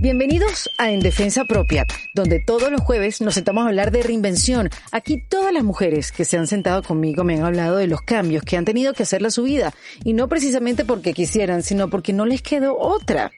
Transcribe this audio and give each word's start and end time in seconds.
Bienvenidos 0.00 0.68
a 0.76 0.90
En 0.90 1.00
Defensa 1.00 1.46
Propia, 1.46 1.86
donde 2.14 2.38
todos 2.38 2.70
los 2.70 2.82
jueves 2.82 3.22
nos 3.22 3.32
sentamos 3.32 3.64
a 3.64 3.68
hablar 3.68 3.90
de 3.90 4.02
reinvención. 4.02 4.68
Aquí 4.92 5.22
todas 5.26 5.54
las 5.54 5.64
mujeres 5.64 6.12
que 6.12 6.26
se 6.26 6.36
han 6.36 6.46
sentado 6.46 6.82
conmigo 6.82 7.24
me 7.24 7.36
han 7.36 7.44
hablado 7.44 7.76
de 7.78 7.86
los 7.86 8.02
cambios 8.02 8.42
que 8.42 8.58
han 8.58 8.66
tenido 8.66 8.92
que 8.92 9.04
hacer 9.04 9.24
a 9.24 9.30
su 9.30 9.44
vida, 9.44 9.72
y 10.04 10.12
no 10.12 10.28
precisamente 10.28 10.84
porque 10.84 11.14
quisieran, 11.14 11.62
sino 11.62 11.88
porque 11.88 12.12
no 12.12 12.26
les 12.26 12.42
quedó 12.42 12.76
otra. 12.78 13.30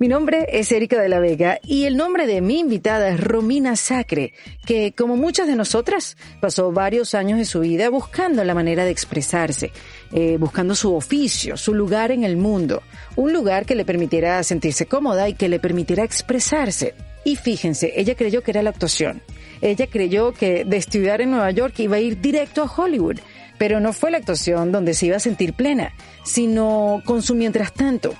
Mi 0.00 0.08
nombre 0.08 0.46
es 0.48 0.72
Erika 0.72 1.00
de 1.00 1.08
la 1.08 1.20
Vega 1.20 1.60
y 1.62 1.84
el 1.84 1.96
nombre 1.96 2.26
de 2.26 2.40
mi 2.40 2.58
invitada 2.58 3.10
es 3.10 3.20
Romina 3.20 3.76
Sacre, 3.76 4.32
que 4.66 4.92
como 4.92 5.16
muchas 5.16 5.46
de 5.46 5.54
nosotras 5.54 6.16
pasó 6.40 6.72
varios 6.72 7.14
años 7.14 7.38
de 7.38 7.44
su 7.44 7.60
vida 7.60 7.90
buscando 7.90 8.42
la 8.42 8.54
manera 8.54 8.84
de 8.84 8.90
expresarse, 8.90 9.70
eh, 10.12 10.36
buscando 10.36 10.74
su 10.74 10.92
oficio, 10.96 11.56
su 11.56 11.74
lugar 11.74 12.10
en 12.10 12.24
el 12.24 12.36
mundo, 12.36 12.82
un 13.14 13.32
lugar 13.32 13.66
que 13.66 13.76
le 13.76 13.84
permitiera 13.84 14.42
sentirse 14.42 14.86
cómoda 14.86 15.28
y 15.28 15.34
que 15.34 15.48
le 15.48 15.60
permitiera 15.60 16.02
expresarse. 16.02 16.94
Y 17.22 17.36
fíjense, 17.36 17.92
ella 17.94 18.16
creyó 18.16 18.42
que 18.42 18.50
era 18.50 18.62
la 18.62 18.70
actuación. 18.70 19.22
Ella 19.62 19.86
creyó 19.86 20.32
que 20.32 20.64
de 20.64 20.76
estudiar 20.76 21.20
en 21.20 21.30
Nueva 21.30 21.52
York 21.52 21.78
iba 21.78 21.96
a 21.96 22.00
ir 22.00 22.20
directo 22.20 22.62
a 22.62 22.70
Hollywood. 22.70 23.20
Pero 23.58 23.78
no 23.78 23.92
fue 23.92 24.10
la 24.10 24.18
actuación 24.18 24.72
donde 24.72 24.94
se 24.94 25.06
iba 25.06 25.16
a 25.16 25.20
sentir 25.20 25.54
plena, 25.54 25.92
sino 26.24 27.00
con 27.04 27.22
su 27.22 27.36
mientras 27.36 27.72
tanto, 27.72 28.14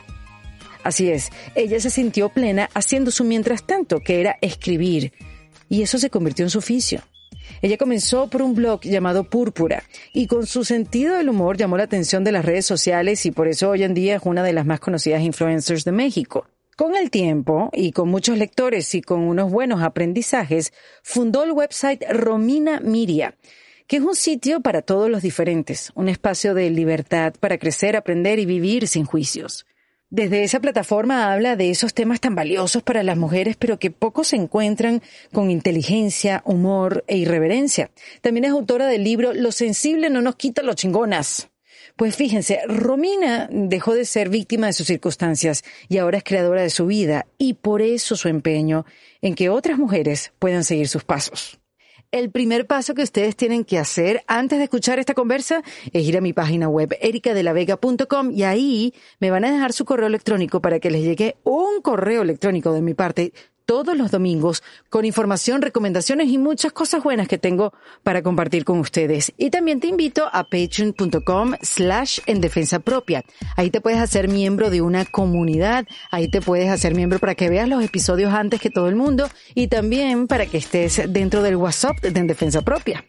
Así 0.84 1.10
es, 1.10 1.30
ella 1.54 1.80
se 1.80 1.90
sintió 1.90 2.28
plena 2.28 2.68
haciendo 2.74 3.10
su 3.10 3.24
mientras 3.24 3.66
tanto, 3.66 4.00
que 4.00 4.20
era 4.20 4.36
escribir. 4.42 5.12
Y 5.68 5.82
eso 5.82 5.98
se 5.98 6.10
convirtió 6.10 6.44
en 6.44 6.50
su 6.50 6.58
oficio. 6.58 7.02
Ella 7.62 7.78
comenzó 7.78 8.28
por 8.28 8.42
un 8.42 8.54
blog 8.54 8.82
llamado 8.82 9.24
Púrpura 9.24 9.82
y 10.12 10.26
con 10.26 10.46
su 10.46 10.64
sentido 10.64 11.16
del 11.16 11.30
humor 11.30 11.56
llamó 11.56 11.76
la 11.78 11.84
atención 11.84 12.22
de 12.22 12.32
las 12.32 12.44
redes 12.44 12.66
sociales 12.66 13.24
y 13.26 13.30
por 13.30 13.48
eso 13.48 13.70
hoy 13.70 13.82
en 13.82 13.94
día 13.94 14.16
es 14.16 14.22
una 14.24 14.42
de 14.42 14.52
las 14.52 14.66
más 14.66 14.80
conocidas 14.80 15.22
influencers 15.22 15.84
de 15.84 15.92
México. 15.92 16.46
Con 16.76 16.96
el 16.96 17.10
tiempo 17.10 17.70
y 17.72 17.92
con 17.92 18.08
muchos 18.08 18.36
lectores 18.36 18.94
y 18.94 19.00
con 19.00 19.20
unos 19.20 19.50
buenos 19.50 19.82
aprendizajes, 19.82 20.72
fundó 21.02 21.44
el 21.44 21.52
website 21.52 22.02
Romina 22.10 22.80
Miria, 22.80 23.36
que 23.86 23.96
es 23.96 24.02
un 24.02 24.16
sitio 24.16 24.60
para 24.60 24.82
todos 24.82 25.08
los 25.08 25.22
diferentes, 25.22 25.92
un 25.94 26.08
espacio 26.08 26.52
de 26.52 26.68
libertad 26.70 27.32
para 27.38 27.58
crecer, 27.58 27.96
aprender 27.96 28.38
y 28.38 28.46
vivir 28.46 28.88
sin 28.88 29.04
juicios. 29.04 29.66
Desde 30.14 30.44
esa 30.44 30.60
plataforma 30.60 31.32
habla 31.32 31.56
de 31.56 31.70
esos 31.70 31.92
temas 31.92 32.20
tan 32.20 32.36
valiosos 32.36 32.84
para 32.84 33.02
las 33.02 33.16
mujeres, 33.16 33.56
pero 33.56 33.80
que 33.80 33.90
pocos 33.90 34.28
se 34.28 34.36
encuentran 34.36 35.02
con 35.32 35.50
inteligencia, 35.50 36.40
humor 36.44 37.02
e 37.08 37.16
irreverencia. 37.16 37.90
También 38.20 38.44
es 38.44 38.52
autora 38.52 38.86
del 38.86 39.02
libro 39.02 39.34
Lo 39.34 39.50
sensible 39.50 40.10
no 40.10 40.22
nos 40.22 40.36
quita 40.36 40.62
los 40.62 40.76
chingonas. 40.76 41.48
Pues 41.96 42.14
fíjense, 42.14 42.60
Romina 42.68 43.48
dejó 43.50 43.92
de 43.92 44.04
ser 44.04 44.28
víctima 44.28 44.68
de 44.68 44.74
sus 44.74 44.86
circunstancias 44.86 45.64
y 45.88 45.98
ahora 45.98 46.18
es 46.18 46.24
creadora 46.24 46.62
de 46.62 46.70
su 46.70 46.86
vida 46.86 47.26
y 47.36 47.54
por 47.54 47.82
eso 47.82 48.14
su 48.14 48.28
empeño 48.28 48.86
en 49.20 49.34
que 49.34 49.48
otras 49.48 49.78
mujeres 49.78 50.32
puedan 50.38 50.62
seguir 50.62 50.86
sus 50.86 51.02
pasos. 51.02 51.58
El 52.14 52.30
primer 52.30 52.68
paso 52.68 52.94
que 52.94 53.02
ustedes 53.02 53.34
tienen 53.34 53.64
que 53.64 53.76
hacer 53.76 54.22
antes 54.28 54.58
de 54.58 54.64
escuchar 54.66 55.00
esta 55.00 55.14
conversa 55.14 55.64
es 55.92 56.06
ir 56.06 56.16
a 56.16 56.20
mi 56.20 56.32
página 56.32 56.68
web 56.68 56.96
ericadelavega.com 57.00 58.30
y 58.30 58.44
ahí 58.44 58.94
me 59.18 59.32
van 59.32 59.44
a 59.44 59.50
dejar 59.50 59.72
su 59.72 59.84
correo 59.84 60.06
electrónico 60.06 60.60
para 60.60 60.78
que 60.78 60.92
les 60.92 61.02
llegue 61.02 61.34
un 61.42 61.82
correo 61.82 62.22
electrónico 62.22 62.72
de 62.72 62.82
mi 62.82 62.94
parte 62.94 63.32
todos 63.66 63.96
los 63.96 64.10
domingos 64.10 64.62
con 64.90 65.04
información, 65.04 65.62
recomendaciones 65.62 66.28
y 66.28 66.38
muchas 66.38 66.72
cosas 66.72 67.02
buenas 67.02 67.28
que 67.28 67.38
tengo 67.38 67.72
para 68.02 68.22
compartir 68.22 68.64
con 68.64 68.78
ustedes. 68.80 69.32
Y 69.36 69.50
también 69.50 69.80
te 69.80 69.88
invito 69.88 70.28
a 70.32 70.44
patreon.com 70.44 71.54
slash 71.62 72.20
en 72.26 72.40
defensa 72.40 72.78
propia. 72.78 73.24
Ahí 73.56 73.70
te 73.70 73.80
puedes 73.80 74.00
hacer 74.00 74.28
miembro 74.28 74.70
de 74.70 74.80
una 74.80 75.04
comunidad, 75.04 75.86
ahí 76.10 76.28
te 76.28 76.40
puedes 76.40 76.70
hacer 76.70 76.94
miembro 76.94 77.18
para 77.18 77.34
que 77.34 77.48
veas 77.48 77.68
los 77.68 77.82
episodios 77.82 78.32
antes 78.32 78.60
que 78.60 78.70
todo 78.70 78.88
el 78.88 78.96
mundo 78.96 79.28
y 79.54 79.68
también 79.68 80.26
para 80.26 80.46
que 80.46 80.58
estés 80.58 81.02
dentro 81.08 81.42
del 81.42 81.56
WhatsApp 81.56 82.00
de 82.00 82.20
En 82.20 82.26
Defensa 82.26 82.62
Propia. 82.62 83.04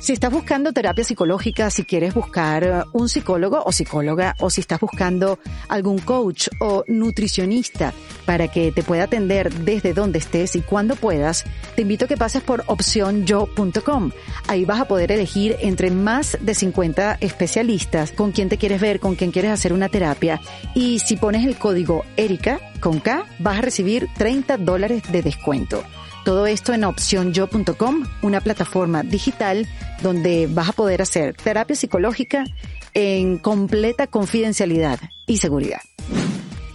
Si 0.00 0.14
estás 0.14 0.32
buscando 0.32 0.72
terapia 0.72 1.04
psicológica, 1.04 1.68
si 1.68 1.84
quieres 1.84 2.14
buscar 2.14 2.86
uh, 2.94 2.98
un 2.98 3.10
psicólogo 3.10 3.62
o 3.62 3.70
psicóloga, 3.70 4.34
o 4.40 4.48
si 4.48 4.62
estás 4.62 4.80
buscando 4.80 5.38
algún 5.68 5.98
coach 5.98 6.48
o 6.58 6.84
nutricionista 6.88 7.92
para 8.24 8.48
que 8.48 8.72
te 8.72 8.82
pueda 8.82 9.04
atender 9.04 9.52
desde 9.52 9.92
donde 9.92 10.18
estés 10.18 10.56
y 10.56 10.62
cuando 10.62 10.96
puedas, 10.96 11.44
te 11.76 11.82
invito 11.82 12.06
a 12.06 12.08
que 12.08 12.16
pases 12.16 12.42
por 12.42 12.64
opcionyo.com. 12.66 14.10
Ahí 14.48 14.64
vas 14.64 14.80
a 14.80 14.88
poder 14.88 15.12
elegir 15.12 15.56
entre 15.60 15.90
más 15.90 16.38
de 16.40 16.54
50 16.54 17.18
especialistas 17.20 18.12
con 18.12 18.32
quien 18.32 18.48
te 18.48 18.56
quieres 18.56 18.80
ver, 18.80 19.00
con 19.00 19.16
quien 19.16 19.32
quieres 19.32 19.50
hacer 19.50 19.74
una 19.74 19.90
terapia. 19.90 20.40
Y 20.74 21.00
si 21.00 21.18
pones 21.18 21.46
el 21.46 21.58
código 21.58 22.06
ERICA 22.16 22.58
con 22.80 23.00
K, 23.00 23.26
vas 23.38 23.58
a 23.58 23.62
recibir 23.62 24.08
30 24.16 24.56
dólares 24.56 25.02
de 25.12 25.20
descuento. 25.20 25.84
Todo 26.24 26.46
esto 26.46 26.74
en 26.74 26.84
opcionyo.com, 26.84 28.06
una 28.22 28.40
plataforma 28.42 29.02
digital 29.02 29.66
donde 30.02 30.46
vas 30.50 30.68
a 30.68 30.72
poder 30.72 31.00
hacer 31.00 31.34
terapia 31.34 31.74
psicológica 31.74 32.44
en 32.92 33.38
completa 33.38 34.06
confidencialidad 34.06 35.00
y 35.26 35.38
seguridad. 35.38 35.80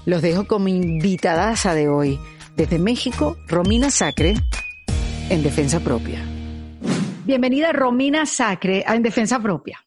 Los 0.06 0.22
dejo 0.22 0.48
como 0.48 0.68
invitadaza 0.68 1.76
de 1.76 1.90
hoy. 1.90 2.20
Desde 2.56 2.80
México, 2.80 3.38
Romina 3.48 3.90
Sacre, 3.90 4.36
en 5.30 5.44
Defensa 5.44 5.80
Propia. 5.82 6.24
Bienvenida 7.26 7.72
Romina 7.74 8.26
Sacre 8.26 8.84
a 8.88 8.96
En 8.96 9.04
Defensa 9.04 9.40
Propia. 9.40 9.84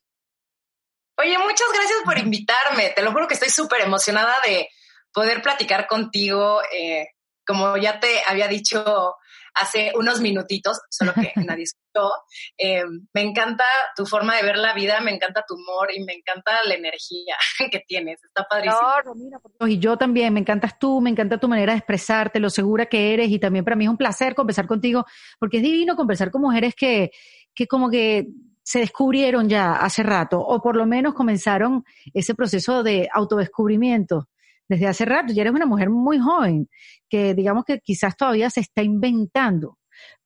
Oye, 1.17 1.37
muchas 1.39 1.69
gracias 1.73 1.99
por 2.05 2.19
invitarme. 2.19 2.91
Te 2.95 3.03
lo 3.03 3.11
juro 3.13 3.27
que 3.27 3.35
estoy 3.35 3.49
súper 3.49 3.81
emocionada 3.81 4.35
de 4.47 4.69
poder 5.13 5.43
platicar 5.43 5.87
contigo. 5.89 6.61
Eh, 6.73 7.07
como 7.49 7.77
ya 7.79 7.99
te 7.99 8.21
había 8.29 8.47
dicho 8.47 9.17
hace 9.55 9.93
unos 9.97 10.21
minutitos, 10.21 10.81
solo 10.91 11.13
que 11.15 11.33
nadie 11.57 11.65
escuchó. 11.65 12.11
Eh, 12.57 12.85
me 13.13 13.23
encanta 13.23 13.65
tu 13.97 14.07
forma 14.07 14.37
de 14.37 14.43
ver 14.43 14.59
la 14.59 14.75
vida, 14.75 15.01
me 15.01 15.15
encanta 15.15 15.45
tu 15.47 15.55
humor 15.55 15.89
y 15.95 16.05
me 16.05 16.15
encanta 16.15 16.53
la 16.65 16.75
energía 16.75 17.37
que 17.71 17.81
tienes. 17.87 18.23
Está 18.25 18.45
padrísimo. 18.45 19.67
y 19.67 19.79
yo 19.79 19.97
también, 19.97 20.33
me 20.33 20.41
encantas 20.41 20.79
tú, 20.79 21.01
me 21.01 21.11
encanta 21.11 21.39
tu 21.39 21.49
manera 21.49 21.73
de 21.73 21.79
expresarte, 21.79 22.41
lo 22.41 22.51
segura 22.51 22.87
que 22.87 23.15
eres 23.15 23.31
y 23.31 23.39
también 23.39 23.65
para 23.65 23.77
mí 23.77 23.85
es 23.85 23.91
un 23.91 23.97
placer 23.97 24.35
conversar 24.35 24.67
contigo 24.67 25.05
porque 25.39 25.59
es 25.59 25.63
divino 25.63 25.97
conversar 25.97 26.31
con 26.31 26.43
mujeres 26.43 26.75
que, 26.75 27.11
que 27.55 27.67
como 27.67 27.91
que 27.91 28.29
se 28.63 28.81
descubrieron 28.81 29.49
ya 29.49 29.73
hace 29.73 30.03
rato 30.03 30.39
o 30.41 30.61
por 30.61 30.77
lo 30.77 30.85
menos 30.85 31.15
comenzaron 31.15 31.85
ese 32.13 32.35
proceso 32.35 32.83
de 32.83 33.09
autodescubrimiento 33.13 34.29
desde 34.69 34.87
hace 34.87 35.05
rato. 35.05 35.33
Ya 35.33 35.43
eres 35.43 35.55
una 35.55 35.67
mujer 35.67 35.91
muy 35.91 36.19
joven, 36.19 36.69
que 37.09 37.34
digamos 37.34 37.65
que 37.65 37.81
quizás 37.81 38.17
todavía 38.17 38.51
se 38.51 38.61
está 38.61 38.83
inventando. 38.83 39.79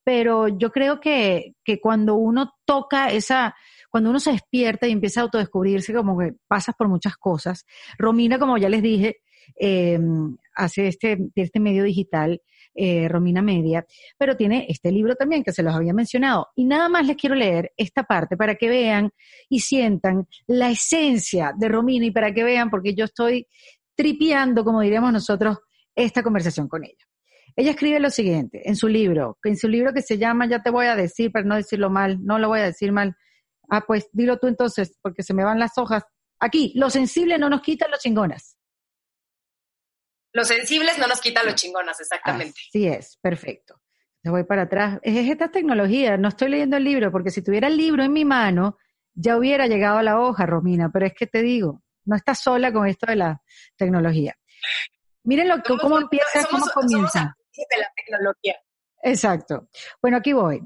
Pero 0.04 0.48
yo 0.48 0.70
creo 0.72 1.00
que, 1.00 1.54
que 1.64 1.80
cuando 1.80 2.16
uno 2.16 2.54
toca 2.64 3.10
esa, 3.10 3.54
cuando 3.88 4.10
uno 4.10 4.18
se 4.18 4.32
despierta 4.32 4.88
y 4.88 4.92
empieza 4.92 5.20
a 5.20 5.24
autodescubrirse, 5.24 5.94
como 5.94 6.18
que 6.18 6.32
pasas 6.48 6.74
por 6.76 6.88
muchas 6.88 7.16
cosas. 7.16 7.64
Romina, 7.98 8.38
como 8.38 8.58
ya 8.58 8.68
les 8.68 8.82
dije, 8.82 9.18
eh, 9.58 9.98
hace 10.54 10.88
este, 10.88 11.18
este 11.34 11.60
medio 11.60 11.84
digital, 11.84 12.40
eh, 12.74 13.06
Romina 13.08 13.42
Media, 13.42 13.84
pero 14.16 14.36
tiene 14.36 14.66
este 14.68 14.90
libro 14.90 15.14
también 15.14 15.42
que 15.42 15.52
se 15.52 15.62
los 15.62 15.74
había 15.74 15.92
mencionado. 15.92 16.48
Y 16.56 16.64
nada 16.64 16.88
más 16.88 17.06
les 17.06 17.16
quiero 17.16 17.34
leer 17.34 17.72
esta 17.76 18.02
parte 18.04 18.36
para 18.36 18.54
que 18.54 18.68
vean 18.68 19.10
y 19.48 19.60
sientan 19.60 20.26
la 20.46 20.70
esencia 20.70 21.52
de 21.56 21.68
Romina 21.68 22.06
y 22.06 22.10
para 22.10 22.32
que 22.32 22.44
vean, 22.44 22.70
porque 22.70 22.94
yo 22.94 23.04
estoy 23.04 23.46
tripeando, 23.94 24.64
como 24.64 24.80
diríamos 24.80 25.12
nosotros, 25.12 25.58
esta 25.94 26.22
conversación 26.22 26.68
con 26.68 26.84
ella. 26.84 27.04
Ella 27.54 27.72
escribe 27.72 28.00
lo 28.00 28.10
siguiente 28.10 28.62
en 28.64 28.76
su 28.76 28.88
libro, 28.88 29.38
en 29.44 29.56
su 29.56 29.68
libro 29.68 29.92
que 29.92 30.02
se 30.02 30.16
llama, 30.16 30.46
ya 30.46 30.62
te 30.62 30.70
voy 30.70 30.86
a 30.86 30.96
decir, 30.96 31.30
para 31.30 31.44
no 31.44 31.56
decirlo 31.56 31.90
mal, 31.90 32.18
no 32.24 32.38
lo 32.38 32.48
voy 32.48 32.60
a 32.60 32.64
decir 32.64 32.92
mal. 32.92 33.14
Ah, 33.70 33.82
pues 33.86 34.08
dilo 34.12 34.38
tú 34.38 34.46
entonces, 34.46 34.98
porque 35.02 35.22
se 35.22 35.34
me 35.34 35.44
van 35.44 35.58
las 35.58 35.76
hojas. 35.76 36.02
Aquí, 36.40 36.72
lo 36.76 36.88
sensible 36.90 37.38
no 37.38 37.50
nos 37.50 37.60
quita 37.60 37.88
los 37.88 38.00
chingonas. 38.00 38.56
Los 40.32 40.48
sensibles 40.48 40.98
no 40.98 41.06
nos 41.06 41.20
quita 41.20 41.42
los 41.42 41.54
chingonas, 41.54 42.00
exactamente. 42.00 42.58
Sí 42.70 42.86
es, 42.86 43.18
perfecto. 43.20 43.80
Me 44.24 44.30
voy 44.30 44.44
para 44.44 44.62
atrás. 44.62 44.98
Es 45.02 45.28
esta 45.28 45.50
tecnología, 45.50 46.16
no 46.16 46.28
estoy 46.28 46.48
leyendo 46.48 46.78
el 46.78 46.84
libro, 46.84 47.12
porque 47.12 47.30
si 47.30 47.42
tuviera 47.42 47.68
el 47.68 47.76
libro 47.76 48.02
en 48.02 48.12
mi 48.12 48.24
mano, 48.24 48.78
ya 49.14 49.36
hubiera 49.36 49.66
llegado 49.66 49.98
a 49.98 50.02
la 50.02 50.20
hoja, 50.20 50.46
Romina, 50.46 50.90
pero 50.90 51.06
es 51.06 51.12
que 51.12 51.26
te 51.26 51.42
digo, 51.42 51.81
no 52.04 52.16
estás 52.16 52.40
sola 52.40 52.72
con 52.72 52.86
esto 52.86 53.06
de 53.06 53.16
la 53.16 53.42
tecnología. 53.76 54.36
Miren 55.24 55.48
lo 55.48 55.62
que, 55.62 55.76
cómo 55.78 55.98
empieza, 55.98 56.44
cómo 56.50 56.66
comienza. 56.74 57.36
de 57.56 57.80
la 57.80 57.92
tecnología. 57.96 58.56
Exacto. 59.02 59.68
Bueno, 60.00 60.16
aquí 60.18 60.32
voy. 60.32 60.62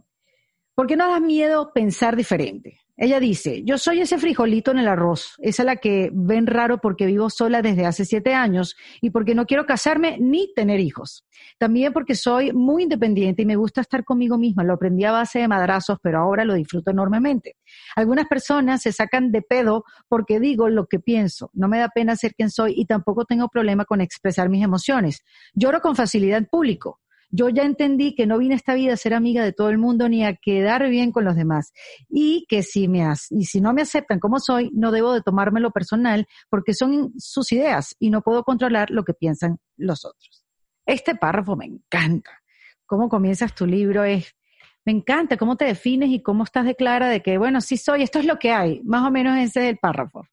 ¿Por 0.74 0.86
qué 0.86 0.96
no 0.96 1.10
da 1.10 1.20
miedo 1.20 1.72
pensar 1.72 2.16
diferente? 2.16 2.80
Ella 2.98 3.20
dice, 3.20 3.62
yo 3.62 3.76
soy 3.76 4.00
ese 4.00 4.16
frijolito 4.16 4.70
en 4.70 4.78
el 4.78 4.88
arroz, 4.88 5.34
esa 5.38 5.62
es 5.62 5.66
la 5.66 5.76
que 5.76 6.10
ven 6.14 6.46
raro 6.46 6.78
porque 6.78 7.04
vivo 7.04 7.28
sola 7.28 7.60
desde 7.60 7.84
hace 7.84 8.06
siete 8.06 8.32
años 8.32 8.74
y 9.02 9.10
porque 9.10 9.34
no 9.34 9.44
quiero 9.44 9.66
casarme 9.66 10.16
ni 10.18 10.50
tener 10.54 10.80
hijos. 10.80 11.26
También 11.58 11.92
porque 11.92 12.14
soy 12.14 12.52
muy 12.54 12.84
independiente 12.84 13.42
y 13.42 13.46
me 13.46 13.56
gusta 13.56 13.82
estar 13.82 14.02
conmigo 14.02 14.38
misma. 14.38 14.64
Lo 14.64 14.72
aprendí 14.72 15.04
a 15.04 15.12
base 15.12 15.40
de 15.40 15.48
madrazos, 15.48 15.98
pero 16.02 16.20
ahora 16.20 16.46
lo 16.46 16.54
disfruto 16.54 16.90
enormemente. 16.90 17.56
Algunas 17.96 18.26
personas 18.28 18.80
se 18.80 18.92
sacan 18.92 19.30
de 19.30 19.42
pedo 19.42 19.84
porque 20.08 20.40
digo 20.40 20.70
lo 20.70 20.86
que 20.86 20.98
pienso. 20.98 21.50
No 21.52 21.68
me 21.68 21.78
da 21.78 21.90
pena 21.90 22.16
ser 22.16 22.34
quien 22.34 22.50
soy 22.50 22.72
y 22.76 22.86
tampoco 22.86 23.26
tengo 23.26 23.48
problema 23.48 23.84
con 23.84 24.00
expresar 24.00 24.48
mis 24.48 24.64
emociones. 24.64 25.20
Lloro 25.52 25.82
con 25.82 25.96
facilidad 25.96 26.38
en 26.38 26.46
público 26.46 27.00
yo 27.30 27.48
ya 27.48 27.64
entendí 27.64 28.14
que 28.14 28.26
no 28.26 28.38
vine 28.38 28.54
a 28.54 28.56
esta 28.56 28.74
vida 28.74 28.94
a 28.94 28.96
ser 28.96 29.14
amiga 29.14 29.44
de 29.44 29.52
todo 29.52 29.68
el 29.70 29.78
mundo 29.78 30.08
ni 30.08 30.24
a 30.24 30.34
quedar 30.36 30.88
bien 30.88 31.12
con 31.12 31.24
los 31.24 31.36
demás. 31.36 31.72
Y 32.08 32.46
que 32.48 32.62
si 32.62 32.88
me 32.88 33.06
y 33.30 33.44
si 33.44 33.60
no 33.60 33.72
me 33.72 33.82
aceptan 33.82 34.20
como 34.20 34.38
soy, 34.38 34.70
no 34.72 34.92
debo 34.92 35.12
de 35.12 35.22
tomármelo 35.22 35.70
personal 35.70 36.26
porque 36.48 36.74
son 36.74 37.12
sus 37.18 37.52
ideas 37.52 37.94
y 37.98 38.10
no 38.10 38.22
puedo 38.22 38.44
controlar 38.44 38.90
lo 38.90 39.04
que 39.04 39.14
piensan 39.14 39.58
los 39.76 40.04
otros. 40.04 40.44
Este 40.86 41.14
párrafo 41.16 41.56
me 41.56 41.66
encanta. 41.66 42.42
Cómo 42.86 43.08
comienzas 43.08 43.54
tu 43.54 43.66
libro 43.66 44.04
es, 44.04 44.36
me 44.84 44.92
encanta 44.92 45.36
cómo 45.36 45.56
te 45.56 45.64
defines 45.64 46.10
y 46.10 46.22
cómo 46.22 46.44
estás 46.44 46.64
de 46.64 46.76
clara 46.76 47.08
de 47.08 47.20
que, 47.20 47.38
bueno, 47.38 47.60
sí 47.60 47.76
soy, 47.76 48.02
esto 48.02 48.20
es 48.20 48.24
lo 48.24 48.38
que 48.38 48.52
hay. 48.52 48.80
Más 48.84 49.04
o 49.04 49.10
menos 49.10 49.36
ese 49.36 49.64
es 49.64 49.70
el 49.70 49.78
párrafo. 49.78 50.28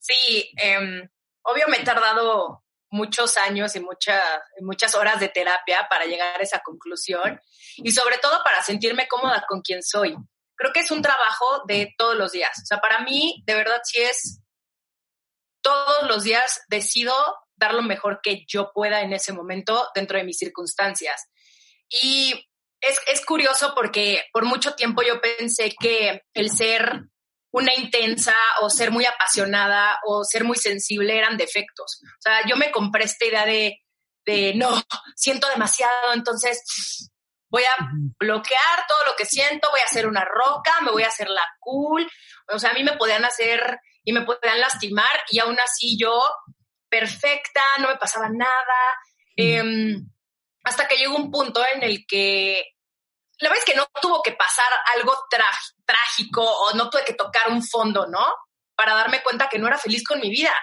Sí, 0.00 0.50
eh, 0.60 1.08
obvio 1.42 1.64
me 1.68 1.76
he 1.76 1.84
tardado 1.84 2.64
muchos 2.90 3.36
años 3.36 3.74
y 3.76 3.80
muchas, 3.80 4.22
muchas 4.60 4.94
horas 4.94 5.20
de 5.20 5.28
terapia 5.28 5.86
para 5.90 6.06
llegar 6.06 6.40
a 6.40 6.42
esa 6.42 6.60
conclusión 6.60 7.40
y 7.76 7.90
sobre 7.92 8.18
todo 8.18 8.42
para 8.42 8.62
sentirme 8.62 9.08
cómoda 9.08 9.44
con 9.48 9.60
quien 9.60 9.82
soy. 9.82 10.16
Creo 10.56 10.72
que 10.72 10.80
es 10.80 10.90
un 10.90 11.02
trabajo 11.02 11.62
de 11.66 11.94
todos 11.96 12.16
los 12.16 12.32
días. 12.32 12.50
O 12.62 12.66
sea, 12.66 12.78
para 12.78 13.00
mí, 13.00 13.42
de 13.46 13.54
verdad, 13.54 13.80
sí 13.84 14.00
es 14.00 14.40
todos 15.60 16.08
los 16.08 16.24
días 16.24 16.62
decido 16.68 17.14
dar 17.56 17.74
lo 17.74 17.82
mejor 17.82 18.20
que 18.22 18.44
yo 18.46 18.72
pueda 18.72 19.02
en 19.02 19.12
ese 19.12 19.32
momento 19.32 19.88
dentro 19.94 20.18
de 20.18 20.24
mis 20.24 20.38
circunstancias. 20.38 21.28
Y 21.88 22.48
es, 22.80 23.00
es 23.12 23.24
curioso 23.24 23.72
porque 23.74 24.24
por 24.32 24.44
mucho 24.44 24.74
tiempo 24.74 25.02
yo 25.02 25.20
pensé 25.20 25.74
que 25.78 26.22
el 26.34 26.50
ser 26.50 27.02
una 27.50 27.74
intensa 27.74 28.34
o 28.60 28.70
ser 28.70 28.90
muy 28.90 29.06
apasionada 29.06 29.98
o 30.06 30.24
ser 30.24 30.44
muy 30.44 30.56
sensible 30.56 31.16
eran 31.16 31.36
defectos. 31.36 32.00
O 32.04 32.20
sea, 32.20 32.46
yo 32.46 32.56
me 32.56 32.70
compré 32.70 33.04
esta 33.04 33.24
idea 33.24 33.46
de, 33.46 33.80
de 34.26 34.54
no, 34.54 34.82
siento 35.16 35.48
demasiado, 35.48 36.12
entonces 36.12 37.10
voy 37.50 37.64
a 37.64 37.88
bloquear 38.18 38.86
todo 38.86 39.04
lo 39.06 39.16
que 39.16 39.24
siento, 39.24 39.70
voy 39.70 39.80
a 39.80 39.84
hacer 39.84 40.06
una 40.06 40.24
roca, 40.24 40.80
me 40.82 40.90
voy 40.90 41.02
a 41.02 41.08
hacer 41.08 41.28
la 41.30 41.44
cool. 41.60 42.08
O 42.52 42.58
sea, 42.58 42.70
a 42.70 42.74
mí 42.74 42.84
me 42.84 42.96
podían 42.96 43.24
hacer 43.24 43.78
y 44.04 44.12
me 44.12 44.22
podían 44.22 44.60
lastimar 44.60 45.24
y 45.30 45.38
aún 45.38 45.58
así 45.58 45.98
yo, 45.98 46.20
perfecta, 46.88 47.62
no 47.80 47.88
me 47.88 47.96
pasaba 47.96 48.28
nada. 48.28 48.98
Em, 49.36 50.08
hasta 50.64 50.86
que 50.86 50.96
llegó 50.96 51.16
un 51.16 51.30
punto 51.30 51.62
en 51.74 51.82
el 51.82 52.06
que 52.06 52.64
la 53.38 53.48
verdad 53.48 53.64
es 53.66 53.72
que 53.72 53.76
no 53.76 53.86
tuvo 54.00 54.22
que 54.22 54.32
pasar 54.32 54.66
algo 54.96 55.16
trágico 55.84 56.42
o 56.42 56.74
no 56.74 56.90
tuve 56.90 57.04
que 57.04 57.14
tocar 57.14 57.50
un 57.50 57.62
fondo, 57.62 58.06
¿no? 58.06 58.26
Para 58.74 58.94
darme 58.94 59.22
cuenta 59.22 59.48
que 59.48 59.58
no 59.58 59.66
era 59.66 59.78
feliz 59.78 60.04
con 60.04 60.20
mi 60.20 60.28
vida. 60.28 60.54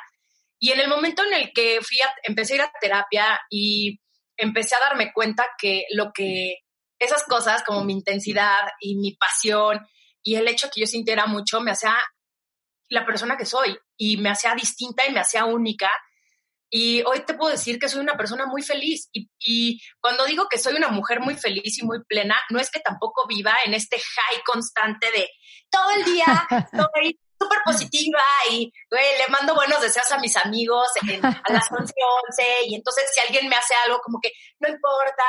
Y 0.59 0.71
en 0.71 0.79
el 0.79 0.89
momento 0.89 1.23
en 1.23 1.33
el 1.33 1.51
que 1.53 1.79
fui 1.81 1.99
a, 2.01 2.13
empecé 2.23 2.53
a 2.53 2.55
ir 2.55 2.61
a 2.63 2.71
terapia 2.79 3.41
y 3.49 3.99
empecé 4.37 4.75
a 4.75 4.79
darme 4.79 5.13
cuenta 5.13 5.47
que 5.57 5.85
lo 5.91 6.11
que 6.13 6.57
esas 6.99 7.23
cosas 7.23 7.63
como 7.63 7.83
mi 7.83 7.93
intensidad 7.93 8.67
y 8.79 8.95
mi 8.95 9.15
pasión 9.15 9.85
y 10.23 10.35
el 10.35 10.47
hecho 10.47 10.69
que 10.73 10.81
yo 10.81 10.87
sintiera 10.87 11.25
mucho 11.25 11.61
me 11.61 11.71
hacía 11.71 11.95
la 12.89 13.05
persona 13.05 13.37
que 13.37 13.45
soy 13.45 13.77
y 13.97 14.17
me 14.17 14.29
hacía 14.29 14.53
distinta 14.55 15.05
y 15.05 15.11
me 15.11 15.19
hacía 15.19 15.45
única 15.45 15.89
y 16.77 17.01
hoy 17.03 17.21
te 17.21 17.35
puedo 17.35 17.51
decir 17.53 17.79
que 17.79 17.87
soy 17.87 18.01
una 18.01 18.17
persona 18.17 18.47
muy 18.47 18.61
feliz. 18.61 19.07
Y, 19.13 19.81
cuando 20.01 20.25
digo 20.25 20.47
que 20.49 20.59
soy 20.59 20.75
una 20.75 20.89
mujer 20.89 21.21
muy 21.21 21.35
feliz 21.35 21.79
y 21.79 21.85
muy 21.85 22.03
plena, 22.03 22.35
no 22.49 22.59
es 22.59 22.69
que 22.69 22.81
tampoco 22.81 23.25
viva 23.29 23.55
en 23.63 23.73
este 23.73 23.97
high 23.97 24.43
constante 24.43 25.09
de 25.09 25.29
todo 25.69 25.89
el 25.91 26.03
día 26.03 26.25
estoy 26.51 27.17
súper 27.39 27.59
positiva 27.63 28.19
y 28.51 28.69
le 28.91 29.27
mando 29.29 29.55
buenos 29.55 29.79
deseos 29.79 30.11
a 30.11 30.19
mis 30.19 30.35
amigos 30.35 30.89
a 31.23 31.53
las 31.53 31.71
11, 31.71 31.93
11 32.29 32.43
y 32.67 32.75
entonces 32.75 33.05
si 33.13 33.21
alguien 33.21 33.47
me 33.47 33.55
hace 33.55 33.73
algo 33.85 33.99
como 33.99 34.19
que 34.21 34.31
no 34.59 34.67
importa, 34.67 35.23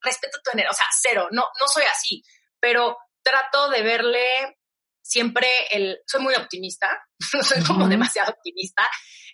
respeto 0.00 0.38
tu 0.44 0.52
energía, 0.52 0.70
o 0.70 0.74
sea, 0.74 0.86
cero, 1.00 1.26
no, 1.32 1.42
no 1.60 1.66
soy 1.66 1.84
así, 1.84 2.22
pero 2.60 2.96
trato 3.24 3.70
de 3.70 3.82
verle 3.82 4.56
siempre 5.02 5.48
el, 5.72 5.98
soy 6.06 6.22
muy 6.22 6.34
optimista, 6.36 6.88
soy 7.42 7.62
como 7.64 7.88
demasiado 7.88 8.30
optimista 8.30 8.88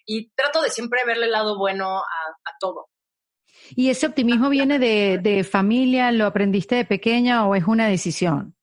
y 0.08 0.30
trato 0.30 0.62
de 0.62 0.70
siempre 0.70 1.04
verle 1.04 1.26
el 1.26 1.32
lado 1.32 1.58
bueno 1.58 1.98
a, 1.98 2.52
todo. 2.58 2.88
¿Y 3.76 3.90
ese 3.90 4.06
optimismo 4.06 4.48
viene 4.48 4.78
de, 4.78 5.44
familia? 5.44 6.10
¿Lo 6.10 6.26
aprendiste 6.26 6.76
de 6.76 6.86
pequeña 6.86 7.46
o 7.46 7.54
es 7.54 7.64
una 7.64 7.86
decisión? 7.86 8.56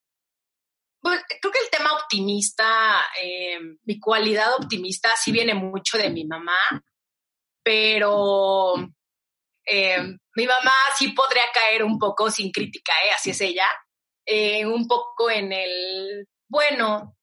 Pues, 1.00 1.22
creo 1.40 1.54
que 1.54 1.60
el 1.60 1.70
tema 1.70 1.94
optimista, 1.94 3.06
eh, 3.22 3.60
mi 3.84 4.00
cualidad 4.00 4.56
optimista 4.60 5.10
sí 5.16 5.32
viene 5.32 5.54
mucho 5.54 6.00
de 6.00 6.10
mi 6.10 6.26
mamá, 6.26 6.58
pero 7.64 8.74
eh, 9.66 10.02
mi 10.36 10.48
mamá 10.48 10.74
sí 10.98 11.10
podría 11.10 11.44
caer 11.54 11.84
un 11.84 12.00
poco 12.00 12.32
sin 12.32 12.52
crítica, 12.52 12.92
¿eh? 13.06 13.12
así 13.16 13.30
es 13.30 13.42
ella, 13.42 13.68
eh, 14.26 14.66
un 14.66 14.88
poco 14.88 15.30
en 15.30 15.54
el, 15.54 16.28
bueno, 16.50 17.16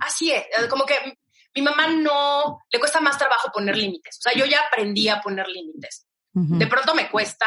así 0.00 0.32
es, 0.32 0.46
como 0.68 0.86
que 0.86 1.18
mi 1.54 1.62
mamá 1.62 1.88
no, 1.88 2.58
le 2.70 2.78
cuesta 2.78 3.00
más 3.00 3.18
trabajo 3.18 3.50
poner 3.52 3.76
límites. 3.76 4.18
O 4.18 4.22
sea, 4.22 4.32
yo 4.34 4.46
ya 4.46 4.60
aprendí 4.60 5.08
a 5.08 5.20
poner 5.20 5.48
límites. 5.48 6.06
De 6.34 6.66
pronto 6.66 6.94
me 6.94 7.10
cuesta, 7.10 7.46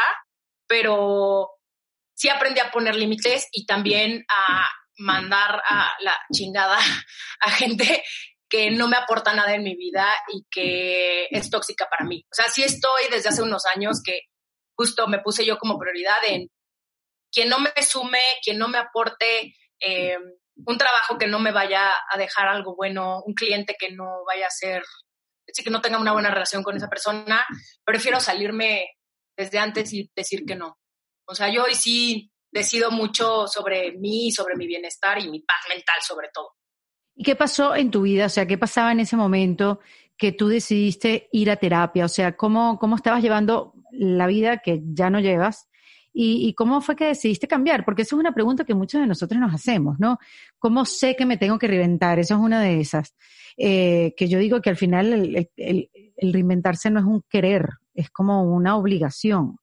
pero 0.68 1.50
sí 2.14 2.28
aprendí 2.28 2.60
a 2.60 2.70
poner 2.70 2.94
límites 2.94 3.48
y 3.50 3.66
también 3.66 4.24
a 4.28 4.70
mandar 4.98 5.60
a 5.68 5.92
la 6.00 6.16
chingada 6.32 6.78
a 7.40 7.50
gente 7.50 8.04
que 8.48 8.70
no 8.70 8.86
me 8.86 8.96
aporta 8.96 9.34
nada 9.34 9.54
en 9.54 9.64
mi 9.64 9.74
vida 9.74 10.06
y 10.32 10.44
que 10.48 11.26
es 11.30 11.50
tóxica 11.50 11.88
para 11.90 12.06
mí. 12.06 12.24
O 12.30 12.34
sea, 12.34 12.48
sí 12.48 12.62
estoy 12.62 13.04
desde 13.10 13.30
hace 13.30 13.42
unos 13.42 13.66
años 13.66 14.00
que 14.04 14.20
justo 14.76 15.08
me 15.08 15.18
puse 15.18 15.44
yo 15.44 15.58
como 15.58 15.78
prioridad 15.78 16.24
en 16.28 16.48
quien 17.32 17.48
no 17.48 17.58
me 17.58 17.72
sume, 17.82 18.20
quien 18.42 18.58
no 18.58 18.68
me 18.68 18.78
aporte, 18.78 19.54
eh, 19.80 20.18
un 20.64 20.78
trabajo 20.78 21.18
que 21.18 21.26
no 21.26 21.38
me 21.38 21.52
vaya 21.52 21.92
a 22.10 22.18
dejar 22.18 22.48
algo 22.48 22.74
bueno, 22.74 23.22
un 23.24 23.34
cliente 23.34 23.76
que 23.78 23.92
no 23.92 24.24
vaya 24.26 24.46
a 24.46 24.50
ser, 24.50 24.82
decir, 25.46 25.64
que 25.64 25.70
no 25.70 25.80
tenga 25.80 25.98
una 25.98 26.12
buena 26.12 26.30
relación 26.30 26.62
con 26.62 26.76
esa 26.76 26.88
persona, 26.88 27.44
prefiero 27.84 28.20
salirme 28.20 28.88
desde 29.36 29.58
antes 29.58 29.92
y 29.92 30.10
decir 30.14 30.44
que 30.46 30.56
no. 30.56 30.78
O 31.26 31.34
sea, 31.34 31.52
yo 31.52 31.64
hoy 31.64 31.74
sí 31.74 32.32
decido 32.50 32.90
mucho 32.90 33.46
sobre 33.46 33.92
mí, 33.92 34.30
sobre 34.30 34.56
mi 34.56 34.66
bienestar 34.66 35.18
y 35.20 35.28
mi 35.28 35.40
paz 35.40 35.58
mental 35.68 35.96
sobre 36.00 36.28
todo. 36.32 36.52
¿Y 37.14 37.24
qué 37.24 37.36
pasó 37.36 37.74
en 37.74 37.90
tu 37.90 38.02
vida? 38.02 38.26
O 38.26 38.30
sea, 38.30 38.46
¿qué 38.46 38.58
pasaba 38.58 38.92
en 38.92 39.00
ese 39.00 39.16
momento 39.16 39.80
que 40.16 40.32
tú 40.32 40.48
decidiste 40.48 41.28
ir 41.32 41.50
a 41.50 41.56
terapia? 41.56 42.04
O 42.04 42.08
sea, 42.08 42.36
¿cómo, 42.36 42.78
cómo 42.78 42.96
estabas 42.96 43.22
llevando 43.22 43.74
la 43.90 44.26
vida 44.26 44.58
que 44.58 44.80
ya 44.84 45.10
no 45.10 45.20
llevas? 45.20 45.68
¿Y, 46.18 46.54
cómo 46.54 46.80
fue 46.80 46.96
que 46.96 47.04
decidiste 47.04 47.46
cambiar? 47.46 47.84
Porque 47.84 48.00
esa 48.00 48.16
es 48.16 48.20
una 48.20 48.32
pregunta 48.32 48.64
que 48.64 48.72
muchos 48.72 49.02
de 49.02 49.06
nosotros 49.06 49.38
nos 49.38 49.52
hacemos, 49.52 49.98
¿no? 49.98 50.18
¿Cómo 50.58 50.86
sé 50.86 51.14
que 51.14 51.26
me 51.26 51.36
tengo 51.36 51.58
que 51.58 51.66
reinventar? 51.66 52.18
Eso 52.18 52.36
es 52.36 52.40
una 52.40 52.62
de 52.62 52.80
esas. 52.80 53.14
Eh, 53.58 54.14
que 54.16 54.26
yo 54.26 54.38
digo 54.38 54.62
que 54.62 54.70
al 54.70 54.78
final 54.78 55.50
el, 55.56 55.90
reinventarse 56.16 56.90
no 56.90 57.00
es 57.00 57.04
un 57.04 57.22
querer, 57.28 57.68
es 57.92 58.08
como 58.08 58.44
una 58.44 58.78
obligación. 58.78 59.58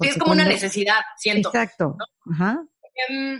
Sí, 0.00 0.08
es 0.08 0.18
como 0.18 0.32
una 0.32 0.44
necesidad, 0.44 1.02
siento. 1.18 1.50
Exacto. 1.50 1.96
Ajá. 2.32 2.64
Em, 3.08 3.38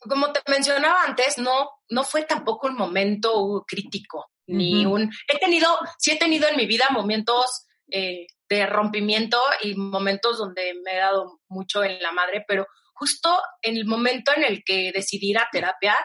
como 0.00 0.32
te 0.32 0.40
mencionaba 0.50 1.04
antes, 1.06 1.38
no, 1.38 1.70
no 1.88 2.02
fue 2.02 2.24
tampoco 2.24 2.66
un 2.66 2.74
momento 2.74 3.64
crítico, 3.64 4.32
ni 4.48 4.84
un... 4.84 5.08
He 5.28 5.38
tenido, 5.38 5.68
sí 5.98 6.10
he 6.10 6.18
tenido 6.18 6.48
en 6.48 6.56
mi 6.56 6.66
vida 6.66 6.86
momentos 6.90 7.68
eh, 7.92 8.26
de 8.48 8.66
rompimiento 8.66 9.38
y 9.62 9.74
momentos 9.74 10.38
donde 10.38 10.74
me 10.84 10.94
he 10.94 10.98
dado 10.98 11.40
mucho 11.48 11.84
en 11.84 12.00
la 12.00 12.12
madre, 12.12 12.44
pero 12.46 12.66
justo 12.94 13.40
en 13.62 13.76
el 13.76 13.86
momento 13.86 14.32
en 14.34 14.44
el 14.44 14.62
que 14.64 14.90
decidí 14.92 15.30
ir 15.30 15.38
a 15.38 15.48
terapia, 15.50 15.96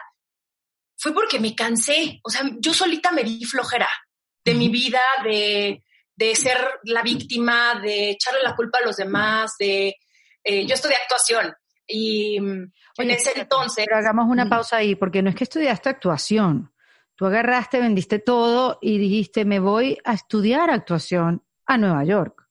fue 0.96 1.12
porque 1.12 1.40
me 1.40 1.54
cansé. 1.54 2.20
O 2.22 2.30
sea, 2.30 2.42
yo 2.58 2.72
solita 2.72 3.10
me 3.12 3.24
di 3.24 3.44
flojera 3.44 3.88
de 4.44 4.54
mi 4.54 4.68
vida, 4.68 5.02
de, 5.24 5.82
de 6.14 6.34
ser 6.34 6.58
la 6.84 7.02
víctima, 7.02 7.80
de 7.80 8.10
echarle 8.10 8.42
la 8.42 8.54
culpa 8.54 8.78
a 8.78 8.86
los 8.86 8.96
demás, 8.96 9.54
de... 9.58 9.96
Eh, 10.46 10.66
yo 10.66 10.74
estudié 10.74 10.96
actuación 10.96 11.54
y 11.86 12.38
mm, 12.38 12.72
en 12.98 13.10
ese 13.10 13.32
entonces... 13.38 13.86
Pero 13.86 13.98
hagamos 13.98 14.26
una 14.28 14.48
pausa 14.48 14.76
ahí, 14.76 14.94
porque 14.94 15.22
no 15.22 15.30
es 15.30 15.36
que 15.36 15.44
estudiaste 15.44 15.88
actuación. 15.88 16.72
Tú 17.16 17.26
agarraste, 17.26 17.80
vendiste 17.80 18.18
todo 18.18 18.78
y 18.82 18.98
dijiste, 18.98 19.44
me 19.44 19.60
voy 19.60 19.98
a 20.04 20.12
estudiar 20.12 20.70
actuación 20.70 21.43
a 21.66 21.76
Nueva 21.76 22.04
York. 22.04 22.42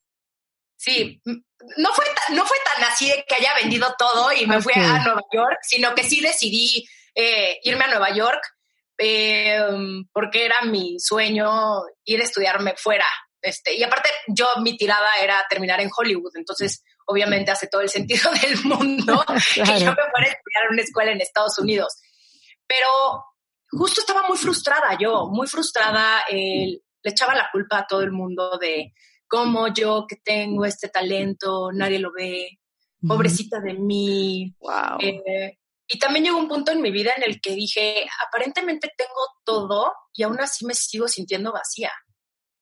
Sí, 0.76 1.22
no 1.26 1.94
fue, 1.94 2.06
tan, 2.06 2.36
no 2.36 2.46
fue 2.46 2.58
tan 2.74 2.84
así 2.84 3.10
de 3.10 3.24
que 3.28 3.36
haya 3.36 3.54
vendido 3.62 3.96
todo 3.98 4.34
y 4.34 4.46
me 4.46 4.62
fui 4.62 4.74
a 4.76 5.00
Nueva 5.00 5.22
York, 5.32 5.60
sino 5.62 5.96
que 5.96 6.04
sí 6.04 6.20
decidí 6.20 6.86
eh, 7.16 7.60
irme 7.64 7.86
a 7.86 7.88
Nueva 7.88 8.14
York 8.14 8.42
eh, 8.98 9.60
porque 10.12 10.46
era 10.46 10.62
mi 10.64 11.00
sueño 11.00 11.84
ir 12.04 12.20
a 12.20 12.24
estudiarme 12.24 12.76
fuera. 12.76 13.08
Este, 13.42 13.76
y 13.76 13.84
aparte, 13.84 14.10
yo 14.28 14.48
mi 14.62 14.78
tirada 14.78 15.10
era 15.22 15.46
terminar 15.50 15.82
en 15.82 15.90
Hollywood, 15.96 16.32
entonces 16.36 16.84
obviamente 17.06 17.52
hace 17.52 17.68
todo 17.68 17.82
el 17.82 17.90
sentido 17.90 18.32
del 18.42 18.64
mundo 18.64 19.24
que 19.54 19.62
yo 19.62 19.66
me 19.66 19.76
fuera 19.76 20.28
a 20.28 20.32
estudiar 20.32 20.64
en 20.68 20.74
una 20.74 20.82
escuela 20.82 21.12
en 21.12 21.22
Estados 21.22 21.58
Unidos. 21.60 21.98
Pero 22.66 22.88
justo 23.70 24.02
estaba 24.02 24.28
muy 24.28 24.38
frustrada 24.38 24.98
yo, 25.00 25.28
muy 25.32 25.48
frustrada. 25.48 26.24
Le 27.04 27.12
echaba 27.12 27.36
la 27.36 27.50
culpa 27.52 27.80
a 27.80 27.88
todo 27.88 28.02
el 28.02 28.12
mundo 28.12 28.58
de 28.58 28.94
cómo 29.28 29.68
yo 29.74 30.06
que 30.08 30.18
tengo 30.24 30.66
este 30.66 30.90
talento, 30.90 31.72
nadie 31.72 32.00
lo 32.00 32.12
ve, 32.12 32.60
pobrecita 33.08 33.60
de 33.60 33.74
mí. 33.74 34.56
Wow. 34.60 35.00
Eh, 35.00 35.58
y 35.88 36.00
también 36.00 36.26
llegó 36.26 36.38
un 36.38 36.48
punto 36.48 36.72
en 36.72 36.82
mi 36.82 36.92
vida 36.92 37.12
en 37.16 37.24
el 37.24 37.42
que 37.42 37.54
dije, 37.56 38.06
aparentemente 38.28 38.92
tengo 38.98 39.28
todo 39.44 39.92
y 40.14 40.24
aún 40.24 40.40
así 40.40 40.66
me 40.66 40.74
sigo 40.74 41.08
sintiendo 41.08 41.52
vacía. 41.52 41.92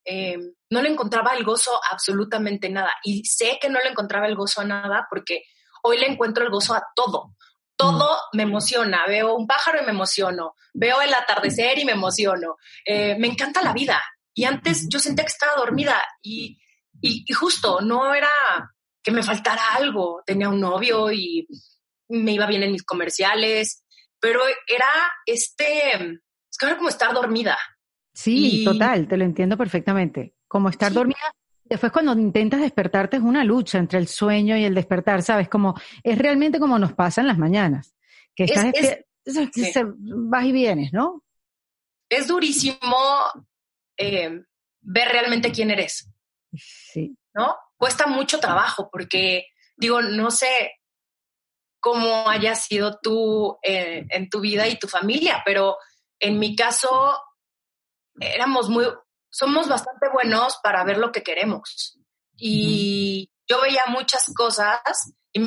Eh, 0.03 0.37
no 0.69 0.81
le 0.81 0.89
encontraba 0.89 1.35
el 1.35 1.43
gozo 1.43 1.71
absolutamente 1.91 2.69
nada. 2.69 2.91
Y 3.03 3.23
sé 3.25 3.59
que 3.61 3.69
no 3.69 3.79
le 3.79 3.89
encontraba 3.89 4.27
el 4.27 4.35
gozo 4.35 4.61
a 4.61 4.65
nada 4.65 5.07
porque 5.09 5.43
hoy 5.83 5.99
le 5.99 6.07
encuentro 6.07 6.43
el 6.43 6.49
gozo 6.49 6.73
a 6.73 6.83
todo. 6.95 7.35
Todo 7.75 8.11
mm. 8.33 8.37
me 8.37 8.43
emociona. 8.43 9.05
Veo 9.07 9.35
un 9.35 9.47
pájaro 9.47 9.81
y 9.81 9.85
me 9.85 9.91
emociono. 9.91 10.55
Veo 10.73 11.01
el 11.01 11.13
atardecer 11.13 11.77
y 11.79 11.85
me 11.85 11.91
emociono. 11.93 12.57
Eh, 12.85 13.15
me 13.19 13.27
encanta 13.27 13.61
la 13.61 13.73
vida. 13.73 14.01
Y 14.33 14.45
antes 14.45 14.87
yo 14.89 14.99
sentía 14.99 15.25
que 15.25 15.31
estaba 15.31 15.55
dormida 15.57 15.95
y, 16.21 16.59
y, 17.01 17.25
y 17.27 17.33
justo 17.33 17.81
no 17.81 18.13
era 18.13 18.29
que 19.03 19.11
me 19.11 19.23
faltara 19.23 19.61
algo. 19.75 20.21
Tenía 20.25 20.49
un 20.49 20.59
novio 20.59 21.11
y 21.11 21.47
me 22.09 22.33
iba 22.33 22.45
bien 22.47 22.63
en 22.63 22.71
mis 22.71 22.83
comerciales, 22.83 23.83
pero 24.19 24.39
era 24.67 24.85
este, 25.25 25.95
es 25.95 26.57
que 26.57 26.65
era 26.65 26.77
como 26.77 26.89
estar 26.89 27.13
dormida. 27.13 27.57
Sí, 28.13 28.63
total, 28.65 29.07
te 29.07 29.17
lo 29.17 29.23
entiendo 29.23 29.57
perfectamente. 29.57 30.35
Como 30.47 30.69
estar 30.69 30.91
dormida, 30.91 31.33
después 31.63 31.91
cuando 31.91 32.13
intentas 32.13 32.59
despertarte 32.59 33.17
es 33.17 33.23
una 33.23 33.43
lucha 33.43 33.77
entre 33.77 33.99
el 33.99 34.07
sueño 34.07 34.57
y 34.57 34.65
el 34.65 34.75
despertar, 34.75 35.23
¿sabes? 35.23 35.47
Como 35.47 35.75
es 36.03 36.17
realmente 36.17 36.59
como 36.59 36.77
nos 36.77 36.93
pasa 36.93 37.21
en 37.21 37.27
las 37.27 37.37
mañanas, 37.37 37.95
que 38.35 38.43
estás 38.43 38.73
vas 39.95 40.45
y 40.45 40.51
vienes, 40.51 40.91
¿no? 40.91 41.23
Es 42.09 42.27
durísimo 42.27 42.77
eh, 44.01 44.43
ver 44.81 45.09
realmente 45.09 45.51
quién 45.51 45.71
eres. 45.71 46.09
Sí. 46.53 47.17
¿No? 47.33 47.55
Cuesta 47.77 48.07
mucho 48.07 48.39
trabajo 48.39 48.89
porque, 48.91 49.47
digo, 49.75 50.01
no 50.01 50.31
sé, 50.31 50.73
cómo 51.79 52.29
haya 52.29 52.55
sido 52.55 52.99
tú 53.01 53.57
eh, 53.63 54.05
en 54.09 54.29
tu 54.29 54.39
vida 54.39 54.67
y 54.67 54.77
tu 54.77 54.87
familia, 54.87 55.41
pero 55.45 55.77
en 56.19 56.39
mi 56.39 56.55
caso 56.55 57.19
éramos 58.19 58.69
muy, 58.69 58.85
somos 59.29 59.67
bastante 59.67 60.07
buenos 60.13 60.59
para 60.61 60.83
ver 60.83 60.97
lo 60.97 61.11
que 61.11 61.23
queremos. 61.23 61.97
Y 62.37 63.31
yo 63.47 63.61
veía 63.61 63.83
muchas 63.87 64.31
cosas, 64.35 64.79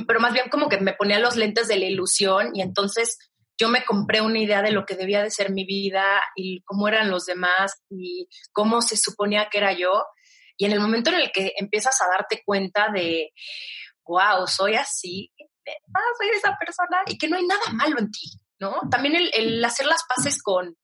pero 0.07 0.21
más 0.21 0.33
bien 0.33 0.49
como 0.51 0.69
que 0.69 0.81
me 0.81 0.95
ponía 0.95 1.19
los 1.19 1.37
lentes 1.37 1.69
de 1.69 1.77
la 1.77 1.87
ilusión 1.87 2.51
y 2.55 2.63
entonces 2.63 3.19
yo 3.59 3.69
me 3.69 3.85
compré 3.85 4.21
una 4.21 4.39
idea 4.39 4.63
de 4.63 4.73
lo 4.73 4.85
que 4.85 4.97
debía 4.97 5.23
de 5.23 5.31
ser 5.31 5.53
mi 5.53 5.65
vida 5.65 6.21
y 6.35 6.63
cómo 6.63 6.89
eran 6.89 7.11
los 7.11 7.27
demás 7.27 7.83
y 7.89 8.29
cómo 8.53 8.83
se 8.83 8.97
suponía 8.97 9.49
que 9.51 9.59
era 9.59 9.73
yo. 9.73 10.05
Y 10.57 10.67
en 10.67 10.73
el 10.73 10.81
momento 10.81 11.11
en 11.11 11.17
el 11.17 11.33
que 11.33 11.53
empiezas 11.57 12.01
a 12.01 12.09
darte 12.09 12.43
cuenta 12.45 12.89
de, 12.93 13.31
wow, 14.05 14.47
soy 14.47 14.75
así, 14.75 15.33
ah, 15.39 16.01
soy 16.19 16.29
esa 16.31 16.57
persona 16.59 17.03
y 17.07 17.19
que 17.19 17.29
no 17.29 17.37
hay 17.37 17.47
nada 17.47 17.71
malo 17.73 17.99
en 17.99 18.11
ti, 18.11 18.41
¿no? 18.59 18.81
También 18.91 19.15
el, 19.33 19.65
hacer 19.65 19.87
las 19.87 20.03
paces 20.05 20.43
con, 20.43 20.77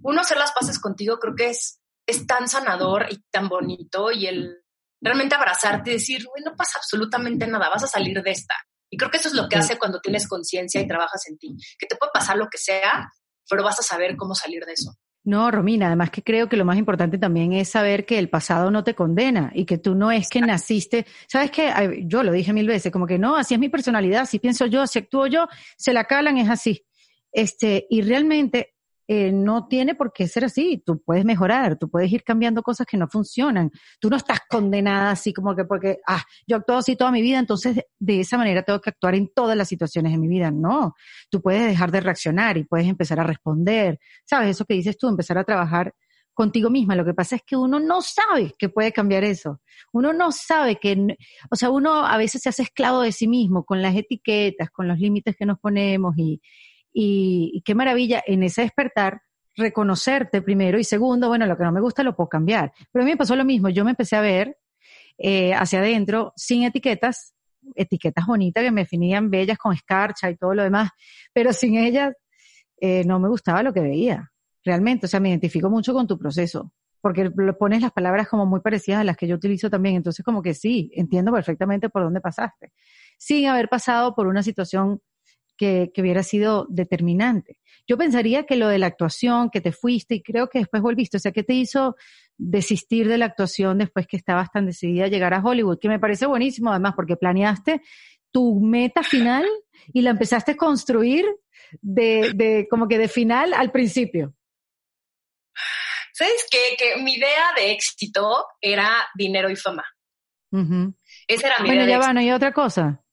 uno 0.00 0.20
hacer 0.20 0.38
las 0.38 0.52
paces 0.52 0.78
contigo 0.78 1.18
creo 1.18 1.34
que 1.34 1.48
es, 1.50 1.80
es 2.06 2.26
tan 2.26 2.48
sanador 2.48 3.06
y 3.10 3.20
tan 3.30 3.48
bonito 3.48 4.12
y 4.12 4.26
el 4.26 4.62
realmente 5.00 5.34
abrazarte 5.34 5.90
y 5.90 5.94
decir, 5.94 6.24
no 6.44 6.56
pasa 6.56 6.78
absolutamente 6.78 7.46
nada, 7.46 7.68
vas 7.68 7.84
a 7.84 7.88
salir 7.88 8.20
de 8.22 8.30
esta. 8.30 8.54
Y 8.90 8.96
creo 8.96 9.10
que 9.10 9.18
eso 9.18 9.28
es 9.28 9.34
lo 9.34 9.48
que 9.48 9.56
hace 9.56 9.78
cuando 9.78 10.00
tienes 10.00 10.26
conciencia 10.26 10.80
y 10.80 10.86
trabajas 10.86 11.28
en 11.28 11.38
ti, 11.38 11.56
que 11.78 11.86
te 11.86 11.96
puede 11.96 12.12
pasar 12.12 12.36
lo 12.36 12.48
que 12.48 12.58
sea, 12.58 13.10
pero 13.48 13.62
vas 13.62 13.78
a 13.78 13.82
saber 13.82 14.16
cómo 14.16 14.34
salir 14.34 14.64
de 14.64 14.72
eso. 14.72 14.92
No, 15.24 15.50
Romina, 15.50 15.88
además 15.88 16.10
que 16.10 16.22
creo 16.22 16.48
que 16.48 16.56
lo 16.56 16.64
más 16.64 16.78
importante 16.78 17.18
también 17.18 17.52
es 17.52 17.68
saber 17.68 18.06
que 18.06 18.18
el 18.18 18.30
pasado 18.30 18.70
no 18.70 18.82
te 18.82 18.94
condena 18.94 19.50
y 19.54 19.66
que 19.66 19.76
tú 19.76 19.94
no 19.94 20.10
es 20.10 20.30
que 20.30 20.40
naciste, 20.40 21.04
sabes 21.26 21.50
que 21.50 22.02
yo 22.06 22.22
lo 22.22 22.32
dije 22.32 22.54
mil 22.54 22.66
veces, 22.66 22.90
como 22.90 23.06
que 23.06 23.18
no, 23.18 23.36
así 23.36 23.52
es 23.52 23.60
mi 23.60 23.68
personalidad, 23.68 24.22
así 24.22 24.38
pienso 24.38 24.64
yo, 24.64 24.80
así 24.80 25.00
actúo 25.00 25.26
yo, 25.26 25.46
se 25.76 25.92
la 25.92 26.04
calan, 26.04 26.38
es 26.38 26.48
así. 26.48 26.86
Este, 27.30 27.86
y 27.90 28.00
realmente 28.00 28.77
eh, 29.10 29.32
no 29.32 29.66
tiene 29.66 29.94
por 29.94 30.12
qué 30.12 30.28
ser 30.28 30.44
así. 30.44 30.82
Tú 30.84 31.02
puedes 31.02 31.24
mejorar, 31.24 31.78
tú 31.78 31.88
puedes 31.88 32.12
ir 32.12 32.22
cambiando 32.22 32.62
cosas 32.62 32.86
que 32.86 32.98
no 32.98 33.08
funcionan. 33.08 33.70
Tú 33.98 34.10
no 34.10 34.16
estás 34.18 34.40
condenada 34.48 35.12
así 35.12 35.32
como 35.32 35.56
que 35.56 35.64
porque, 35.64 35.98
ah, 36.06 36.22
yo 36.46 36.56
actúo 36.56 36.76
así 36.76 36.94
toda 36.94 37.10
mi 37.10 37.22
vida, 37.22 37.38
entonces 37.38 37.80
de 37.98 38.20
esa 38.20 38.36
manera 38.36 38.62
tengo 38.62 38.82
que 38.82 38.90
actuar 38.90 39.14
en 39.14 39.32
todas 39.34 39.56
las 39.56 39.66
situaciones 39.66 40.12
de 40.12 40.18
mi 40.18 40.28
vida. 40.28 40.50
No, 40.50 40.94
tú 41.30 41.40
puedes 41.40 41.66
dejar 41.66 41.90
de 41.90 42.00
reaccionar 42.00 42.58
y 42.58 42.64
puedes 42.64 42.86
empezar 42.86 43.18
a 43.18 43.24
responder. 43.24 43.98
¿Sabes? 44.26 44.50
Eso 44.50 44.66
que 44.66 44.74
dices 44.74 44.98
tú, 44.98 45.08
empezar 45.08 45.38
a 45.38 45.44
trabajar 45.44 45.94
contigo 46.34 46.68
misma. 46.68 46.94
Lo 46.94 47.04
que 47.06 47.14
pasa 47.14 47.36
es 47.36 47.42
que 47.46 47.56
uno 47.56 47.80
no 47.80 48.02
sabe 48.02 48.52
que 48.58 48.68
puede 48.68 48.92
cambiar 48.92 49.24
eso. 49.24 49.60
Uno 49.90 50.12
no 50.12 50.32
sabe 50.32 50.76
que, 50.76 51.16
o 51.50 51.56
sea, 51.56 51.70
uno 51.70 52.04
a 52.06 52.18
veces 52.18 52.42
se 52.42 52.50
hace 52.50 52.62
esclavo 52.62 53.00
de 53.00 53.12
sí 53.12 53.26
mismo 53.26 53.64
con 53.64 53.80
las 53.80 53.96
etiquetas, 53.96 54.70
con 54.70 54.86
los 54.86 54.98
límites 54.98 55.34
que 55.34 55.46
nos 55.46 55.58
ponemos 55.58 56.14
y, 56.18 56.42
y, 57.00 57.62
qué 57.64 57.76
maravilla 57.76 58.22
en 58.26 58.42
ese 58.42 58.62
despertar 58.62 59.22
reconocerte 59.56 60.42
primero 60.42 60.80
y 60.80 60.84
segundo, 60.84 61.28
bueno, 61.28 61.46
lo 61.46 61.56
que 61.56 61.62
no 61.62 61.70
me 61.70 61.80
gusta 61.80 62.02
lo 62.02 62.16
puedo 62.16 62.28
cambiar. 62.28 62.72
Pero 62.90 63.02
a 63.02 63.06
mí 63.06 63.12
me 63.12 63.16
pasó 63.16 63.36
lo 63.36 63.44
mismo, 63.44 63.68
yo 63.68 63.84
me 63.84 63.90
empecé 63.90 64.16
a 64.16 64.20
ver 64.20 64.56
eh, 65.16 65.54
hacia 65.54 65.78
adentro 65.78 66.32
sin 66.34 66.64
etiquetas, 66.64 67.34
etiquetas 67.76 68.26
bonitas 68.26 68.64
que 68.64 68.72
me 68.72 68.80
definían 68.80 69.30
bellas 69.30 69.58
con 69.58 69.74
escarcha 69.74 70.28
y 70.28 70.36
todo 70.36 70.54
lo 70.54 70.64
demás, 70.64 70.90
pero 71.32 71.52
sin 71.52 71.76
ellas 71.76 72.14
eh, 72.80 73.04
no 73.04 73.20
me 73.20 73.28
gustaba 73.28 73.62
lo 73.62 73.72
que 73.72 73.80
veía, 73.80 74.32
realmente. 74.64 75.06
O 75.06 75.08
sea, 75.08 75.20
me 75.20 75.28
identifico 75.28 75.70
mucho 75.70 75.94
con 75.94 76.08
tu 76.08 76.18
proceso, 76.18 76.72
porque 77.00 77.30
pones 77.56 77.80
las 77.80 77.92
palabras 77.92 78.28
como 78.28 78.44
muy 78.44 78.58
parecidas 78.58 79.02
a 79.02 79.04
las 79.04 79.16
que 79.16 79.28
yo 79.28 79.36
utilizo 79.36 79.70
también, 79.70 79.94
entonces 79.94 80.24
como 80.24 80.42
que 80.42 80.52
sí, 80.52 80.90
entiendo 80.94 81.32
perfectamente 81.32 81.90
por 81.90 82.02
dónde 82.02 82.20
pasaste, 82.20 82.72
sin 83.18 83.46
haber 83.46 83.68
pasado 83.68 84.16
por 84.16 84.26
una 84.26 84.42
situación 84.42 85.00
que, 85.58 85.90
hubiera 85.98 86.22
sido 86.22 86.66
determinante. 86.70 87.58
Yo 87.86 87.98
pensaría 87.98 88.44
que 88.46 88.56
lo 88.56 88.68
de 88.68 88.78
la 88.78 88.86
actuación, 88.86 89.50
que 89.50 89.60
te 89.60 89.72
fuiste 89.72 90.14
y 90.14 90.22
creo 90.22 90.48
que 90.48 90.60
después 90.60 90.82
volviste, 90.82 91.16
o 91.16 91.20
sea, 91.20 91.32
¿qué 91.32 91.42
te 91.42 91.54
hizo 91.54 91.96
desistir 92.36 93.08
de 93.08 93.18
la 93.18 93.26
actuación 93.26 93.78
después 93.78 94.06
que 94.06 94.16
estabas 94.16 94.50
tan 94.50 94.66
decidida 94.66 95.04
a 95.04 95.08
llegar 95.08 95.34
a 95.34 95.42
Hollywood? 95.42 95.78
Que 95.78 95.88
me 95.88 95.98
parece 95.98 96.26
buenísimo 96.26 96.70
además 96.70 96.94
porque 96.94 97.16
planeaste 97.16 97.82
tu 98.30 98.60
meta 98.60 99.02
final 99.02 99.44
y 99.92 100.02
la 100.02 100.10
empezaste 100.10 100.52
a 100.52 100.56
construir 100.56 101.26
de, 101.80 102.32
de 102.34 102.66
como 102.70 102.88
que 102.88 102.98
de 102.98 103.08
final 103.08 103.52
al 103.52 103.70
principio. 103.72 104.34
¿Sabes 106.12 106.46
qué? 106.50 106.76
Que 106.76 107.02
mi 107.02 107.14
idea 107.14 107.52
de 107.56 107.72
éxito 107.72 108.46
era 108.60 109.08
dinero 109.14 109.50
y 109.50 109.56
fama. 109.56 109.84
Esa 111.26 111.46
era 111.46 111.58
mi 111.60 111.68
bueno, 111.68 111.84
idea. 111.84 111.98
ya 111.98 112.06
va, 112.06 112.12
no 112.12 112.20
hay 112.20 112.32
otra 112.32 112.52
cosa. 112.52 113.04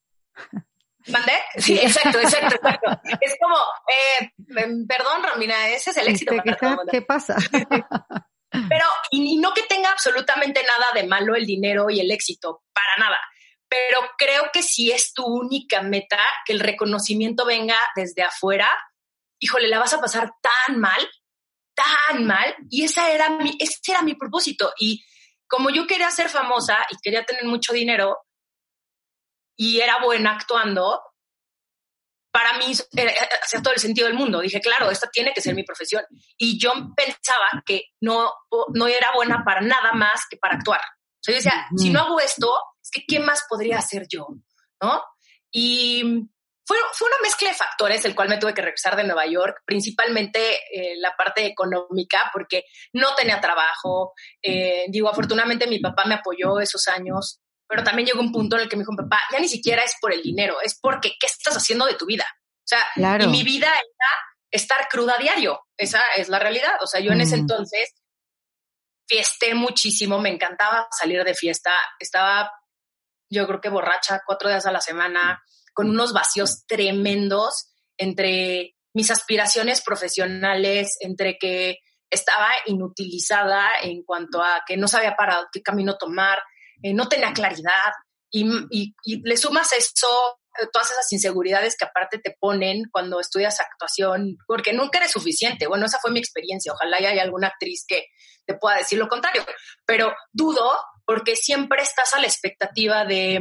¿Mandé? 1.08 1.34
Sí, 1.58 1.78
exacto, 1.78 2.20
exacto, 2.20 2.56
exacto. 2.56 3.02
Es 3.22 3.36
como, 3.40 3.56
eh, 3.88 4.32
em, 4.58 4.88
perdón, 4.88 5.24
Romina, 5.24 5.68
ese 5.70 5.92
es 5.92 5.98
el 5.98 6.08
éxito. 6.08 6.34
¿Qué, 6.44 6.56
¿qué 6.92 7.02
pasa? 7.02 7.36
Pero, 8.70 8.86
y, 9.12 9.38
no 9.38 9.54
que 9.54 9.64
tenga 9.64 9.92
absolutamente 9.92 10.64
nada 10.64 10.86
de 10.94 11.08
malo 11.08 11.36
el 11.36 11.46
dinero 11.46 11.90
y 11.90 12.00
el 12.00 12.12
éxito, 12.12 12.64
para 12.74 12.96
nada. 12.98 13.18
Pero 13.68 14.00
creo 14.18 14.50
que 14.54 14.64
si 14.64 14.92
es 14.92 15.14
tu 15.14 15.26
única 15.26 15.82
meta, 15.82 16.20
que 16.46 16.54
el 16.54 16.60
reconocimiento 16.60 17.46
venga 17.46 17.76
desde 17.96 18.24
afuera, 18.24 18.70
híjole, 19.40 19.68
la 19.68 19.80
vas 19.80 19.94
a 19.94 20.00
pasar 20.00 20.32
tan 20.42 20.80
mal, 20.80 21.10
tan 21.74 22.26
mal. 22.26 22.56
Y 22.70 22.86
esa 22.86 23.12
era 23.12 23.30
mi, 23.30 23.58
ese 23.60 23.80
era 23.90 24.02
mi 24.02 24.16
propósito. 24.16 24.74
Y 24.80 25.04
como 25.48 25.70
yo 25.70 25.86
quería 25.86 26.10
ser 26.12 26.30
famosa 26.30 26.78
y 26.90 26.96
quería 27.02 27.26
tener 27.26 27.46
mucho 27.46 27.74
dinero, 27.74 28.18
y 29.56 29.80
era 29.80 30.02
buena 30.04 30.34
actuando, 30.34 31.02
para 32.36 32.58
mí 32.58 32.66
hacía 33.42 33.62
todo 33.64 33.74
el 33.74 33.80
sentido 33.80 34.08
del 34.08 34.18
mundo. 34.18 34.42
Dije, 34.42 34.60
claro, 34.60 34.92
esta 34.92 35.10
tiene 35.10 35.32
que 35.34 35.40
ser 35.40 35.56
mi 35.56 35.64
profesión. 35.64 36.04
Y 36.38 36.60
yo 36.60 36.74
pensaba 36.94 37.64
que 37.66 37.84
no, 38.02 38.30
no 38.74 38.88
era 38.88 39.14
buena 39.16 39.44
para 39.46 39.62
nada 39.62 39.94
más 39.94 40.26
que 40.30 40.36
para 40.36 40.56
actuar. 40.56 40.82
O 40.82 41.22
sea, 41.22 41.34
yo 41.34 41.38
decía, 41.38 41.66
si 41.78 41.90
no 41.92 42.02
hago 42.02 42.20
esto, 42.20 42.54
es 42.84 42.92
que 42.92 43.06
¿qué 43.08 43.20
más 43.20 43.46
podría 43.48 43.78
hacer 43.78 44.06
yo? 44.10 44.28
¿No? 44.82 45.02
Y 45.50 46.28
fue, 46.66 46.78
fue 46.92 47.08
una 47.08 47.22
mezcla 47.22 47.48
de 47.48 47.56
factores, 47.56 48.04
el 48.04 48.16
cual 48.16 48.28
me 48.28 48.38
tuve 48.38 48.54
que 48.54 48.62
regresar 48.62 48.98
de 48.98 49.06
Nueva 49.06 49.26
York, 49.28 49.62
principalmente 49.66 50.56
eh, 50.74 50.96
la 50.98 51.16
parte 51.16 51.46
económica, 51.46 52.32
porque 52.34 52.66
no 52.92 53.16
tenía 53.16 53.40
trabajo. 53.40 54.14
Eh, 54.42 54.88
digo, 54.90 55.08
afortunadamente 55.08 55.68
mi 55.68 55.80
papá 55.80 56.04
me 56.06 56.16
apoyó 56.16 56.60
esos 56.60 56.86
años 56.90 57.40
pero 57.76 57.84
también 57.84 58.08
llegó 58.08 58.22
un 58.22 58.32
punto 58.32 58.56
en 58.56 58.62
el 58.62 58.70
que 58.70 58.78
me 58.78 58.84
dijo, 58.84 58.96
papá, 58.96 59.20
ya 59.34 59.38
ni 59.38 59.50
siquiera 59.50 59.84
es 59.84 59.96
por 60.00 60.14
el 60.14 60.22
dinero, 60.22 60.62
es 60.64 60.80
porque 60.80 61.18
qué 61.20 61.28
estás 61.28 61.58
haciendo 61.58 61.86
de 61.86 61.96
tu 61.96 62.06
vida. 62.06 62.26
O 62.32 62.68
sea, 62.68 62.80
y 63.20 63.28
mi 63.28 63.44
vida 63.44 63.68
era 63.68 64.10
estar 64.50 64.88
cruda 64.88 65.16
a 65.16 65.18
diario, 65.18 65.60
esa 65.76 66.02
es 66.16 66.30
la 66.30 66.40
realidad. 66.40 66.72
O 66.82 66.88
sea, 66.88 67.02
yo 67.02 67.12
en 67.12 67.20
ese 67.20 67.36
mm. 67.36 67.40
entonces 67.42 67.94
fiesté 69.10 69.56
muchísimo, 69.56 70.20
me 70.20 70.30
encantaba 70.30 70.88
salir 70.90 71.22
de 71.26 71.34
fiesta, 71.34 71.72
estaba 72.00 72.50
yo 73.30 73.46
creo 73.46 73.60
que 73.60 73.68
borracha 73.68 74.22
cuatro 74.26 74.48
días 74.48 74.66
a 74.66 74.72
la 74.72 74.80
semana, 74.80 75.44
con 75.74 75.90
unos 75.90 76.14
vacíos 76.14 76.66
tremendos 76.66 77.74
entre 77.98 78.78
mis 78.94 79.12
aspiraciones 79.12 79.82
profesionales, 79.82 80.96
entre 81.02 81.38
que 81.38 81.80
estaba 82.10 82.48
inutilizada 82.68 83.68
en 83.82 84.04
cuanto 84.04 84.42
a 84.42 84.64
que 84.66 84.78
no 84.78 84.88
sabía 84.88 85.18
para 85.18 85.50
qué 85.52 85.62
camino 85.62 85.98
tomar, 85.98 86.40
eh, 86.82 86.94
no 86.94 87.08
tenía 87.08 87.34
claridad 87.34 87.92
y, 88.32 88.46
y, 88.72 89.22
le 89.24 89.38
sumas 89.38 89.72
eso, 89.74 90.08
eh, 90.62 90.68
todas 90.72 90.92
esas 90.92 91.12
inseguridades 91.14 91.76
que 91.78 91.86
aparte 91.86 92.20
te 92.20 92.36
ponen 92.40 92.84
cuando 92.92 93.20
estudias 93.20 93.60
actuación, 93.60 94.38
porque 94.48 94.74
nunca 94.74 95.00
eres 95.00 95.12
suficiente. 95.12 95.68
Bueno, 95.68 95.86
esa 95.86 96.00
fue 96.00 96.12
mi 96.12 96.20
experiencia. 96.20 96.74
Ojalá 96.74 96.98
haya 96.98 97.22
alguna 97.22 97.48
actriz 97.48 97.86
que 97.88 98.06
te 98.46 98.56
pueda 98.56 98.78
decir 98.78 99.00
lo 99.00 99.08
contrario, 99.08 99.46
pero 99.86 100.14
dudo 100.32 100.78
porque 101.06 101.36
siempre 101.36 101.82
estás 101.82 102.14
a 102.14 102.20
la 102.20 102.28
expectativa 102.28 103.06
de 103.06 103.40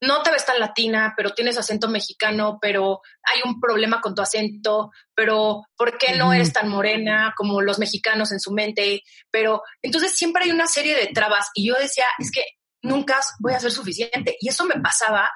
no 0.00 0.22
te 0.22 0.30
ves 0.30 0.44
tan 0.44 0.60
latina, 0.60 1.14
pero 1.16 1.32
tienes 1.32 1.56
acento 1.56 1.88
mexicano, 1.88 2.58
pero 2.60 3.00
hay 3.22 3.40
un 3.44 3.60
problema 3.60 4.00
con 4.00 4.14
tu 4.14 4.22
acento, 4.22 4.90
pero 5.14 5.62
¿por 5.76 5.96
qué 5.96 6.16
no 6.16 6.32
eres 6.32 6.52
tan 6.52 6.68
morena 6.68 7.32
como 7.36 7.62
los 7.62 7.78
mexicanos 7.78 8.30
en 8.32 8.40
su 8.40 8.52
mente? 8.52 9.02
Pero 9.30 9.62
entonces 9.80 10.14
siempre 10.14 10.44
hay 10.44 10.50
una 10.50 10.66
serie 10.66 10.94
de 10.94 11.08
trabas 11.08 11.48
y 11.54 11.68
yo 11.68 11.74
decía, 11.74 12.04
es 12.18 12.30
que 12.30 12.44
nunca 12.82 13.20
voy 13.40 13.54
a 13.54 13.60
ser 13.60 13.72
suficiente. 13.72 14.36
Y 14.40 14.48
eso 14.48 14.64
me 14.64 14.80
pasaba 14.80 15.30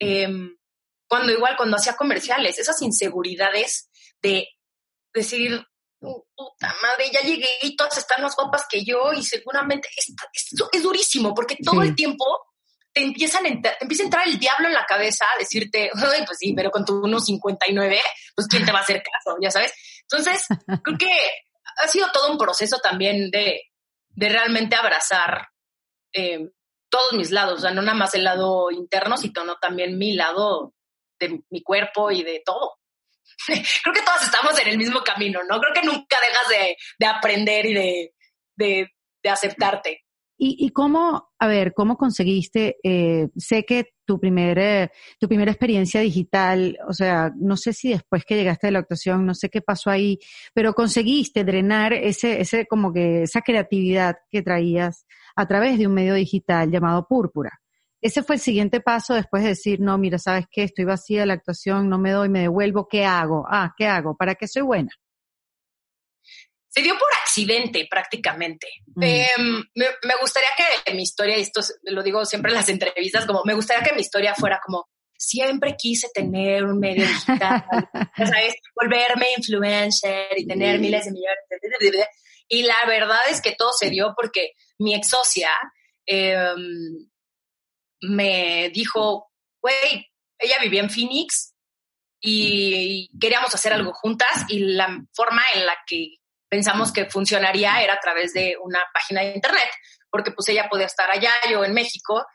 em, 0.00 0.56
cuando 1.08 1.32
igual, 1.32 1.56
cuando 1.56 1.76
hacía 1.76 1.96
comerciales, 1.96 2.58
esas 2.58 2.80
inseguridades 2.82 3.88
de 4.20 4.48
decir, 5.14 5.64
puta 6.00 6.74
madre, 6.82 7.10
ya 7.12 7.20
llegué 7.20 7.48
y 7.62 7.76
todas 7.76 7.98
están 7.98 8.22
más 8.22 8.34
guapas 8.34 8.66
que 8.68 8.84
yo 8.84 9.12
y 9.12 9.22
seguramente 9.22 9.88
es, 9.96 10.12
es, 10.72 10.82
durísimo 10.82 11.34
porque 11.34 11.56
todo 11.62 11.82
el 11.82 11.94
tiempo 11.94 12.24
te 12.92 13.02
empiezan 13.02 13.46
empieza 13.46 14.02
a 14.02 14.06
entrar 14.06 14.28
el 14.28 14.38
diablo 14.38 14.68
en 14.68 14.74
la 14.74 14.84
cabeza 14.84 15.24
a 15.24 15.38
decirte, 15.38 15.90
pues 15.92 16.38
sí, 16.38 16.52
pero 16.54 16.70
con 16.70 16.84
tu 16.84 17.02
1.59, 17.02 17.98
pues 18.34 18.48
quién 18.48 18.64
te 18.64 18.72
va 18.72 18.80
a 18.80 18.82
hacer 18.82 19.02
caso, 19.02 19.36
ya 19.40 19.50
sabes. 19.50 19.72
Entonces, 20.02 20.46
creo 20.84 20.98
que 20.98 21.10
ha 21.82 21.88
sido 21.88 22.10
todo 22.12 22.30
un 22.30 22.38
proceso 22.38 22.78
también 22.78 23.30
de, 23.30 23.62
de 24.10 24.28
realmente 24.28 24.76
abrazar 24.76 25.48
eh, 26.12 26.50
todos 26.90 27.14
mis 27.14 27.30
lados, 27.30 27.58
o 27.58 27.62
sea, 27.62 27.70
no 27.70 27.80
nada 27.80 27.96
más 27.96 28.14
el 28.14 28.24
lado 28.24 28.70
interno, 28.70 29.16
sino 29.16 29.56
también 29.58 29.96
mi 29.96 30.14
lado 30.14 30.74
de 31.18 31.40
mi 31.48 31.62
cuerpo 31.62 32.10
y 32.10 32.22
de 32.22 32.42
todo. 32.44 32.78
Creo 33.46 33.94
que 33.94 34.02
todos 34.02 34.22
estamos 34.22 34.58
en 34.60 34.68
el 34.68 34.76
mismo 34.76 35.02
camino, 35.02 35.40
¿no? 35.48 35.58
Creo 35.58 35.72
que 35.72 35.86
nunca 35.86 36.18
dejas 36.20 36.48
de, 36.48 36.76
de 36.98 37.06
aprender 37.06 37.64
y 37.66 37.74
de, 37.74 38.14
de, 38.56 38.90
de 39.22 39.30
aceptarte. 39.30 40.04
¿Y, 40.44 40.70
cómo, 40.70 41.30
a 41.38 41.46
ver, 41.46 41.72
cómo 41.72 41.96
conseguiste? 41.96 42.76
Eh, 42.82 43.28
sé 43.36 43.64
que 43.64 43.94
tu, 44.04 44.18
primer, 44.18 44.58
eh, 44.58 44.90
tu 45.20 45.28
primera 45.28 45.52
experiencia 45.52 46.00
digital, 46.00 46.76
o 46.88 46.92
sea, 46.92 47.30
no 47.36 47.56
sé 47.56 47.72
si 47.72 47.90
después 47.90 48.24
que 48.24 48.34
llegaste 48.34 48.66
de 48.66 48.72
la 48.72 48.80
actuación, 48.80 49.24
no 49.24 49.34
sé 49.34 49.50
qué 49.50 49.62
pasó 49.62 49.88
ahí, 49.88 50.18
pero 50.52 50.74
conseguiste 50.74 51.44
drenar 51.44 51.92
ese, 51.92 52.40
ese, 52.40 52.66
como 52.66 52.92
que 52.92 53.22
esa 53.22 53.42
creatividad 53.42 54.16
que 54.32 54.42
traías 54.42 55.06
a 55.36 55.46
través 55.46 55.78
de 55.78 55.86
un 55.86 55.94
medio 55.94 56.14
digital 56.14 56.72
llamado 56.72 57.06
Púrpura. 57.06 57.60
Ese 58.00 58.24
fue 58.24 58.34
el 58.34 58.40
siguiente 58.40 58.80
paso 58.80 59.14
después 59.14 59.44
de 59.44 59.50
decir, 59.50 59.78
no, 59.78 59.96
mira, 59.96 60.18
¿sabes 60.18 60.46
qué? 60.50 60.64
Estoy 60.64 60.86
vacía 60.86 61.24
la 61.24 61.34
actuación, 61.34 61.88
no 61.88 62.00
me 62.00 62.10
doy, 62.10 62.28
me 62.28 62.40
devuelvo, 62.40 62.88
¿qué 62.88 63.04
hago? 63.04 63.46
Ah, 63.48 63.72
¿qué 63.78 63.86
hago? 63.86 64.16
¿Para 64.16 64.34
qué 64.34 64.48
soy 64.48 64.62
buena? 64.62 64.90
se 66.72 66.80
dio 66.80 66.94
por 66.94 67.08
accidente 67.32 67.86
prácticamente. 67.90 68.68
Mm. 68.94 69.02
Em, 69.02 69.64
me, 69.74 70.14
gustaría 70.20 70.50
que 70.84 70.92
mi 70.92 71.02
historia, 71.02 71.38
y 71.38 71.42
esto 71.42 71.60
lo 71.84 72.02
digo 72.02 72.24
siempre 72.26 72.50
en 72.50 72.56
las 72.56 72.68
entrevistas, 72.68 73.26
como 73.26 73.42
me 73.44 73.54
gustaría 73.54 73.82
que 73.82 73.94
mi 73.94 74.02
historia 74.02 74.34
fuera 74.34 74.60
como 74.64 74.88
siempre 75.16 75.76
quise 75.78 76.08
tener 76.12 76.64
un 76.64 76.78
medio 76.78 77.06
digital, 77.06 77.64
¿sabes? 78.16 78.54
Volverme 78.74 79.26
influencer 79.36 80.28
y 80.36 80.46
tener 80.46 80.78
miles 80.80 81.04
de 81.04 81.12
millones. 81.12 82.08
Y 82.48 82.64
la 82.64 82.76
verdad 82.86 83.20
es 83.30 83.40
que 83.40 83.52
todo 83.52 83.70
se 83.72 83.88
dio 83.88 84.14
porque 84.16 84.52
mi 84.78 84.94
ex 84.94 85.08
socia 85.08 85.50
em, 86.04 87.08
me 88.00 88.70
dijo, 88.74 89.30
güey, 89.62 90.10
ella 90.38 90.56
vivía 90.60 90.82
en 90.82 90.90
Phoenix 90.90 91.54
y 92.20 93.10
queríamos 93.18 93.54
hacer 93.54 93.72
algo 93.72 93.92
juntas 93.92 94.44
y 94.48 94.58
la 94.58 94.88
forma 95.14 95.42
en 95.54 95.66
la 95.66 95.76
que 95.86 96.16
pensamos 96.52 96.92
que 96.92 97.06
funcionaría 97.06 97.80
era 97.80 97.94
a 97.94 97.98
través 97.98 98.34
de 98.34 98.58
una 98.62 98.80
página 98.92 99.22
de 99.22 99.36
internet, 99.36 99.70
porque 100.10 100.32
pues 100.32 100.50
ella 100.50 100.68
podía 100.68 100.84
estar 100.84 101.10
allá, 101.10 101.30
yo 101.50 101.64
en 101.64 101.72
México, 101.72 102.26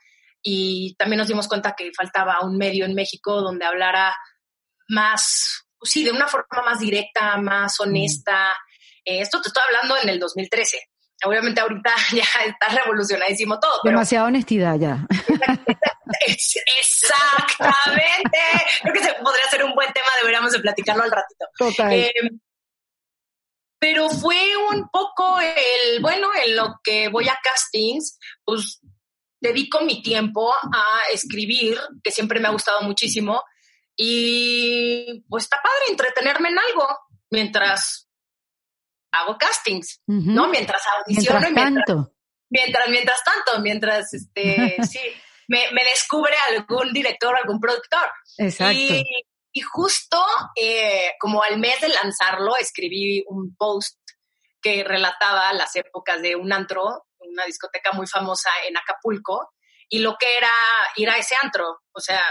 y 0.42 0.96
también 0.98 1.18
nos 1.18 1.28
dimos 1.28 1.46
cuenta 1.46 1.76
que 1.78 1.92
faltaba 1.96 2.40
un 2.42 2.58
medio 2.58 2.84
en 2.84 2.96
México 2.96 3.40
donde 3.40 3.64
hablara 3.64 4.12
más, 4.88 5.68
pues 5.78 5.92
sí, 5.92 6.02
de 6.02 6.10
una 6.10 6.26
forma 6.26 6.64
más 6.64 6.80
directa, 6.80 7.36
más 7.36 7.78
honesta. 7.78 8.52
Eh, 9.04 9.20
esto 9.20 9.40
te 9.40 9.50
estoy 9.50 9.62
hablando 9.68 9.96
en 10.02 10.08
el 10.08 10.18
2013. 10.18 10.80
Obviamente 11.24 11.60
ahorita 11.60 11.94
ya 12.12 12.26
está 12.44 12.70
revolucionadísimo 12.82 13.60
todo. 13.60 13.82
Demasiada 13.84 14.26
honestidad 14.26 14.80
ya. 14.80 15.06
Exactamente. 16.26 18.38
Creo 18.82 18.94
que 18.94 19.04
se 19.04 19.14
podría 19.14 19.44
ser 19.48 19.62
un 19.62 19.76
buen 19.76 19.92
tema, 19.92 20.08
deberíamos 20.20 20.50
de 20.50 20.58
platicarlo 20.58 21.04
al 21.04 21.12
ratito. 21.12 21.46
Total. 21.56 21.92
Eh, 21.92 22.12
pero 23.78 24.08
fue 24.08 24.36
un 24.72 24.88
poco 24.88 25.38
el, 25.40 26.00
bueno, 26.00 26.28
en 26.44 26.56
lo 26.56 26.80
que 26.82 27.08
voy 27.08 27.28
a 27.28 27.38
castings, 27.42 28.18
pues 28.44 28.80
dedico 29.40 29.80
mi 29.82 30.02
tiempo 30.02 30.52
a 30.52 31.12
escribir, 31.12 31.78
que 32.02 32.10
siempre 32.10 32.40
me 32.40 32.48
ha 32.48 32.52
gustado 32.52 32.82
muchísimo, 32.82 33.42
y 33.96 35.24
pues 35.28 35.44
está 35.44 35.58
padre 35.62 35.90
entretenerme 35.90 36.48
en 36.48 36.58
algo 36.58 36.86
mientras 37.30 38.08
hago 39.12 39.36
castings, 39.38 40.02
¿no? 40.06 40.48
Mientras 40.48 40.82
audiciono 40.98 41.40
mientras, 41.40 41.64
mientras, 41.64 41.86
tanto. 41.86 42.14
mientras, 42.50 42.88
mientras 42.88 43.24
tanto, 43.24 43.60
mientras, 43.60 44.14
este, 44.14 44.76
sí, 44.88 45.00
me, 45.48 45.70
me, 45.72 45.82
descubre 45.84 46.34
algún 46.50 46.92
director, 46.92 47.34
algún 47.34 47.60
productor. 47.60 48.10
Exacto. 48.36 48.78
Y, 48.78 49.04
y 49.52 49.60
justo 49.60 50.22
eh, 50.56 51.12
como 51.18 51.42
al 51.42 51.58
mes 51.58 51.80
de 51.80 51.88
lanzarlo, 51.88 52.56
escribí 52.56 53.24
un 53.28 53.54
post 53.56 53.98
que 54.60 54.84
relataba 54.84 55.52
las 55.52 55.74
épocas 55.76 56.20
de 56.20 56.36
un 56.36 56.52
antro, 56.52 57.06
una 57.18 57.44
discoteca 57.44 57.92
muy 57.92 58.06
famosa 58.06 58.50
en 58.66 58.76
Acapulco, 58.76 59.52
y 59.88 60.00
lo 60.00 60.16
que 60.18 60.36
era 60.36 60.52
ir 60.96 61.08
a 61.08 61.16
ese 61.16 61.34
antro. 61.42 61.82
O 61.92 62.00
sea, 62.00 62.22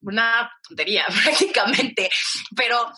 una 0.00 0.50
tontería 0.66 1.06
prácticamente, 1.24 2.10
pero 2.56 2.90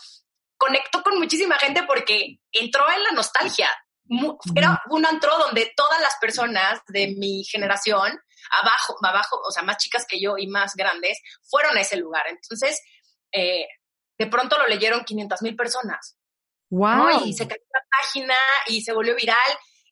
conectó 0.56 1.02
con 1.02 1.18
muchísima 1.18 1.58
gente 1.58 1.82
porque 1.84 2.38
entró 2.52 2.90
en 2.90 3.02
la 3.02 3.10
nostalgia. 3.12 3.70
Era 4.56 4.82
un 4.88 5.04
antro 5.04 5.36
donde 5.38 5.72
todas 5.76 6.00
las 6.00 6.16
personas 6.18 6.80
de 6.88 7.14
mi 7.18 7.44
generación, 7.44 8.18
abajo, 8.62 8.96
abajo, 9.02 9.38
o 9.46 9.50
sea, 9.50 9.62
más 9.62 9.76
chicas 9.76 10.06
que 10.08 10.18
yo 10.18 10.38
y 10.38 10.46
más 10.46 10.74
grandes, 10.74 11.18
fueron 11.42 11.76
a 11.76 11.82
ese 11.82 11.98
lugar. 11.98 12.24
Entonces, 12.28 12.80
eh, 13.32 13.66
de 14.18 14.26
pronto 14.26 14.58
lo 14.58 14.66
leyeron 14.66 15.04
500 15.04 15.42
mil 15.42 15.56
personas. 15.56 16.18
Wow. 16.70 17.24
Y 17.24 17.32
se 17.32 17.46
cayó 17.46 17.62
la 17.72 17.80
página 17.90 18.34
y 18.66 18.82
se 18.82 18.92
volvió 18.92 19.14
viral 19.14 19.36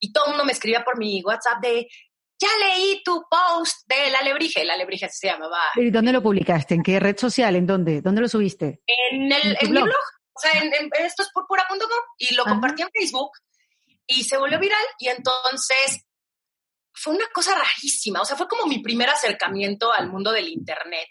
y 0.01 0.13
todo 0.13 0.27
el 0.27 0.31
mundo 0.31 0.45
me 0.45 0.53
escribía 0.53 0.85
por 0.85 0.99
mi 0.99 1.23
WhatsApp 1.23 1.61
de, 1.63 1.89
ya 2.39 2.49
leí 2.61 3.03
tu 3.03 3.25
post 3.31 3.87
de 3.87 4.11
La 4.11 4.19
Alebrije. 4.19 4.65
La 4.65 4.75
Alebrije 4.75 5.09
se 5.09 5.29
llamaba. 5.29 5.61
¿Y 5.77 5.91
dónde 5.91 6.13
lo 6.13 6.23
publicaste? 6.23 6.75
¿En 6.75 6.83
qué 6.83 7.01
red 7.01 7.17
social? 7.17 7.57
¿En 7.57 7.67
dónde? 7.67 8.03
¿Dónde 8.03 8.21
lo 8.21 8.29
subiste? 8.29 8.83
En, 8.87 9.33
el, 9.33 9.57
mi 9.63 9.81
blog. 9.81 9.89
O 9.89 10.39
sea, 10.39 10.61
en, 10.61 10.91
esto 11.01 11.23
es 11.23 11.31
purpura.com 11.33 11.89
y 12.19 12.35
lo 12.35 12.45
compartí 12.45 12.83
en 12.83 12.91
Facebook 12.93 13.31
y 14.07 14.25
se 14.25 14.37
volvió 14.37 14.59
viral 14.59 14.85
y 14.99 15.09
entonces 15.09 16.05
fue 16.93 17.15
una 17.15 17.27
cosa 17.33 17.55
rarísima. 17.55 18.21
O 18.21 18.25
sea, 18.25 18.37
fue 18.37 18.49
como 18.49 18.67
mi 18.67 18.81
primer 18.81 19.09
acercamiento 19.09 19.93
al 19.93 20.11
mundo 20.11 20.33
del 20.33 20.49
Internet. 20.49 21.09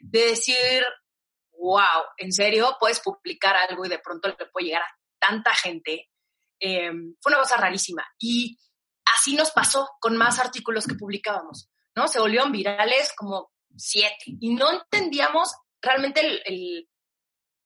De 0.00 0.26
decir, 0.26 0.84
wow, 1.58 2.04
en 2.16 2.32
serio, 2.32 2.76
puedes 2.80 3.00
publicar 3.00 3.56
algo 3.56 3.84
y 3.84 3.88
de 3.88 3.98
pronto 3.98 4.28
le 4.28 4.46
puede 4.46 4.66
llegar 4.66 4.82
a 4.82 4.96
tanta 5.18 5.54
gente. 5.54 6.08
Em, 6.60 7.14
fue 7.20 7.32
una 7.32 7.42
cosa 7.42 7.56
rarísima. 7.56 8.04
Y 8.18 8.58
así 9.16 9.34
nos 9.34 9.50
pasó 9.50 9.88
con 10.00 10.16
más 10.16 10.38
artículos 10.38 10.86
que 10.86 10.94
publicábamos, 10.94 11.68
¿no? 11.94 12.08
Se 12.08 12.20
volvieron 12.20 12.52
virales 12.52 13.12
como 13.16 13.50
siete 13.76 14.36
y 14.40 14.54
no 14.54 14.70
entendíamos 14.70 15.54
realmente 15.80 16.20
el, 16.46 16.88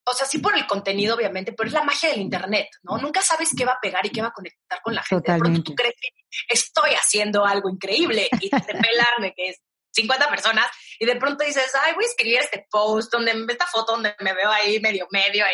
o 0.04 0.12
sea, 0.14 0.26
sí 0.26 0.38
por 0.38 0.56
el 0.56 0.66
contenido, 0.66 1.14
obviamente, 1.14 1.52
pero 1.52 1.68
es 1.68 1.74
la 1.74 1.84
magia 1.84 2.10
del 2.10 2.20
Internet, 2.20 2.68
¿no? 2.82 2.98
Nunca 2.98 3.22
sabes 3.22 3.50
qué 3.56 3.64
va 3.64 3.72
a 3.72 3.80
pegar 3.80 4.04
y 4.04 4.10
qué 4.10 4.20
va 4.20 4.28
a 4.28 4.32
conectar 4.32 4.80
con 4.82 4.94
la 4.94 5.02
gente. 5.02 5.22
Totalmente. 5.22 5.62
tú 5.62 5.74
crees 5.74 5.94
que 6.00 6.08
estoy 6.48 6.90
haciendo 6.92 7.44
algo 7.44 7.70
increíble 7.70 8.28
y 8.40 8.50
te 8.50 8.60
pelan 8.90 9.32
que 9.36 9.50
es 9.50 9.60
50 9.92 10.28
personas 10.28 10.66
y 11.02 11.04
de 11.04 11.16
pronto 11.16 11.44
dices, 11.44 11.68
ay, 11.84 11.94
voy 11.94 12.04
a 12.04 12.06
escribir 12.06 12.38
este 12.38 12.64
post, 12.70 13.10
donde 13.10 13.32
esta 13.48 13.66
foto 13.66 13.94
donde 13.94 14.14
me 14.20 14.34
veo 14.34 14.48
ahí 14.48 14.78
medio 14.78 15.08
medio 15.10 15.44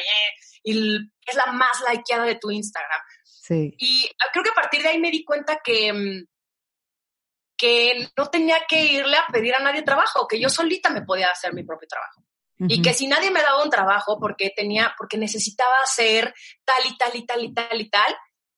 y 0.62 0.98
es 1.24 1.34
la 1.37 1.46
más 1.52 1.82
likeada 1.90 2.26
de 2.26 2.34
tu 2.34 2.50
Instagram. 2.50 3.00
Sí. 3.24 3.74
Y 3.78 4.11
creo 4.30 4.44
que 4.44 4.50
a 4.50 4.54
partir 4.54 4.82
de 4.82 4.90
ahí 4.90 4.98
me 4.98 5.11
di 5.11 5.24
cuenta 5.24 5.58
que, 5.64 5.90
mm, 5.90 6.26
que 7.56 8.11
no 8.14 8.26
tenía 8.26 8.58
que 8.68 8.92
irle 8.92 9.16
a 9.16 9.24
pedir 9.32 9.54
a 9.54 9.61
nadie 9.61 9.80
trabajo, 9.80 10.28
que 10.28 10.38
yo 10.38 10.50
solita 10.50 10.90
me 10.90 11.00
podía 11.00 11.30
hacer 11.30 11.54
mi 11.54 11.64
propio 11.64 11.88
trabajo. 11.88 12.22
Y 12.61 12.82
que 12.82 12.92
si 12.92 13.06
nadie 13.06 13.30
me 13.30 13.40
daba 13.40 13.64
un 13.64 13.70
trabajo 13.70 14.18
porque 14.20 14.52
tenía, 14.54 14.94
porque 14.98 15.16
necesitaba 15.16 15.76
hacer 15.82 16.34
tal 16.66 16.84
y 16.84 16.98
tal 16.98 17.16
y 17.16 17.24
tal 17.24 17.42
y 17.44 17.54
tal 17.54 17.80
y 17.80 17.88
tal, 17.88 18.14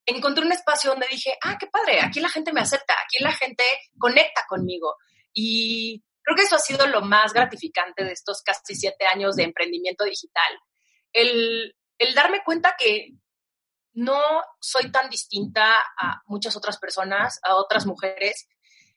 encontré 0.06 0.44
un 0.44 0.50
espacio 0.50 0.90
donde 0.90 1.06
dije, 1.06 1.38
ah, 1.44 1.56
qué 1.56 1.68
padre, 1.68 2.00
aquí 2.02 2.18
la 2.18 2.30
gente 2.30 2.52
me 2.52 2.62
acepta, 2.62 2.94
aquí 2.94 3.22
la 3.22 3.30
gente 3.30 3.62
conecta 3.96 4.44
conmigo. 4.48 4.96
Y 5.32 6.02
creo 6.22 6.36
que 6.36 6.42
eso 6.42 6.56
ha 6.56 6.60
sido 6.60 6.86
lo 6.86 7.02
más 7.02 7.32
gratificante 7.32 8.04
de 8.04 8.12
estos 8.12 8.42
casi 8.42 8.74
siete 8.74 9.06
años 9.06 9.36
de 9.36 9.44
emprendimiento 9.44 10.04
digital. 10.04 10.58
El, 11.12 11.74
el 11.98 12.14
darme 12.14 12.42
cuenta 12.44 12.76
que 12.78 13.14
no 13.92 14.20
soy 14.60 14.90
tan 14.90 15.10
distinta 15.10 15.78
a 15.98 16.22
muchas 16.26 16.56
otras 16.56 16.78
personas, 16.78 17.40
a 17.42 17.56
otras 17.56 17.86
mujeres, 17.86 18.48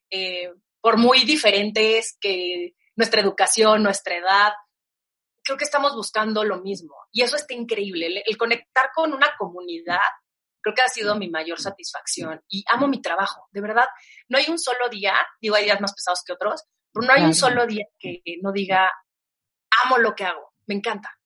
eh, 0.10 0.52
por 0.82 0.98
muy 0.98 1.24
diferentes 1.24 2.18
que 2.20 2.76
nuestra 2.96 3.22
educación, 3.22 3.82
nuestra 3.82 4.18
edad, 4.18 4.54
creo 5.44 5.58
que 5.58 5.64
estamos 5.64 5.96
buscando 5.96 6.44
lo 6.44 6.62
mismo. 6.62 6.96
Y 7.12 7.22
eso 7.22 7.36
está 7.36 7.54
increíble. 7.54 8.24
El, 8.26 8.38
conectar 8.38 8.92
con 8.94 9.14
una 9.14 9.36
comunidad, 9.38 10.00
creo 10.62 10.76
que 10.76 10.82
ha 10.82 10.88
sido 10.88 11.16
mi 11.16 11.30
mayor 11.30 11.60
satisfacción. 11.60 12.42
Y 12.48 12.64
amo 12.70 12.88
mi 12.88 13.02
trabajo, 13.02 13.48
de 13.52 13.62
verdad. 13.62 13.88
No 14.30 14.38
hay 14.38 14.46
un 14.50 14.60
solo 14.60 14.90
día, 14.90 15.16
digo, 15.42 15.56
hay 15.56 15.66
días 15.66 15.82
más 15.82 15.94
pesados 15.94 16.24
que 16.26 16.34
otros, 16.34 16.64
pero 16.94 17.08
no 17.08 17.14
hay 17.14 17.24
un 17.24 17.34
solo 17.34 17.66
día 17.66 17.86
que 18.00 18.22
no 18.42 18.52
diga, 18.52 18.92
amo 19.84 19.98
lo 19.98 20.16
que 20.16 20.26
hago, 20.26 20.54
me 20.68 20.76
encanta. 20.76 21.18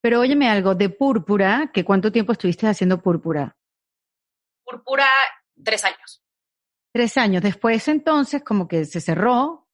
Pero 0.00 0.20
óyeme 0.20 0.48
algo, 0.48 0.74
de 0.74 0.90
púrpura, 0.90 1.70
¿que 1.72 1.84
cuánto 1.84 2.12
tiempo 2.12 2.32
estuviste 2.32 2.66
haciendo 2.66 3.02
púrpura? 3.02 3.56
Púrpura, 4.64 5.06
tres 5.64 5.84
años. 5.84 6.22
Tres 6.92 7.16
años. 7.16 7.42
Después 7.42 7.88
entonces 7.88 8.44
como 8.44 8.68
que 8.68 8.84
se 8.84 9.00
cerró, 9.00 9.68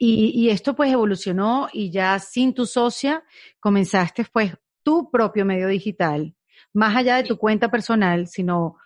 y, 0.00 0.48
esto 0.50 0.74
pues 0.74 0.92
evolucionó 0.92 1.68
y 1.72 1.90
ya 1.90 2.18
sin 2.18 2.54
tu 2.54 2.66
socia 2.66 3.22
comenzaste 3.60 4.26
pues 4.32 4.52
tu 4.82 5.10
propio 5.10 5.44
medio 5.44 5.68
digital, 5.68 6.34
más 6.72 6.96
allá 6.96 7.16
de 7.16 7.24
tu 7.24 7.38
cuenta 7.38 7.70
personal, 7.70 8.26
sino 8.26 8.78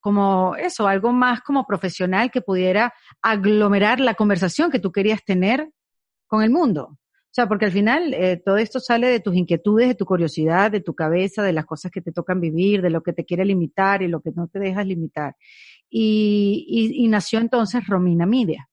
como 0.00 0.56
eso, 0.56 0.86
algo 0.86 1.12
más 1.12 1.40
como 1.40 1.66
profesional 1.66 2.30
que 2.30 2.40
pudiera 2.40 2.94
aglomerar 3.22 4.00
la 4.00 4.14
conversación 4.14 4.70
que 4.70 4.78
tú 4.78 4.92
querías 4.92 5.24
tener 5.24 5.70
con 6.26 6.42
el 6.42 6.50
mundo. 6.50 6.98
O 7.28 7.34
sea, 7.38 7.46
porque 7.46 7.66
al 7.66 7.72
final 7.72 8.14
eh, 8.14 8.40
todo 8.44 8.56
esto 8.56 8.80
sale 8.80 9.08
de 9.08 9.20
tus 9.20 9.36
inquietudes, 9.36 9.88
de 9.88 9.94
tu 9.94 10.06
curiosidad, 10.06 10.70
de 10.70 10.80
tu 10.80 10.94
cabeza, 10.94 11.42
de 11.42 11.52
las 11.52 11.66
cosas 11.66 11.90
que 11.90 12.00
te 12.00 12.12
tocan 12.12 12.40
vivir, 12.40 12.80
de 12.82 12.90
lo 12.90 13.02
que 13.02 13.12
te 13.12 13.24
quiere 13.24 13.44
limitar 13.44 14.02
y 14.02 14.08
lo 14.08 14.20
que 14.20 14.30
no 14.34 14.48
te 14.48 14.58
dejas 14.58 14.86
limitar. 14.86 15.36
Y, 15.90 16.64
y, 16.68 17.04
y 17.04 17.08
nació 17.08 17.38
entonces 17.38 17.86
Romina 17.86 18.26
Media. 18.26 18.68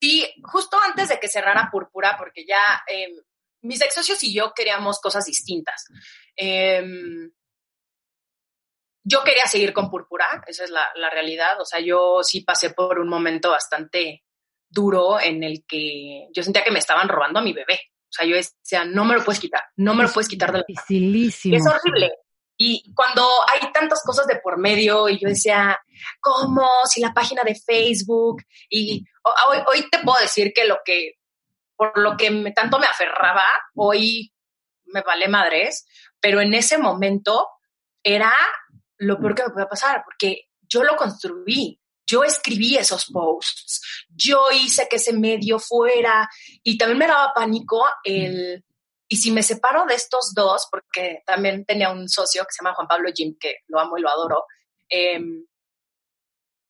Sí, 0.00 0.26
justo 0.42 0.76
antes 0.86 1.08
de 1.08 1.18
que 1.18 1.28
cerrara 1.28 1.68
Púrpura, 1.70 2.16
porque 2.18 2.44
ya 2.46 2.82
eh, 2.90 3.08
mis 3.62 3.80
ex 3.80 3.94
socios 3.94 4.22
y 4.22 4.34
yo 4.34 4.52
queríamos 4.54 5.00
cosas 5.00 5.24
distintas. 5.24 5.84
Em, 6.36 7.30
yo 9.08 9.22
quería 9.22 9.46
seguir 9.46 9.72
con 9.72 9.88
Púrpura, 9.88 10.42
esa 10.48 10.64
es 10.64 10.70
la, 10.70 10.84
la, 10.96 11.08
realidad. 11.08 11.60
O 11.60 11.64
sea, 11.64 11.78
yo 11.78 12.24
sí 12.24 12.40
pasé 12.40 12.70
por 12.70 12.98
un 12.98 13.08
momento 13.08 13.50
bastante 13.50 14.24
duro 14.68 15.20
en 15.20 15.44
el 15.44 15.64
que 15.66 16.26
yo 16.34 16.42
sentía 16.42 16.64
que 16.64 16.72
me 16.72 16.80
estaban 16.80 17.08
robando 17.08 17.38
a 17.38 17.42
mi 17.42 17.52
bebé. 17.52 17.80
O 18.02 18.12
sea, 18.12 18.26
yo 18.26 18.34
decía, 18.34 18.84
no 18.84 19.04
me 19.04 19.14
lo 19.14 19.24
puedes 19.24 19.40
quitar, 19.40 19.62
no 19.76 19.94
me 19.94 20.02
lo 20.02 20.10
puedes 20.10 20.28
quitar 20.28 20.50
de 20.50 20.58
la 20.58 20.64
Es 21.56 21.66
horrible. 21.66 22.10
Y 22.58 22.92
cuando 22.94 23.22
hay 23.48 23.70
tantas 23.72 24.02
cosas 24.04 24.26
de 24.26 24.40
por 24.40 24.58
medio 24.58 25.08
y 25.08 25.20
yo 25.20 25.28
decía, 25.28 25.78
¿cómo? 26.20 26.66
Si 26.86 27.00
la 27.00 27.12
página 27.12 27.42
de 27.44 27.54
Facebook 27.54 28.42
y 28.68 29.04
hoy, 29.48 29.58
hoy 29.68 29.88
te 29.88 29.98
puedo 29.98 30.18
decir 30.18 30.52
que 30.52 30.64
lo 30.64 30.78
que, 30.84 31.12
por 31.76 31.96
lo 31.96 32.16
que 32.16 32.30
me, 32.30 32.52
tanto 32.52 32.80
me 32.80 32.86
aferraba, 32.86 33.44
hoy 33.76 34.32
me 34.86 35.02
vale 35.02 35.28
madres, 35.28 35.86
pero 36.18 36.40
en 36.40 36.54
ese 36.54 36.78
momento 36.78 37.46
era 38.02 38.32
lo 38.98 39.18
peor 39.18 39.34
que 39.34 39.42
me 39.44 39.50
podía 39.50 39.68
pasar 39.68 40.02
porque 40.04 40.48
yo 40.62 40.82
lo 40.82 40.96
construí. 40.96 41.80
Yo 42.08 42.22
escribí 42.22 42.76
esos 42.76 43.06
posts, 43.06 44.06
yo 44.08 44.46
hice 44.52 44.86
que 44.88 44.94
ese 44.94 45.12
medio 45.12 45.58
fuera 45.58 46.30
y 46.62 46.78
también 46.78 46.98
me 46.98 47.08
daba 47.08 47.32
pánico 47.34 47.84
el, 48.04 48.64
y 49.08 49.16
si 49.16 49.30
me 49.30 49.42
separo 49.42 49.86
de 49.86 49.94
estos 49.94 50.32
dos, 50.34 50.68
porque 50.70 51.22
también 51.26 51.64
tenía 51.64 51.90
un 51.90 52.08
socio 52.08 52.44
que 52.44 52.52
se 52.52 52.62
llama 52.62 52.74
Juan 52.74 52.88
Pablo 52.88 53.10
Jim, 53.14 53.36
que 53.38 53.58
lo 53.68 53.78
amo 53.78 53.98
y 53.98 54.02
lo 54.02 54.08
adoro, 54.08 54.44
em, 54.88 55.46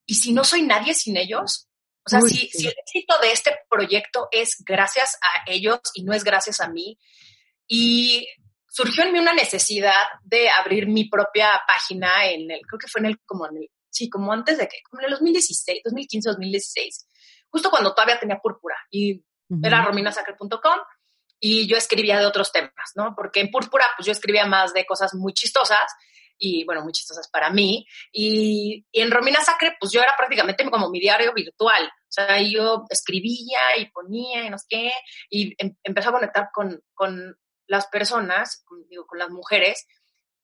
y 0.07 0.15
si 0.15 0.33
no 0.33 0.45
soy 0.45 0.63
nadie 0.63 0.95
sin 0.95 1.17
ellos, 1.17 1.69
o 2.05 2.09
sea, 2.09 2.21
si, 2.21 2.49
si, 2.49 2.69
el 2.69 2.75
éxito 2.79 3.19
de 3.21 3.33
este 3.33 3.59
proyecto 3.69 4.29
es 4.31 4.63
gracias 4.65 5.19
a 5.21 5.51
ellos 5.51 5.81
y 5.95 6.05
no 6.05 6.13
es 6.13 6.25
gracias 6.25 6.61
a 6.61 6.69
mí, 6.69 6.99
y 7.67 8.29
surgió 8.77 9.05
en 9.05 9.13
mí 9.13 9.19
una 9.19 9.33
necesidad 9.33 10.05
de 10.23 10.51
abrir 10.51 10.87
mi 10.87 11.09
propia 11.09 11.49
página 11.67 12.27
en 12.27 12.51
el, 12.51 12.61
creo 12.61 12.79
que 12.79 12.89
fue 12.89 13.01
en 13.01 13.07
el, 13.07 13.19
como 13.25 13.47
en 13.49 13.57
el, 13.57 13.71
sí, 13.89 14.11
como 14.11 14.31
antes 14.35 14.59
de 14.59 14.69
que, 14.69 14.77
como 14.91 15.01
en 15.01 15.07
el 15.07 15.13
2016, 15.13 15.81
2015, 15.83 16.29
2016, 16.29 17.07
justo 17.49 17.71
cuando 17.71 17.95
todavía 17.95 18.21
tenía 18.21 18.37
púrpura 18.37 18.77
y 18.91 19.25
era 19.63 19.83
rominasacre.com 19.83 20.79
y 21.41 21.67
yo 21.67 21.79
escribía 21.79 22.19
de 22.19 22.27
otros 22.27 22.53
temas, 22.53 22.93
¿no? 22.97 23.15
Porque 23.17 23.41
en 23.41 23.51
Púrpura, 23.51 23.85
pues 23.97 24.07
yo 24.07 24.13
escribía 24.13 24.45
más 24.45 24.75
de 24.75 24.85
cosas 24.85 25.15
muy 25.15 25.33
chistosas 25.33 25.87
y, 26.37 26.65
bueno, 26.65 26.83
muy 26.83 26.93
chistosas 26.93 27.29
para 27.31 27.51
mí. 27.51 27.87
Y, 28.13 28.85
en 28.93 29.11
Romina 29.11 29.41
Sacre, 29.43 29.77
pues 29.79 29.93
yo 29.93 30.01
era 30.01 30.15
prácticamente 30.19 30.69
como 30.71 30.91
mi 30.91 30.99
diario 30.99 31.33
virtual. 31.33 31.85
O 31.87 32.11
sea, 32.11 32.43
yo 32.43 32.85
escribía 32.91 33.61
y 33.79 33.91
ponía 33.91 34.45
y 34.45 34.51
no 34.51 34.59
sé 34.59 34.67
qué, 34.69 34.93
y 35.31 35.55
em, 35.59 35.75
a 35.85 36.13
conectar 36.13 36.49
con, 36.53 36.83
con 36.95 37.37
las 37.67 37.87
personas, 37.89 38.65
digo, 38.89 39.07
con 39.07 39.19
las 39.19 39.31
mujeres, 39.31 39.87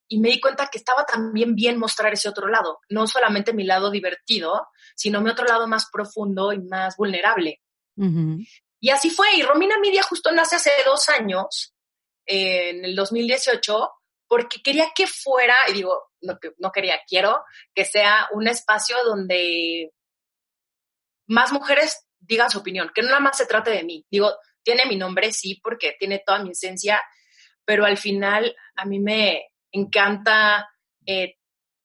y 0.08 0.18
me 0.18 0.28
di 0.28 0.40
cuenta 0.40 0.68
que 0.70 0.78
estaba 0.78 1.06
también 1.06 1.54
bien 1.54 1.78
mostrar 1.78 2.12
ese 2.12 2.28
otro 2.28 2.48
lado, 2.48 2.80
no 2.90 3.06
solamente 3.06 3.54
mi 3.54 3.64
lado 3.64 3.90
divertido, 3.90 4.68
sino 4.94 5.20
mi 5.22 5.30
otro 5.30 5.46
lado 5.46 5.66
más 5.66 5.88
profundo 5.90 6.52
y 6.52 6.60
más 6.60 6.96
vulnerable. 6.96 7.62
Y 8.80 8.90
así 8.90 9.10
fue. 9.10 9.28
Y 9.36 9.42
Romina 9.42 9.78
Media 9.78 10.02
justo 10.02 10.32
nace 10.32 10.56
hace 10.56 10.70
dos 10.84 11.08
años, 11.08 11.74
en 12.26 12.84
el 12.84 12.94
2018, 12.94 13.90
porque 14.28 14.62
quería 14.62 14.92
que 14.94 15.06
fuera, 15.06 15.54
y 15.68 15.72
digo, 15.72 16.10
no, 16.20 16.38
no 16.58 16.72
quería, 16.72 17.00
quiero 17.06 17.44
que 17.74 17.84
sea 17.84 18.28
un 18.32 18.48
espacio 18.48 18.96
donde 19.04 19.92
más 21.26 21.52
mujeres 21.52 22.06
digan 22.18 22.50
su 22.50 22.58
opinión, 22.58 22.90
que 22.94 23.02
no 23.02 23.08
nada 23.08 23.20
más 23.20 23.36
se 23.36 23.46
trate 23.46 23.70
de 23.70 23.84
mí. 23.84 24.06
Digo, 24.10 24.30
tiene 24.62 24.86
mi 24.86 24.96
nombre, 24.96 25.32
sí, 25.32 25.60
porque 25.62 25.96
tiene 25.98 26.22
toda 26.24 26.42
mi 26.42 26.50
esencia, 26.50 27.00
pero 27.64 27.84
al 27.84 27.96
final 27.96 28.54
a 28.76 28.84
mí 28.84 29.00
me 29.00 29.46
encanta 29.70 30.68
eh, 31.06 31.36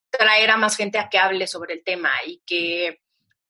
traer 0.09 0.51
a 0.51 0.57
más 0.57 0.75
gente 0.75 0.99
a 0.99 1.09
que 1.09 1.17
hable 1.17 1.47
sobre 1.47 1.75
el 1.75 1.83
tema 1.83 2.11
y 2.25 2.41
que 2.45 3.01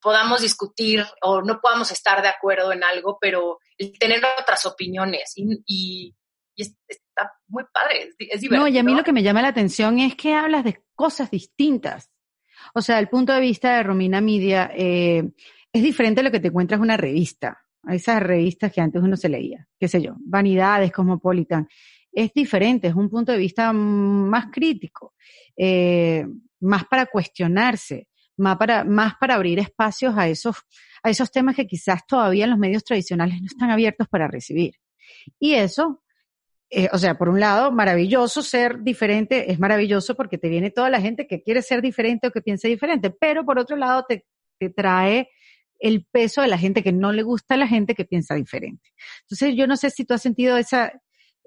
podamos 0.01 0.41
discutir 0.41 1.03
o 1.21 1.41
no 1.41 1.59
podamos 1.59 1.91
estar 1.91 2.21
de 2.21 2.27
acuerdo 2.27 2.71
en 2.71 2.83
algo, 2.83 3.17
pero 3.19 3.59
tener 3.99 4.21
otras 4.39 4.65
opiniones 4.65 5.33
y, 5.35 6.13
está 6.55 7.31
muy 7.47 7.63
padre, 7.71 8.09
es, 8.19 8.41
divertido. 8.41 8.61
No, 8.61 8.67
y 8.67 8.77
a 8.77 8.83
mí 8.83 8.95
lo 8.95 9.03
que 9.03 9.13
me 9.13 9.21
llama 9.21 9.41
la 9.41 9.49
atención 9.49 9.99
es 9.99 10.15
que 10.15 10.33
hablas 10.33 10.63
de 10.63 10.83
cosas 10.95 11.29
distintas. 11.29 12.09
O 12.73 12.81
sea, 12.81 12.99
el 12.99 13.09
punto 13.09 13.33
de 13.33 13.41
vista 13.41 13.75
de 13.75 13.83
Romina 13.83 14.21
Media 14.21 14.71
eh, 14.73 15.23
es 15.71 15.83
diferente 15.83 16.21
a 16.21 16.23
lo 16.23 16.31
que 16.31 16.39
te 16.39 16.47
encuentras 16.47 16.77
en 16.77 16.83
una 16.83 16.97
revista, 16.97 17.66
a 17.83 17.95
esas 17.95 18.21
revistas 18.21 18.71
que 18.71 18.81
antes 18.81 19.01
uno 19.01 19.15
se 19.15 19.29
leía, 19.29 19.67
qué 19.79 19.87
sé 19.87 20.01
yo, 20.01 20.15
Vanidades, 20.19 20.91
Cosmopolitan. 20.91 21.67
Es 22.11 22.33
diferente, 22.33 22.87
es 22.87 22.95
un 22.95 23.09
punto 23.09 23.31
de 23.31 23.37
vista 23.37 23.71
más 23.73 24.47
crítico, 24.51 25.13
eh, 25.55 26.25
más 26.59 26.85
para 26.85 27.05
cuestionarse 27.05 28.07
más 28.37 28.57
para, 28.57 28.83
más 28.83 29.15
para 29.19 29.35
abrir 29.35 29.59
espacios 29.59 30.15
a 30.17 30.27
esos, 30.27 30.57
a 31.03 31.09
esos 31.09 31.31
temas 31.31 31.55
que 31.55 31.67
quizás 31.67 32.05
todavía 32.07 32.45
en 32.45 32.51
los 32.51 32.59
medios 32.59 32.83
tradicionales 32.83 33.41
no 33.41 33.47
están 33.47 33.71
abiertos 33.71 34.07
para 34.07 34.27
recibir. 34.27 34.75
Y 35.39 35.55
eso, 35.55 36.03
eh, 36.69 36.89
o 36.91 36.97
sea, 36.97 37.17
por 37.17 37.29
un 37.29 37.39
lado, 37.39 37.71
maravilloso 37.71 38.41
ser 38.41 38.83
diferente, 38.83 39.51
es 39.51 39.59
maravilloso 39.59 40.15
porque 40.15 40.37
te 40.37 40.49
viene 40.49 40.69
toda 40.69 40.89
la 40.89 41.01
gente 41.01 41.27
que 41.27 41.41
quiere 41.41 41.61
ser 41.61 41.81
diferente 41.81 42.27
o 42.27 42.31
que 42.31 42.41
piense 42.41 42.67
diferente, 42.67 43.09
pero 43.09 43.43
por 43.43 43.57
otro 43.57 43.75
lado 43.75 44.05
te, 44.07 44.25
te 44.59 44.69
trae 44.69 45.29
el 45.79 46.05
peso 46.05 46.41
de 46.41 46.47
la 46.47 46.57
gente 46.57 46.83
que 46.83 46.91
no 46.91 47.11
le 47.11 47.23
gusta 47.23 47.55
a 47.55 47.57
la 47.57 47.67
gente 47.67 47.95
que 47.95 48.05
piensa 48.05 48.35
diferente. 48.35 48.93
Entonces, 49.21 49.55
yo 49.55 49.67
no 49.67 49.77
sé 49.77 49.89
si 49.89 50.05
tú 50.05 50.13
has 50.13 50.21
sentido 50.21 50.57
esa, 50.57 50.93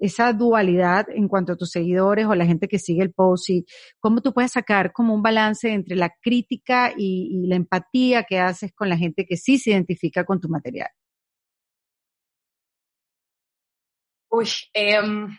esa 0.01 0.33
dualidad 0.33 1.05
en 1.09 1.27
cuanto 1.27 1.53
a 1.53 1.55
tus 1.55 1.69
seguidores 1.69 2.25
o 2.25 2.33
la 2.33 2.45
gente 2.45 2.67
que 2.67 2.79
sigue 2.79 3.03
el 3.03 3.13
post 3.13 3.49
y 3.51 3.65
cómo 3.99 4.21
tú 4.21 4.33
puedes 4.33 4.51
sacar 4.51 4.91
como 4.93 5.13
un 5.13 5.21
balance 5.21 5.71
entre 5.71 5.95
la 5.95 6.09
crítica 6.21 6.91
y, 6.97 7.45
la 7.47 7.55
empatía 7.55 8.23
que 8.23 8.39
haces 8.39 8.73
con 8.73 8.89
la 8.89 8.97
gente 8.97 9.25
que 9.25 9.37
sí 9.37 9.59
se 9.59 9.69
identifica 9.71 10.25
con 10.25 10.41
tu 10.41 10.49
material. 10.49 10.89
Uy, 14.29 14.47
em, 14.73 15.37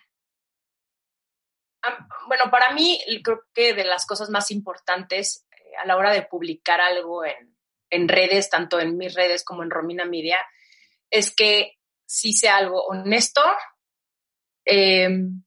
bueno, 2.29 2.45
para 2.51 2.73
mí 2.73 3.01
creo 3.25 3.41
que 3.53 3.75
de 3.75 3.85
las 3.85 4.07
cosas 4.07 4.31
más 4.31 4.51
importantes 4.53 5.47
eh, 5.51 5.77
a 5.83 5.87
la 5.87 5.97
hora 5.97 6.13
de 6.13 6.23
publicar 6.23 6.81
algo 6.81 7.25
en, 7.25 7.52
en 7.93 8.09
redes, 8.09 8.49
tanto 8.49 8.81
en 8.81 8.97
mis 8.97 9.15
redes 9.15 9.45
como 9.45 9.63
en 9.63 9.71
Romina 9.71 10.07
Media, 10.07 10.39
es 11.11 11.35
que 11.35 11.75
si 12.07 12.33
sea 12.33 12.57
algo 12.57 12.83
honesto, 12.87 13.43
em, 14.65 15.43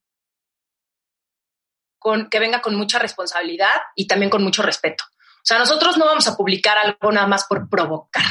con, 1.97 2.29
que 2.29 2.39
venga 2.39 2.61
con 2.61 2.75
mucha 2.75 2.99
responsabilidad 2.99 3.73
y 3.95 4.05
también 4.05 4.29
con 4.29 4.43
mucho 4.43 4.61
respeto. 4.61 5.03
O 5.09 5.47
sea, 5.47 5.57
nosotros 5.57 5.97
no 5.97 6.05
vamos 6.05 6.27
a 6.27 6.37
publicar 6.37 6.77
algo 6.77 7.11
nada 7.11 7.25
más 7.25 7.45
por 7.45 7.67
provocar, 7.67 8.25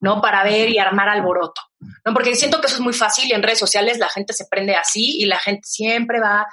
¿no? 0.00 0.22
Para 0.22 0.42
ver 0.44 0.70
y 0.70 0.78
armar 0.78 1.10
alboroto, 1.10 1.60
¿no? 2.06 2.14
Porque 2.14 2.34
siento 2.34 2.60
que 2.60 2.68
eso 2.68 2.76
es 2.76 2.82
muy 2.82 2.94
fácil 2.94 3.28
y 3.28 3.34
en 3.34 3.42
redes 3.42 3.58
sociales 3.58 3.98
la 3.98 4.08
gente 4.08 4.32
se 4.32 4.46
prende 4.46 4.76
así 4.76 5.20
y 5.20 5.26
la 5.26 5.38
gente 5.38 5.62
siempre 5.64 6.20
va, 6.20 6.46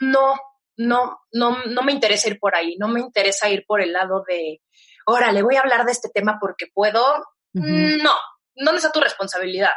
no, 0.00 0.40
no, 0.78 1.20
no, 1.32 1.64
no 1.64 1.82
me 1.82 1.92
interesa 1.92 2.28
ir 2.28 2.38
por 2.38 2.54
ahí, 2.54 2.76
no 2.78 2.88
me 2.88 3.00
interesa 3.00 3.50
ir 3.50 3.64
por 3.66 3.82
el 3.82 3.92
lado 3.92 4.24
de, 4.26 4.62
órale, 5.06 5.42
voy 5.42 5.56
a 5.56 5.60
hablar 5.60 5.86
de 5.86 5.92
este 5.92 6.10
tema 6.10 6.38
porque 6.40 6.66
puedo. 6.72 7.24
No, 7.54 8.14
no 8.56 8.72
es 8.72 8.84
a 8.84 8.92
tu 8.92 9.00
responsabilidad. 9.00 9.72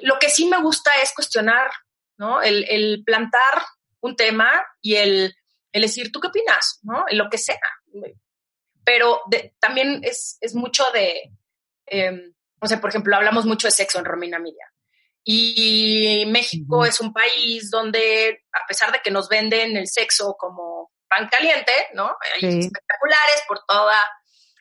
Lo 0.00 0.18
que 0.18 0.30
sí 0.30 0.46
me 0.46 0.60
gusta 0.62 0.90
es 1.02 1.12
cuestionar, 1.14 1.70
¿no? 2.16 2.40
El, 2.40 3.02
plantar 3.04 3.62
un 4.00 4.16
tema 4.16 4.50
y 4.80 4.96
el, 4.96 5.34
decir, 5.72 6.10
¿tú 6.10 6.20
qué 6.20 6.28
opinas? 6.28 6.78
¿No? 6.82 7.04
En 7.08 7.18
lo 7.18 7.28
que 7.28 7.36
sea. 7.36 7.60
Pero 8.84 9.20
también 9.60 10.00
es, 10.02 10.38
mucho 10.54 10.84
de, 10.92 11.30
em, 11.86 12.32
no 12.60 12.68
sé, 12.68 12.78
por 12.78 12.88
ejemplo, 12.88 13.14
hablamos 13.14 13.44
mucho 13.44 13.66
de 13.66 13.72
sexo 13.72 13.98
en 13.98 14.06
Romina 14.06 14.38
Media. 14.38 14.72
Y 15.24 16.24
México 16.28 16.84
es 16.84 17.00
un 17.00 17.12
país 17.12 17.70
donde, 17.70 18.44
a 18.52 18.66
pesar 18.66 18.92
de 18.92 19.00
que 19.04 19.10
nos 19.10 19.28
venden 19.28 19.76
el 19.76 19.86
sexo 19.86 20.36
como 20.38 20.91
pan 21.12 21.28
caliente, 21.28 21.72
¿no? 21.94 22.16
Hay 22.34 22.60
espectaculares 22.60 23.42
por 23.46 23.60
toda 23.66 24.02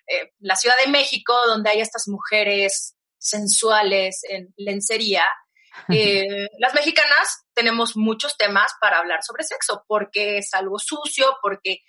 eh, 0.08 0.32
la 0.40 0.56
Ciudad 0.56 0.76
de 0.84 0.92
México, 0.92 1.34
donde 1.48 1.70
hay 1.70 1.80
estas 1.80 2.08
mujeres 2.08 2.96
sensuales 3.18 4.22
en 4.28 4.54
lencería, 4.58 5.24
eh, 5.90 6.50
las 6.60 6.74
mexicanas 6.74 7.46
tenemos 7.54 7.96
muchos 7.96 8.38
temas 8.38 8.72
para 8.80 8.98
hablar 9.00 9.24
sobre 9.24 9.44
sexo, 9.44 9.84
porque 9.88 10.40
es 10.40 10.54
algo 10.54 10.78
sucio, 10.80 11.38
porque 11.42 11.80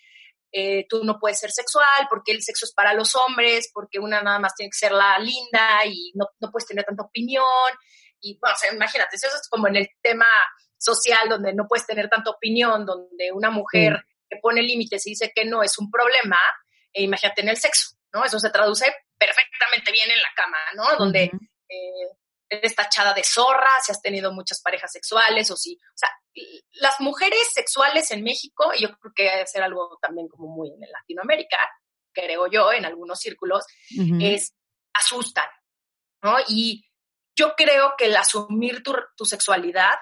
eh, 0.53 0.87
tú 0.89 1.05
no 1.05 1.19
puedes 1.19 1.41
ser 1.41 1.51
sexual, 1.51 2.07
porque 2.09 2.33
el 2.33 2.43
sexo 2.43 2.67
es 2.67 2.73
para 2.73 2.95
los 2.95 3.15
hombres, 3.17 3.71
porque 3.73 3.99
una 3.99 4.23
nada 4.23 4.39
más 4.39 4.55
tiene 4.55 4.71
que 4.71 4.79
ser 4.79 4.93
la 4.93 5.19
linda 5.19 5.85
y 5.87 6.13
no, 6.15 6.27
no 6.41 6.51
puedes 6.51 6.67
tener 6.67 6.85
tanta 6.85 7.03
opinión. 7.03 7.45
Y 8.21 8.39
bueno, 8.39 8.57
imagínate, 8.73 9.17
eso 9.17 9.27
es 9.27 9.49
como 9.49 9.67
en 9.67 9.77
el 9.77 9.89
tema 10.01 10.29
social 10.79 11.29
donde 11.29 11.53
no 11.55 11.67
puedes 11.67 11.87
tener 11.87 12.09
tanta 12.09 12.31
opinión, 12.31 12.87
donde 12.87 13.33
una 13.33 13.51
mujer 13.51 14.05
que 14.33 14.41
pone 14.41 14.63
límites 14.63 15.07
y 15.07 15.11
dice 15.11 15.33
que 15.35 15.45
no 15.45 15.63
es 15.63 15.79
un 15.79 15.91
problema, 15.91 16.39
e 16.93 17.03
imagínate 17.03 17.43
en 17.43 17.51
el 17.51 17.57
sexo, 17.59 17.97
¿no? 18.13 18.25
Eso 18.25 18.39
se 18.39 18.51
traduce 18.51 18.87
perfectamente 19.19 19.93
bien 19.93 20.11
en 20.11 20.23
la 20.23 20.31
cama, 20.35 20.59
¿no? 20.75 20.97
Donde 20.97 21.25
eh, 21.25 22.09
eres 22.49 22.75
tachada 22.75 23.13
de 23.13 23.23
zorra, 23.25 23.71
si 23.85 23.93
has 23.93 24.01
tenido 24.01 24.33
muchas 24.33 24.61
parejas 24.63 24.91
sexuales 24.91 25.51
o 25.51 25.57
si, 25.57 25.75
o 25.75 25.97
sea, 25.97 26.09
las 26.73 27.01
mujeres 27.01 27.53
sexuales 27.53 28.11
en 28.11 28.23
México, 28.23 28.73
y 28.75 28.83
yo 28.83 28.97
creo 28.99 29.13
que 29.15 29.23
debe 29.25 29.47
ser 29.47 29.63
algo 29.63 29.99
también 30.01 30.29
como 30.29 30.49
muy 30.49 30.69
en 30.71 30.81
Latinoamérica, 30.81 31.59
creo 32.13 32.47
yo, 32.47 32.73
en 32.73 32.85
algunos 32.85 33.19
círculos, 33.19 33.65
es 34.21 34.55
asustan, 34.95 35.49
¿no? 36.23 36.37
Y 36.49 36.85
yo 37.35 37.55
creo 37.55 37.95
que 37.97 38.07
el 38.07 38.17
asumir 38.17 38.83
tu, 38.83 38.95
tu, 39.17 39.25
sexualidad 39.25 39.95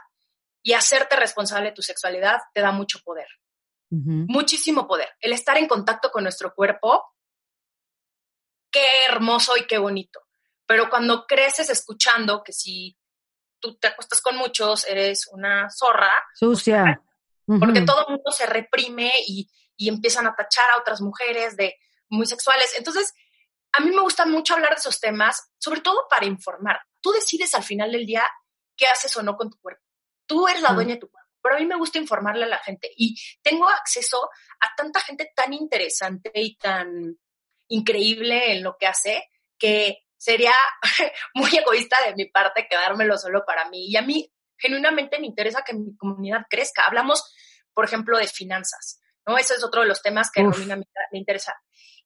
y 0.62 0.72
hacerte 0.72 1.16
responsable 1.16 1.68
de 1.68 1.74
tu 1.74 1.82
sexualidad 1.82 2.38
te 2.52 2.60
da 2.60 2.72
mucho 2.72 2.98
poder, 3.04 3.28
muchísimo 3.90 4.87
poder. 4.87 5.09
El 5.20 5.33
estar 5.33 5.57
en 5.59 5.66
contacto 5.66 6.11
con 6.11 6.22
nuestro 6.22 6.55
cuerpo 6.55 7.05
qué 8.70 8.87
hermoso 9.09 9.57
y 9.57 9.66
qué 9.66 9.79
bonito. 9.79 10.20
Pero 10.66 10.88
cuando 10.88 11.26
creces 11.26 11.68
escuchando 11.70 12.42
que 12.44 12.53
si 12.53 12.96
tú 13.59 13.76
te 13.79 13.88
acuestas 13.88 14.20
con 14.20 14.37
muchos, 14.37 14.85
eres 14.87 15.29
una 15.33 15.68
zorra. 15.70 16.24
Sucia. 16.35 17.03
Porque 17.46 17.83
todo 17.83 18.07
el 18.07 18.14
mundo 18.14 18.31
se 18.31 18.46
reprime 18.46 19.12
y, 19.26 19.50
empiezan 19.79 20.26
a 20.26 20.35
tachar 20.37 20.70
a 20.70 20.79
otras 20.79 21.00
mujeres 21.00 21.57
de 21.57 21.74
muy 22.11 22.26
sexuales. 22.26 22.74
Entonces, 22.76 23.14
a 23.72 23.81
mí 23.81 23.90
me 23.90 24.03
gusta 24.03 24.26
mucho 24.26 24.55
hablar 24.55 24.70
de 24.70 24.76
esos 24.76 25.00
temas, 25.00 25.50
sobre 25.59 25.81
todo 25.81 26.07
para 26.09 26.26
informar. 26.26 26.81
Tú 27.00 27.12
decides 27.12 27.55
al 27.55 27.64
final 27.64 27.90
del 27.90 28.05
día 28.05 28.31
qué 28.76 28.87
haces 28.87 29.16
o 29.16 29.22
no 29.22 29.37
con 29.37 29.50
tu 29.50 29.59
cuerpo. 29.59 29.83
Tú 30.26 30.46
eres 30.46 30.61
la 30.61 30.74
dueña 30.74 30.94
de 30.94 31.00
tu 31.00 31.11
cuerpo. 31.11 31.19
Pero 31.42 31.57
a 31.57 31.59
mí 31.59 31.66
me 31.66 31.76
gusta 31.76 31.98
informarle 31.98 32.44
a 32.44 32.48
la 32.48 32.59
gente 32.59 32.90
y 32.96 33.16
tengo 33.42 33.68
acceso 33.68 34.29
a 34.61 34.74
tanta 34.76 35.00
gente 35.00 35.33
tan 35.35 35.53
interesante 35.53 36.31
y 36.35 36.57
tan 36.57 37.18
increíble 37.68 38.53
en 38.53 38.62
lo 38.62 38.76
que 38.79 38.87
hace, 38.87 39.29
que 39.59 40.05
sería 40.16 40.53
muy 41.35 41.50
egoísta 41.57 41.96
de 42.07 42.14
mi 42.14 42.26
parte 42.26 42.66
quedármelo 42.68 43.16
solo 43.16 43.44
para 43.46 43.68
mí. 43.70 43.87
Y 43.87 43.96
a 43.96 44.03
mí 44.03 44.31
genuinamente 44.59 45.18
me 45.18 45.26
interesa 45.26 45.62
que 45.64 45.74
mi 45.74 45.96
comunidad 45.96 46.46
crezca. 46.50 46.83
Hablamos, 46.83 47.35
por 47.72 47.85
ejemplo, 47.85 48.18
de 48.18 48.26
finanzas, 48.26 49.00
¿no? 49.26 49.38
Ese 49.38 49.55
es 49.55 49.64
otro 49.64 49.83
de 49.83 49.88
los 49.88 50.03
temas 50.03 50.31
que 50.31 50.42
a 50.42 50.44
mí 50.44 50.66
me 50.66 51.18
interesa. 51.18 51.55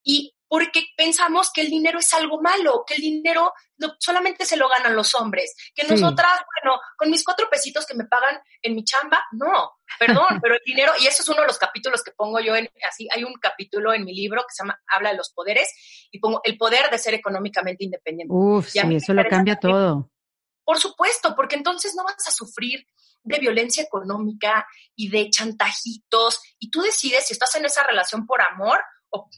Y 0.03 0.37
porque 0.55 0.85
pensamos 0.97 1.51
que 1.53 1.63
el 1.63 1.69
dinero 1.69 1.99
es 1.99 2.15
algo 2.15 2.41
malo, 2.41 2.85
que 2.87 2.95
el 2.95 3.01
dinero 3.01 3.53
no, 3.77 3.97
solamente 3.99 4.47
se 4.47 4.57
lo 4.57 4.69
ganan 4.69 4.95
los 4.95 5.13
hombres, 5.17 5.53
que 5.75 5.83
nosotras, 5.83 6.31
bueno, 6.63 6.79
con 6.97 7.11
mis 7.11 7.25
cuatro 7.25 7.49
pesitos 7.51 7.85
que 7.85 7.97
me 7.97 8.05
pagan 8.05 8.41
en 8.63 8.77
mi 8.77 8.85
chamba, 8.85 9.19
no, 9.33 9.73
perdón, 9.99 10.27
pero 10.41 10.55
el 10.55 10.61
dinero, 10.65 10.93
y 11.01 11.09
eso 11.09 11.25
es 11.25 11.29
uno 11.29 11.41
de 11.41 11.49
los 11.49 11.59
capítulos 11.59 12.05
que 12.05 12.13
pongo 12.13 12.39
yo 12.39 12.55
en, 12.55 12.71
así, 12.89 13.09
hay 13.13 13.25
un 13.25 13.35
capítulo 13.35 13.93
en 13.95 14.05
mi 14.05 14.15
libro 14.15 14.43
que 14.43 14.55
se 14.55 14.63
llama 14.63 14.81
Habla 14.87 15.11
de 15.11 15.17
los 15.17 15.33
poderes, 15.33 15.75
y 16.13 16.21
pongo 16.21 16.41
el 16.45 16.57
poder 16.57 16.89
de 16.89 16.99
ser 16.99 17.15
económicamente 17.15 17.83
independiente. 17.83 18.33
Uf, 18.33 18.69
sí, 18.69 18.79
eso 18.95 19.13
lo 19.13 19.25
cambia 19.29 19.59
todo. 19.59 20.09
Por 20.65 20.79
supuesto, 20.79 21.35
porque 21.35 21.57
entonces 21.57 21.97
no 21.97 22.05
vas 22.05 22.29
a 22.29 22.31
sufrir 22.31 22.87
de 23.25 23.41
violencia 23.41 23.83
económica 23.83 24.69
y 24.95 25.11
de 25.11 25.31
chantajitos, 25.31 26.41
y 26.61 26.71
tú 26.71 26.81
decides 26.81 27.27
si 27.27 27.33
estás 27.33 27.57
en 27.57 27.65
esa 27.65 27.83
relación 27.83 28.25
por 28.25 28.41
amor 28.41 28.79
o, 29.11 29.29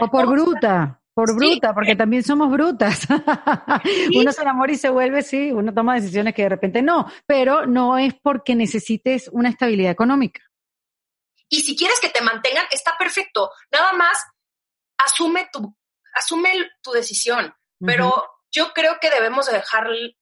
o 0.00 0.08
por 0.08 0.26
bruta, 0.26 1.00
por 1.14 1.34
bruta, 1.36 1.72
porque 1.72 1.94
también 1.94 2.24
somos 2.24 2.50
brutas. 2.50 3.06
Uno 4.16 4.32
se 4.32 4.42
enamora 4.42 4.72
y 4.72 4.76
se 4.76 4.88
vuelve, 4.88 5.22
sí, 5.22 5.52
uno 5.52 5.72
toma 5.72 5.94
decisiones 5.94 6.34
que 6.34 6.42
de 6.42 6.48
repente 6.48 6.82
no, 6.82 7.10
pero 7.24 7.66
no 7.66 7.96
es 7.98 8.14
porque 8.14 8.56
necesites 8.56 9.28
una 9.32 9.48
estabilidad 9.48 9.92
económica. 9.92 10.42
Y 11.48 11.60
si 11.60 11.76
quieres 11.76 12.00
que 12.00 12.08
te 12.08 12.20
mantengan, 12.20 12.64
está 12.72 12.96
perfecto. 12.98 13.50
Nada 13.70 13.92
más 13.92 14.18
asume 14.98 15.48
tu, 15.52 15.76
asume 16.14 16.50
tu 16.82 16.90
decisión. 16.90 17.54
Pero 17.84 18.12
yo 18.50 18.72
creo 18.72 18.98
que 19.00 19.10
debemos 19.10 19.46
dejarle 19.46 20.16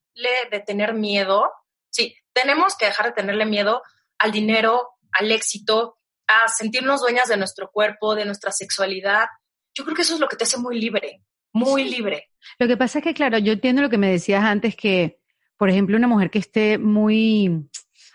de 0.50 0.60
tener 0.60 0.94
miedo. 0.94 1.50
Sí, 1.90 2.16
tenemos 2.32 2.76
que 2.76 2.86
dejar 2.86 3.06
de 3.06 3.12
tenerle 3.12 3.46
miedo 3.46 3.82
al 4.18 4.32
dinero, 4.32 4.90
al 5.12 5.30
éxito, 5.30 5.98
a 6.26 6.48
sentirnos 6.48 7.00
dueñas 7.00 7.28
de 7.28 7.36
nuestro 7.36 7.70
cuerpo, 7.70 8.14
de 8.14 8.24
nuestra 8.24 8.50
sexualidad 8.52 9.26
yo 9.74 9.84
creo 9.84 9.96
que 9.96 10.02
eso 10.02 10.14
es 10.14 10.20
lo 10.20 10.28
que 10.28 10.36
te 10.36 10.44
hace 10.44 10.58
muy 10.58 10.80
libre, 10.80 11.22
muy 11.52 11.84
libre. 11.84 12.30
Lo 12.58 12.66
que 12.66 12.76
pasa 12.76 12.98
es 12.98 13.04
que, 13.04 13.14
claro, 13.14 13.38
yo 13.38 13.52
entiendo 13.52 13.82
lo 13.82 13.90
que 13.90 13.98
me 13.98 14.10
decías 14.10 14.44
antes, 14.44 14.76
que, 14.76 15.18
por 15.56 15.70
ejemplo, 15.70 15.96
una 15.96 16.08
mujer 16.08 16.30
que 16.30 16.38
esté 16.38 16.78
muy, 16.78 17.68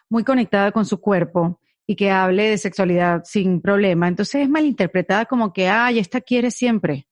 muy 0.09 0.23
conectada 0.23 0.71
con 0.71 0.85
su 0.85 0.99
cuerpo 0.99 1.59
y 1.85 1.95
que 1.95 2.11
hable 2.11 2.49
de 2.49 2.57
sexualidad 2.57 3.23
sin 3.23 3.61
problema, 3.61 4.07
entonces 4.07 4.43
es 4.43 4.49
malinterpretada 4.49 5.25
como 5.25 5.53
que, 5.53 5.69
ay, 5.69 5.99
esta 5.99 6.21
quiere 6.21 6.51
siempre, 6.51 7.07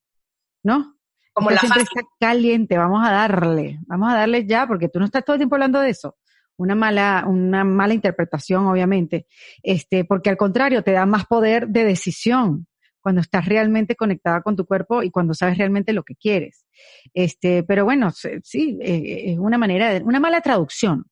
¿no? 0.63 0.97
Como 1.33 1.49
la 1.49 1.59
siempre 1.59 1.83
está 1.83 2.01
caliente, 2.19 2.77
vamos 2.77 3.05
a 3.05 3.11
darle, 3.11 3.79
vamos 3.87 4.11
a 4.11 4.15
darle 4.15 4.45
ya, 4.45 4.67
porque 4.67 4.89
tú 4.89 4.99
no 4.99 5.05
estás 5.05 5.23
todo 5.23 5.35
el 5.35 5.39
tiempo 5.39 5.55
hablando 5.55 5.79
de 5.79 5.89
eso. 5.89 6.17
Una 6.57 6.75
mala, 6.75 7.25
una 7.27 7.65
mala 7.65 7.93
interpretación, 7.93 8.65
obviamente, 8.67 9.27
este, 9.61 10.05
porque 10.05 10.29
al 10.29 10.37
contrario, 10.37 10.83
te 10.83 10.91
da 10.91 11.05
más 11.05 11.25
poder 11.25 11.67
de 11.67 11.83
decisión 11.83 12.67
cuando 13.05 13.21
estás 13.21 13.45
realmente 13.45 13.95
conectada 13.95 14.41
con 14.41 14.55
tu 14.55 14.65
cuerpo 14.65 15.03
y 15.03 15.11
cuando 15.11 15.35
sabes 15.35 15.59
realmente 15.59 15.93
lo 15.93 16.01
que 16.01 16.15
quieres. 16.15 16.65
Este, 17.13 17.61
pero 17.61 17.85
bueno, 17.85 18.09
sí, 18.09 18.79
eh, 18.81 19.33
es 19.33 19.37
una 19.37 19.59
manera 19.59 19.93
de, 19.93 20.03
una 20.03 20.19
mala 20.19 20.41
traducción. 20.41 21.05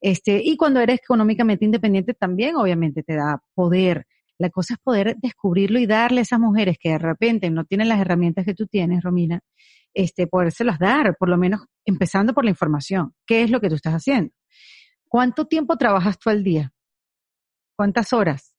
Este, 0.00 0.40
y 0.42 0.56
cuando 0.56 0.80
eres 0.80 1.00
económicamente 1.00 1.66
independiente 1.66 2.14
también 2.14 2.56
obviamente 2.56 3.02
te 3.02 3.14
da 3.14 3.42
poder. 3.52 4.06
La 4.38 4.48
cosa 4.48 4.72
es 4.72 4.80
poder 4.80 5.16
descubrirlo 5.20 5.78
y 5.78 5.86
darle 5.86 6.20
a 6.20 6.22
esas 6.22 6.40
mujeres 6.40 6.78
que 6.80 6.92
de 6.92 6.98
repente 6.98 7.50
no 7.50 7.66
tienen 7.66 7.90
las 7.90 8.00
herramientas 8.00 8.46
que 8.46 8.54
tú 8.54 8.66
tienes, 8.66 9.02
Romina, 9.02 9.40
este, 9.92 10.26
podérselas 10.26 10.78
dar, 10.78 11.14
por 11.18 11.28
lo 11.28 11.36
menos 11.36 11.60
empezando 11.84 12.32
por 12.32 12.44
la 12.44 12.50
información. 12.50 13.12
¿Qué 13.26 13.42
es 13.42 13.50
lo 13.50 13.60
que 13.60 13.68
tú 13.68 13.74
estás 13.74 13.92
haciendo? 13.92 14.32
¿cuánto 15.10 15.44
tiempo 15.44 15.76
trabajas 15.76 16.18
tú 16.18 16.30
al 16.30 16.42
día? 16.42 16.72
¿Cuántas 17.76 18.14
horas? 18.14 18.56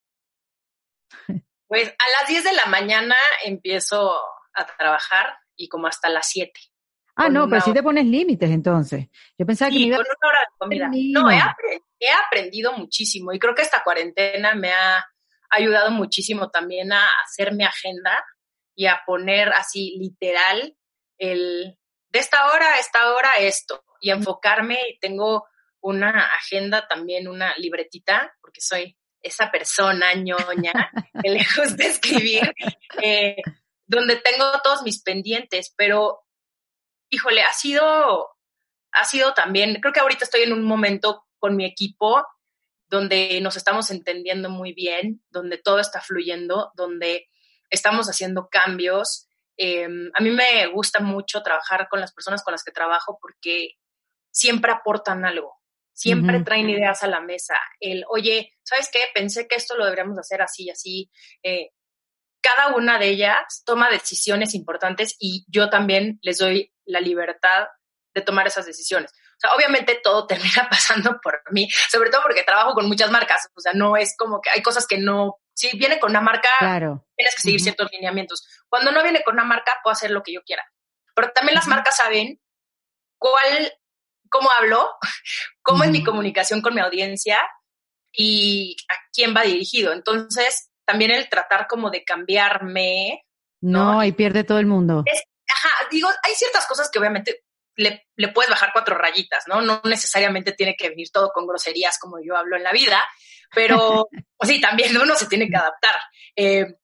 Pues 1.68 1.88
a 1.90 2.20
las 2.20 2.30
10 2.30 2.44
de 2.44 2.54
la 2.54 2.66
mañana 2.68 3.16
empiezo 3.44 4.16
a 4.54 4.66
trabajar 4.78 5.38
y 5.56 5.68
como 5.68 5.88
hasta 5.88 6.10
las 6.10 6.28
7. 6.30 6.52
Ah, 7.16 7.30
no, 7.30 7.48
pero 7.48 7.62
sí 7.62 7.74
te 7.74 7.82
pones 7.82 8.06
límites 8.06 8.50
entonces. 8.50 9.08
Yo 9.38 9.46
pensaba 9.46 9.72
que 9.72 9.80
me 9.80 9.96
con 9.96 10.06
una 10.06 10.30
hora 10.30 10.40
de 10.40 10.58
comida. 10.58 10.90
No, 11.14 11.32
he, 11.32 11.40
he, 12.00 12.12
aprendido 12.12 12.74
muchísimo 12.74 13.32
y 13.32 13.40
creo 13.40 13.56
que 13.56 13.62
esta 13.62 13.84
cuarentena 13.84 14.54
me 14.54 14.72
ha 14.74 15.06
ayudado 15.50 15.92
muchísimo 15.92 16.50
también 16.50 16.92
a 16.92 17.10
hacer 17.24 17.54
mi 17.54 17.64
agenda 17.64 18.26
y 18.76 18.88
a 18.88 19.02
poner 19.06 19.54
así 19.54 19.96
literal 19.98 20.76
el 21.18 21.78
de 22.10 22.20
esta 22.20 22.48
hora 22.48 22.74
a 22.74 22.80
esta 22.80 23.14
hora 23.14 23.32
esto 23.40 23.84
y 24.02 24.12
enfocarme 24.12 24.80
y 24.90 25.00
tengo 25.00 25.46
una 25.82 26.28
agenda 26.28 26.88
también, 26.88 27.28
una 27.28 27.56
libretita, 27.58 28.36
porque 28.42 28.60
soy 28.60 28.98
esa 29.26 29.52
persona 29.52 30.14
ñoña 30.14 30.92
que 31.22 31.30
le 31.30 31.46
gusta 31.58 31.84
escribir, 31.84 32.54
eh, 33.02 33.38
donde 33.88 34.18
tengo 34.18 34.46
todos 34.64 34.84
mis 34.84 35.02
pendientes, 35.02 35.74
pero 35.76 36.22
híjole, 37.10 37.42
ha 37.42 37.54
sido, 37.54 38.30
ha 38.92 39.06
sido 39.06 39.34
también, 39.34 39.80
creo 39.82 39.94
que 39.94 40.00
ahorita 40.00 40.26
estoy 40.26 40.44
en 40.44 40.54
un 40.54 40.64
momento 40.64 41.26
con 41.40 41.56
mi 41.56 41.66
equipo 41.66 42.24
donde 42.88 43.42
nos 43.42 43.58
estamos 43.58 43.90
entendiendo 43.90 44.50
muy 44.50 44.74
bien, 44.74 45.24
donde 45.30 45.58
todo 45.58 45.80
está 45.80 46.02
fluyendo, 46.02 46.72
donde 46.76 47.28
estamos 47.70 48.08
haciendo 48.08 48.48
cambios. 48.50 49.28
Em, 49.58 50.12
a 50.14 50.22
mí 50.22 50.30
me 50.30 50.68
gusta 50.68 51.00
mucho 51.00 51.42
trabajar 51.42 51.88
con 51.90 52.00
las 52.00 52.14
personas 52.14 52.44
con 52.44 52.52
las 52.52 52.64
que 52.64 52.72
trabajo 52.72 53.18
porque 53.20 53.72
siempre 54.32 54.72
aportan 54.72 55.26
algo, 55.26 55.58
siempre 55.96 56.42
traen 56.42 56.70
ideas 56.70 57.02
a 57.04 57.08
la 57.08 57.22
mesa. 57.22 57.56
El, 57.80 58.04
oye, 58.10 58.54
¿sabes 58.64 58.90
qué? 58.92 59.06
Pensé 59.14 59.48
que 59.48 59.56
esto 59.56 59.76
lo 59.76 59.86
deberíamos 59.86 60.20
hacer 60.20 60.42
así 60.42 60.66
y 60.66 60.70
así. 60.70 61.12
Eh, 61.42 61.72
cada 62.42 62.76
una 62.76 63.00
de 63.00 63.08
ellas 63.08 63.64
toma 63.66 63.90
decisiones 63.90 64.54
importantes 64.54 65.16
y 65.20 65.46
yo 65.48 65.70
también 65.70 66.20
les 66.22 66.38
doy 66.38 66.72
la 66.86 67.00
libertad 67.00 67.68
de 68.14 68.22
tomar 68.22 68.46
esas 68.46 68.66
decisiones. 68.66 69.12
O 69.12 69.40
sea, 69.40 69.54
obviamente 69.56 70.00
todo 70.04 70.28
termina 70.28 70.68
pasando 70.70 71.20
por 71.24 71.42
mí, 71.52 71.70
sobre 71.90 72.10
todo 72.10 72.22
porque 72.22 72.44
trabajo 72.44 72.74
con 72.74 72.88
muchas 72.88 73.10
marcas. 73.10 73.50
O 73.56 73.62
sea, 73.62 73.74
no 73.74 73.98
es 73.98 74.16
como 74.18 74.42
que 74.42 74.50
hay 74.54 74.62
cosas 74.62 74.86
que 74.86 74.98
no. 74.98 75.38
Si 75.54 75.78
viene 75.78 76.00
con 76.00 76.12
una 76.12 76.22
marca, 76.22 76.50
tienes 76.60 77.36
que 77.36 77.42
seguir 77.42 77.62
ciertos 77.62 77.90
lineamientos. 77.92 78.46
Cuando 78.68 78.92
no 78.92 79.02
viene 79.02 79.24
con 79.24 79.36
una 79.36 79.46
marca, 79.46 79.80
puedo 79.82 79.94
hacer 79.94 80.12
lo 80.12 80.22
que 80.22 80.34
yo 80.34 80.42
quiera. 80.44 80.64
Pero 81.16 81.32
también 81.32 81.56
las 81.56 81.68
marcas 81.68 81.96
saben 81.96 82.42
cuál, 83.18 83.74
cómo 84.30 84.50
hablo, 84.52 84.90
cómo 85.62 85.84
es 85.84 85.92
mi 85.92 86.04
comunicación 86.04 86.62
con 86.62 86.76
mi 86.76 86.82
audiencia 86.82 87.40
y 88.12 88.76
a 88.90 88.96
quién 89.14 89.36
va 89.36 89.44
dirigido. 89.44 89.94
Entonces, 89.94 90.70
también 90.86 91.12
el 91.12 91.30
tratar 91.30 91.68
como 91.68 91.90
de 91.90 92.04
cambiarme. 92.04 93.26
No, 93.62 94.04
y 94.04 94.12
pierde 94.12 94.44
todo 94.44 94.60
el 94.60 94.68
mundo. 94.68 95.04
ajá, 95.48 95.70
digo, 95.92 96.10
hay 96.24 96.34
ciertas 96.36 96.66
cosas 96.68 96.90
que 96.92 97.00
obviamente 97.00 97.44
le, 97.76 98.08
le, 98.16 98.28
puedes 98.30 98.50
bajar 98.50 98.70
cuatro 98.72 98.98
rayitas, 98.98 99.46
¿no? 99.48 99.62
No 99.62 99.82
necesariamente 99.84 100.54
tiene 100.54 100.76
que 100.78 100.90
venir 100.90 101.10
todo 101.12 101.32
con 101.34 101.48
groserías 101.48 102.00
como 102.00 102.18
yo 102.24 102.38
hablo 102.38 102.56
en 102.56 102.64
la 102.64 102.72
vida, 102.72 103.04
pero 103.54 104.08
pues 104.38 104.52
sí, 104.52 104.62
también 104.62 104.96
uno 104.98 105.16
se 105.16 105.28
tiene 105.28 105.50
que 105.50 105.58
adaptar. 105.58 105.96
Eh, 106.36 106.76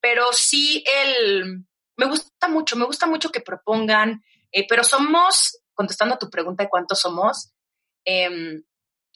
pero 0.00 0.32
sí, 0.32 0.84
el, 1.02 1.64
me 1.96 2.06
gusta 2.06 2.48
mucho, 2.48 2.76
me 2.76 2.84
gusta 2.84 3.06
mucho 3.06 3.30
que 3.30 3.40
propongan, 3.40 4.22
eh, 4.52 4.66
pero 4.68 4.84
somos, 4.84 5.58
contestando 5.76 6.16
a 6.16 6.18
tu 6.18 6.28
pregunta 6.28 6.64
de 6.64 6.68
cuántos 6.68 6.98
somos, 6.98 7.52
eh, 8.04 8.62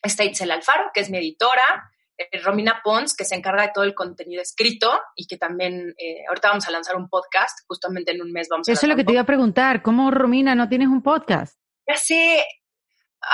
está 0.03 0.25
Itzel 0.25 0.51
Alfaro, 0.51 0.91
que 0.95 1.01
es 1.01 1.11
mi 1.11 1.19
editora, 1.19 1.91
eh, 2.17 2.39
Romina 2.43 2.81
Pons, 2.85 3.15
que 3.17 3.25
se 3.25 3.35
encarga 3.35 3.63
de 3.63 3.73
todo 3.75 3.85
el 3.85 3.95
contenido 3.95 4.43
escrito 4.43 5.01
y 5.17 5.27
que 5.27 5.37
también 5.37 5.95
eh, 5.99 6.25
ahorita 6.29 6.49
vamos 6.49 6.69
a 6.69 6.71
lanzar 6.71 6.97
un 6.97 7.09
podcast, 7.09 7.61
justamente 7.67 8.13
en 8.13 8.23
un 8.23 8.31
mes 8.31 8.49
vamos 8.49 8.69
a 8.69 8.73
Eso 8.73 8.87
es 8.87 8.89
lo 8.89 8.97
que 8.97 9.05
te 9.05 9.13
iba 9.13 9.23
a 9.23 9.27
preguntar, 9.27 9.83
¿cómo 9.83 10.11
Romina 10.11 10.55
no 10.55 10.69
tienes 10.69 10.89
un 10.89 11.03
podcast? 11.03 11.59
Ya 11.89 11.97
sé, 11.97 12.45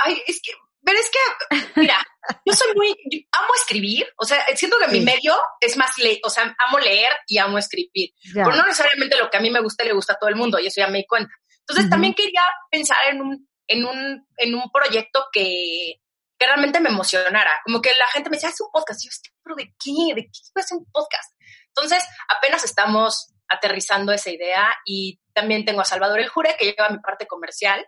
ay, 0.05 0.21
es 0.25 0.41
que, 0.41 0.51
pero 0.83 0.99
es 0.99 1.11
que, 1.11 1.81
mira, 1.81 1.97
yo 2.45 2.53
soy 2.53 2.73
muy, 2.75 2.95
amo 3.31 3.53
escribir, 3.55 4.07
o 4.17 4.25
sea, 4.25 4.41
siento 4.55 4.77
que 4.79 4.87
mi 4.87 5.01
medio 5.01 5.35
es 5.59 5.75
más, 5.75 5.97
le, 5.97 6.19
o 6.23 6.29
sea, 6.29 6.55
amo 6.67 6.79
leer 6.79 7.11
y 7.27 7.37
amo 7.39 7.57
escribir, 7.57 8.11
pero 8.33 8.55
no 8.55 8.65
necesariamente 8.65 9.17
lo 9.17 9.29
que 9.29 9.37
a 9.37 9.41
mí 9.41 9.49
me 9.49 9.61
gusta 9.61 9.83
le 9.83 9.93
gusta 9.93 10.13
a 10.13 10.17
todo 10.17 10.29
el 10.29 10.37
mundo 10.37 10.59
y 10.59 10.67
eso 10.67 10.79
ya 10.79 10.87
me 10.87 10.99
di 10.99 11.05
cuenta. 11.05 11.33
Entonces 11.67 11.89
también 11.89 12.13
quería 12.13 12.43
pensar 12.71 12.97
en 13.11 13.21
un, 13.21 13.49
en 13.67 13.85
un, 13.85 14.27
en 14.37 14.55
un 14.55 14.71
proyecto 14.71 15.25
que, 15.33 15.99
que 16.39 16.45
realmente 16.45 16.79
me 16.79 16.89
emocionara. 16.89 17.59
Como 17.65 17.81
que 17.81 17.89
la 17.89 18.07
gente 18.13 18.29
me 18.29 18.37
decía, 18.37 18.49
haz 18.49 18.61
un 18.61 18.71
podcast. 18.71 19.03
Y 19.03 19.07
yo, 19.07 19.11
¿pero 19.43 19.55
de 19.55 19.73
qué? 19.77 20.15
¿De 20.15 20.23
qué 20.23 20.39
puede 20.53 20.67
ser 20.67 20.77
un 20.77 20.85
podcast? 20.91 21.33
Entonces, 21.67 22.07
apenas 22.29 22.63
estamos 22.63 23.33
aterrizando 23.49 24.11
esa 24.11 24.29
idea 24.29 24.73
y 24.85 25.19
también 25.33 25.65
tengo 25.65 25.81
a 25.81 25.85
Salvador 25.85 26.19
El 26.19 26.29
Jure, 26.29 26.55
que 26.57 26.65
lleva 26.65 26.89
mi 26.89 26.99
parte 26.99 27.27
comercial, 27.27 27.85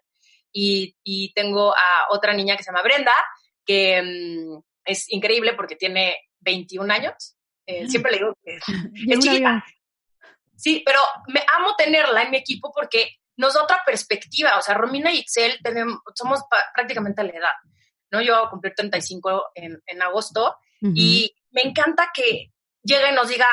y, 0.52 0.96
y 1.04 1.34
tengo 1.34 1.74
a 1.76 2.08
otra 2.10 2.34
niña 2.34 2.58
que 2.58 2.64
se 2.64 2.72
llama 2.72 2.84
Brenda, 2.84 3.14
que 3.66 4.02
mm, 4.02 4.60
es 4.86 5.12
increíble 5.12 5.54
porque 5.54 5.76
tiene 5.76 6.16
21 6.40 6.92
años. 6.92 7.36
Eh, 7.66 7.88
siempre 7.88 8.12
le 8.12 8.18
digo 8.18 8.34
que 8.44 8.56
es, 9.14 9.20
chiquita. 9.20 9.64
Sí, 10.56 10.82
pero 10.86 11.00
me 11.28 11.42
amo 11.58 11.76
tenerla 11.78 12.24
en 12.24 12.32
mi 12.32 12.38
equipo 12.38 12.72
porque 12.74 13.16
nos 13.40 13.54
da 13.54 13.64
otra 13.64 13.82
perspectiva. 13.86 14.58
O 14.58 14.62
sea, 14.62 14.76
Romina 14.76 15.12
y 15.12 15.20
Excel 15.20 15.60
tenemos, 15.64 16.00
somos 16.14 16.42
prácticamente 16.76 17.22
a 17.22 17.24
la 17.24 17.32
edad. 17.32 17.54
¿no? 18.12 18.22
Yo 18.22 18.36
voy 18.36 18.46
a 18.46 18.50
cumplir 18.50 18.74
35 18.76 19.52
en, 19.56 19.82
en 19.86 20.02
agosto 20.02 20.58
y 20.82 21.34
me 21.52 21.62
encanta 21.62 22.12
que 22.14 22.52
llegue 22.84 23.10
y 23.10 23.14
nos 23.14 23.30
diga, 23.30 23.48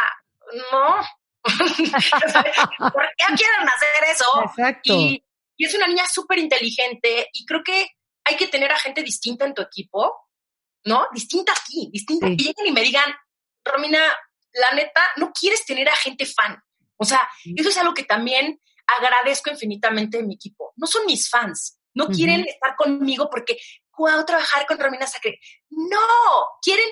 no, 0.72 0.96
¿por 2.92 3.06
qué 3.16 3.24
quieren 3.36 3.68
hacer 3.68 4.10
eso? 4.10 4.24
Exacto. 4.44 4.92
Y, 4.94 5.22
es 5.58 5.74
una 5.74 5.86
niña 5.86 6.04
súper 6.06 6.38
inteligente 6.38 7.30
y 7.32 7.46
creo 7.46 7.62
que 7.64 7.88
hay 8.24 8.36
que 8.36 8.48
tener 8.48 8.70
a 8.70 8.78
gente 8.78 9.02
distinta 9.02 9.46
en 9.46 9.54
tu 9.54 9.62
equipo, 9.62 10.28
¿no? 10.84 11.06
Distinta 11.14 11.52
aquí, 11.52 11.88
distinta. 11.92 12.28
Y 12.28 12.36
lleguen 12.36 12.66
y 12.66 12.72
me 12.72 12.82
digan, 12.82 13.10
Romina, 13.64 14.00
la 14.52 14.72
neta, 14.72 15.00
no 15.16 15.32
quieres 15.32 15.64
tener 15.64 15.88
a 15.88 15.96
gente 15.96 16.26
fan. 16.26 16.62
O 16.98 17.04
sea, 17.04 17.26
eso 17.56 17.68
es 17.68 17.78
algo 17.78 17.94
que 17.94 18.04
también 18.04 18.60
agradezco 18.86 19.50
infinitamente 19.50 20.18
de 20.18 20.24
mi 20.24 20.34
equipo. 20.34 20.72
No 20.76 20.86
son 20.86 21.06
mis 21.06 21.28
fans, 21.28 21.78
no 21.94 22.08
quieren 22.08 22.46
estar 22.46 22.76
conmigo 22.76 23.28
porque 23.30 23.58
wow, 23.96 24.24
trabajar 24.24 24.66
con 24.66 24.78
Romina 24.78 25.06
Sacre. 25.06 25.40
No, 25.70 25.98
quieren, 26.62 26.88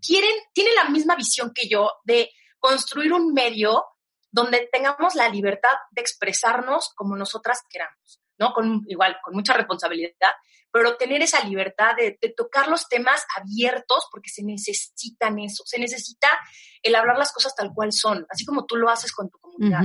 quieren, 0.00 0.34
tienen 0.52 0.74
la 0.74 0.84
misma 0.84 1.16
visión 1.16 1.52
que 1.54 1.68
yo 1.68 1.90
de 2.04 2.30
construir 2.58 3.12
un 3.12 3.32
medio 3.32 3.84
donde 4.30 4.68
tengamos 4.72 5.14
la 5.14 5.28
libertad 5.28 5.74
de 5.92 6.02
expresarnos 6.02 6.92
como 6.94 7.16
nosotras 7.16 7.62
queramos, 7.70 8.20
¿no? 8.38 8.52
Con, 8.52 8.82
igual, 8.88 9.16
con 9.22 9.34
mucha 9.34 9.54
responsabilidad, 9.54 10.32
pero 10.72 10.96
tener 10.96 11.22
esa 11.22 11.44
libertad 11.44 11.94
de, 11.96 12.18
tocar 12.36 12.68
los 12.68 12.88
temas 12.88 13.24
abiertos 13.38 14.08
porque 14.10 14.28
se 14.28 14.42
necesitan 14.42 15.38
eso, 15.38 15.62
se 15.64 15.78
necesita 15.78 16.28
el 16.82 16.96
hablar 16.96 17.16
las 17.16 17.32
cosas 17.32 17.54
tal 17.54 17.72
cual 17.72 17.92
son, 17.92 18.26
así 18.28 18.44
como 18.44 18.66
tú 18.66 18.76
lo 18.76 18.90
haces 18.90 19.12
con 19.12 19.30
tu 19.30 19.38
comunidad. 19.38 19.82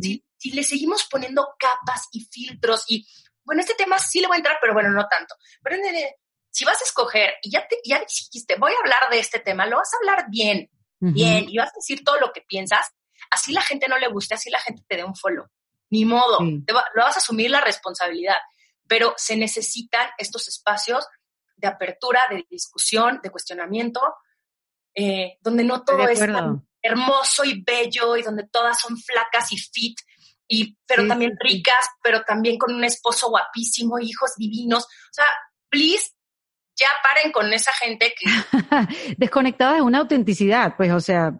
Si, 0.00 0.24
si, 0.36 0.50
le 0.50 0.62
seguimos 0.62 1.04
poniendo 1.10 1.54
capas 1.58 2.08
y 2.12 2.24
filtros 2.24 2.84
y 2.88 3.06
bueno, 3.44 3.60
este 3.60 3.74
tema 3.74 3.98
sí 3.98 4.20
le 4.20 4.26
voy 4.26 4.36
a 4.36 4.38
entrar, 4.38 4.58
pero 4.60 4.72
bueno, 4.72 4.90
no 4.90 5.06
tanto. 5.06 5.34
Pero 5.62 5.76
si 6.50 6.64
vas 6.64 6.80
a 6.80 6.84
escoger 6.84 7.34
y 7.42 7.50
ya, 7.50 7.66
te, 7.68 7.78
ya 7.84 8.00
dijiste, 8.00 8.56
voy 8.58 8.72
a 8.72 8.78
hablar 8.78 9.10
de 9.10 9.18
este 9.18 9.38
tema, 9.38 9.66
lo 9.66 9.76
vas 9.76 9.92
a 9.92 9.96
hablar 9.98 10.26
bien, 10.30 10.70
bien, 10.98 11.46
y 11.48 11.58
vas 11.58 11.68
a 11.68 11.76
decir 11.76 12.02
todo 12.02 12.18
lo 12.18 12.32
que 12.32 12.40
piensas, 12.40 12.94
así 13.30 13.52
la 13.52 13.60
gente 13.60 13.88
no 13.88 13.98
le 13.98 14.08
guste, 14.08 14.34
así 14.34 14.50
la 14.50 14.60
gente 14.60 14.82
te 14.88 14.96
dé 14.96 15.04
un 15.04 15.14
follow. 15.14 15.46
Ni 15.90 16.04
modo, 16.04 16.38
lo 16.40 17.02
vas 17.02 17.16
a 17.16 17.18
asumir 17.18 17.50
la 17.50 17.60
responsabilidad, 17.60 18.36
pero 18.86 19.14
se 19.16 19.36
necesitan 19.36 20.08
estos 20.18 20.48
espacios 20.48 21.06
de 21.56 21.68
apertura, 21.68 22.22
de 22.30 22.46
discusión, 22.50 23.20
de 23.22 23.30
cuestionamiento, 23.30 24.00
eh, 24.94 25.38
donde 25.40 25.64
no 25.64 25.84
todo 25.84 26.08
es 26.08 26.18
tan 26.18 26.66
hermoso 26.84 27.44
y 27.44 27.62
bello 27.62 28.16
y 28.16 28.22
donde 28.22 28.46
todas 28.52 28.78
son 28.78 28.96
flacas 28.98 29.50
y 29.52 29.56
fit, 29.56 29.98
y, 30.46 30.76
pero 30.86 31.08
también 31.08 31.32
ricas, 31.40 31.88
pero 32.02 32.22
también 32.22 32.58
con 32.58 32.74
un 32.74 32.84
esposo 32.84 33.30
guapísimo, 33.30 33.98
hijos 33.98 34.32
divinos. 34.36 34.84
O 34.84 35.12
sea, 35.12 35.24
please, 35.70 36.10
ya 36.76 36.88
paren 37.02 37.32
con 37.32 37.50
esa 37.52 37.72
gente 37.72 38.14
que... 38.14 38.26
Desconectada 39.16 39.76
de 39.76 39.82
una 39.82 39.98
autenticidad, 39.98 40.76
pues, 40.76 40.92
o 40.92 41.00
sea... 41.00 41.32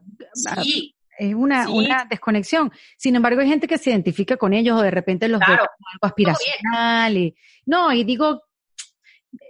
Sí. 0.63 0.91
Es 1.17 1.33
una, 1.33 1.69
una 1.69 2.07
desconexión. 2.11 2.73
Sin 2.97 3.15
embargo, 3.15 3.41
hay 3.41 3.49
gente 3.49 3.69
que 3.69 3.79
se 3.79 3.91
identifica 3.91 4.37
con 4.37 4.53
ellos 4.53 4.81
o 4.81 4.83
de 4.83 4.91
repente 4.91 5.29
los 5.29 5.39
ve 5.39 5.47
como 5.47 5.59
algo 5.93 6.01
aspiracional. 6.01 7.17
Y, 7.17 7.37
no, 7.67 7.93
y 7.93 8.03
digo, 8.03 8.43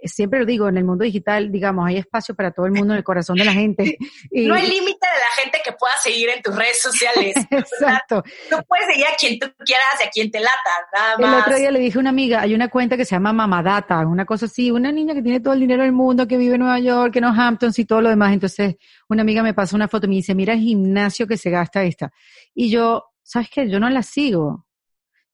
siempre 0.03 0.39
lo 0.39 0.45
digo, 0.45 0.67
en 0.67 0.77
el 0.77 0.83
mundo 0.83 1.03
digital, 1.03 1.51
digamos, 1.51 1.87
hay 1.87 1.97
espacio 1.97 2.35
para 2.35 2.51
todo 2.51 2.65
el 2.65 2.71
mundo 2.71 2.93
en 2.93 2.97
el 2.97 3.03
corazón 3.03 3.35
de 3.37 3.45
la 3.45 3.53
gente. 3.53 3.97
Y, 4.31 4.47
no 4.47 4.55
hay 4.55 4.63
límite 4.63 5.07
de 5.07 5.19
la 5.19 5.43
gente 5.43 5.59
que 5.63 5.71
pueda 5.73 5.93
seguir 6.01 6.29
en 6.29 6.41
tus 6.41 6.55
redes 6.55 6.81
sociales. 6.81 7.35
Exacto. 7.51 8.23
No 8.51 8.61
puedes 8.63 8.87
seguir 8.87 9.05
a 9.05 9.15
quien 9.15 9.39
tú 9.39 9.47
quieras 9.63 9.85
y 10.01 10.07
a 10.07 10.09
quien 10.09 10.31
te 10.31 10.39
lata, 10.39 10.53
nada 10.93 11.17
más. 11.17 11.33
El 11.33 11.41
otro 11.41 11.55
día 11.55 11.71
le 11.71 11.79
dije 11.79 11.97
a 11.97 12.01
una 12.01 12.09
amiga, 12.09 12.41
hay 12.41 12.53
una 12.53 12.67
cuenta 12.69 12.97
que 12.97 13.05
se 13.05 13.15
llama 13.15 13.33
Mamadata, 13.33 13.99
una 13.99 14.25
cosa 14.25 14.45
así, 14.47 14.71
una 14.71 14.91
niña 14.91 15.13
que 15.13 15.21
tiene 15.21 15.39
todo 15.39 15.53
el 15.53 15.59
dinero 15.59 15.83
del 15.83 15.91
mundo, 15.91 16.27
que 16.27 16.37
vive 16.37 16.55
en 16.55 16.61
Nueva 16.61 16.79
York, 16.79 17.15
en 17.15 17.23
los 17.23 17.37
Hamptons 17.37 17.77
y 17.79 17.85
todo 17.85 18.01
lo 18.01 18.09
demás. 18.09 18.33
Entonces, 18.33 18.75
una 19.07 19.21
amiga 19.21 19.43
me 19.43 19.53
pasa 19.53 19.75
una 19.75 19.87
foto 19.87 20.05
y 20.07 20.09
me 20.09 20.15
dice, 20.15 20.35
mira 20.35 20.53
el 20.53 20.59
gimnasio 20.59 21.27
que 21.27 21.37
se 21.37 21.49
gasta 21.49 21.83
esta. 21.83 22.11
Y 22.53 22.69
yo, 22.69 23.05
¿sabes 23.23 23.49
qué? 23.49 23.69
Yo 23.69 23.79
no 23.79 23.89
la 23.89 24.03
sigo. 24.03 24.64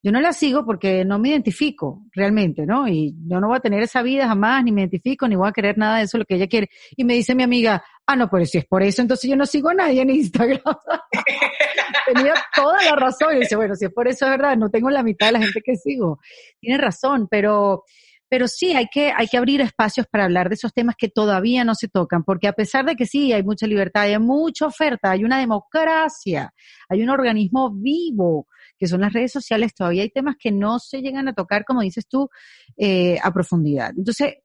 Yo 0.04 0.10
no 0.10 0.20
la 0.20 0.32
sigo 0.32 0.64
porque 0.66 1.04
no 1.04 1.20
me 1.20 1.28
identifico 1.28 2.02
realmente, 2.12 2.66
¿no? 2.66 2.88
Y 2.88 3.14
yo 3.28 3.38
no 3.38 3.46
voy 3.46 3.58
a 3.58 3.60
tener 3.60 3.82
esa 3.84 4.02
vida 4.02 4.26
jamás, 4.26 4.64
ni 4.64 4.72
me 4.72 4.80
identifico, 4.80 5.28
ni 5.28 5.36
voy 5.36 5.48
a 5.48 5.52
querer 5.52 5.78
nada 5.78 5.98
de 5.98 6.04
eso, 6.04 6.18
lo 6.18 6.24
que 6.24 6.34
ella 6.34 6.48
quiere. 6.48 6.70
Y 6.96 7.04
me 7.04 7.14
dice 7.14 7.36
mi 7.36 7.44
amiga, 7.44 7.84
ah, 8.06 8.16
no, 8.16 8.28
pues 8.28 8.50
si 8.50 8.58
es 8.58 8.66
por 8.66 8.82
eso, 8.82 9.00
entonces 9.00 9.30
yo 9.30 9.36
no 9.36 9.46
sigo 9.46 9.68
a 9.68 9.74
nadie 9.74 10.02
en 10.02 10.10
Instagram. 10.10 10.60
Tenía 12.12 12.34
toda 12.54 12.82
la 12.82 12.96
razón. 12.96 13.36
Y 13.36 13.40
dice, 13.40 13.54
bueno, 13.54 13.76
si 13.76 13.84
es 13.84 13.92
por 13.92 14.08
eso 14.08 14.24
es 14.24 14.30
verdad, 14.32 14.56
no 14.56 14.70
tengo 14.70 14.90
la 14.90 15.04
mitad 15.04 15.26
de 15.26 15.32
la 15.32 15.38
gente 15.38 15.60
que 15.64 15.76
sigo. 15.76 16.18
Tiene 16.60 16.78
razón, 16.78 17.28
pero, 17.30 17.84
pero 18.28 18.48
sí, 18.48 18.74
hay 18.74 18.86
que, 18.92 19.12
hay 19.16 19.28
que 19.28 19.36
abrir 19.36 19.60
espacios 19.60 20.08
para 20.08 20.24
hablar 20.24 20.48
de 20.48 20.56
esos 20.56 20.72
temas 20.72 20.96
que 20.98 21.10
todavía 21.10 21.64
no 21.64 21.76
se 21.76 21.86
tocan, 21.86 22.24
porque 22.24 22.48
a 22.48 22.52
pesar 22.52 22.84
de 22.84 22.96
que 22.96 23.06
sí, 23.06 23.32
hay 23.32 23.44
mucha 23.44 23.68
libertad, 23.68 24.02
hay 24.02 24.18
mucha 24.18 24.66
oferta, 24.66 25.12
hay 25.12 25.22
una 25.22 25.38
democracia, 25.38 26.52
hay 26.88 27.02
un 27.02 27.10
organismo 27.10 27.70
vivo, 27.72 28.48
que 28.82 28.88
son 28.88 29.02
las 29.02 29.12
redes 29.12 29.30
sociales, 29.30 29.76
todavía 29.76 30.02
hay 30.02 30.10
temas 30.10 30.34
que 30.36 30.50
no 30.50 30.80
se 30.80 31.02
llegan 31.02 31.28
a 31.28 31.34
tocar, 31.34 31.64
como 31.64 31.82
dices 31.82 32.08
tú, 32.08 32.28
eh, 32.76 33.16
a 33.22 33.32
profundidad. 33.32 33.92
Entonces, 33.96 34.38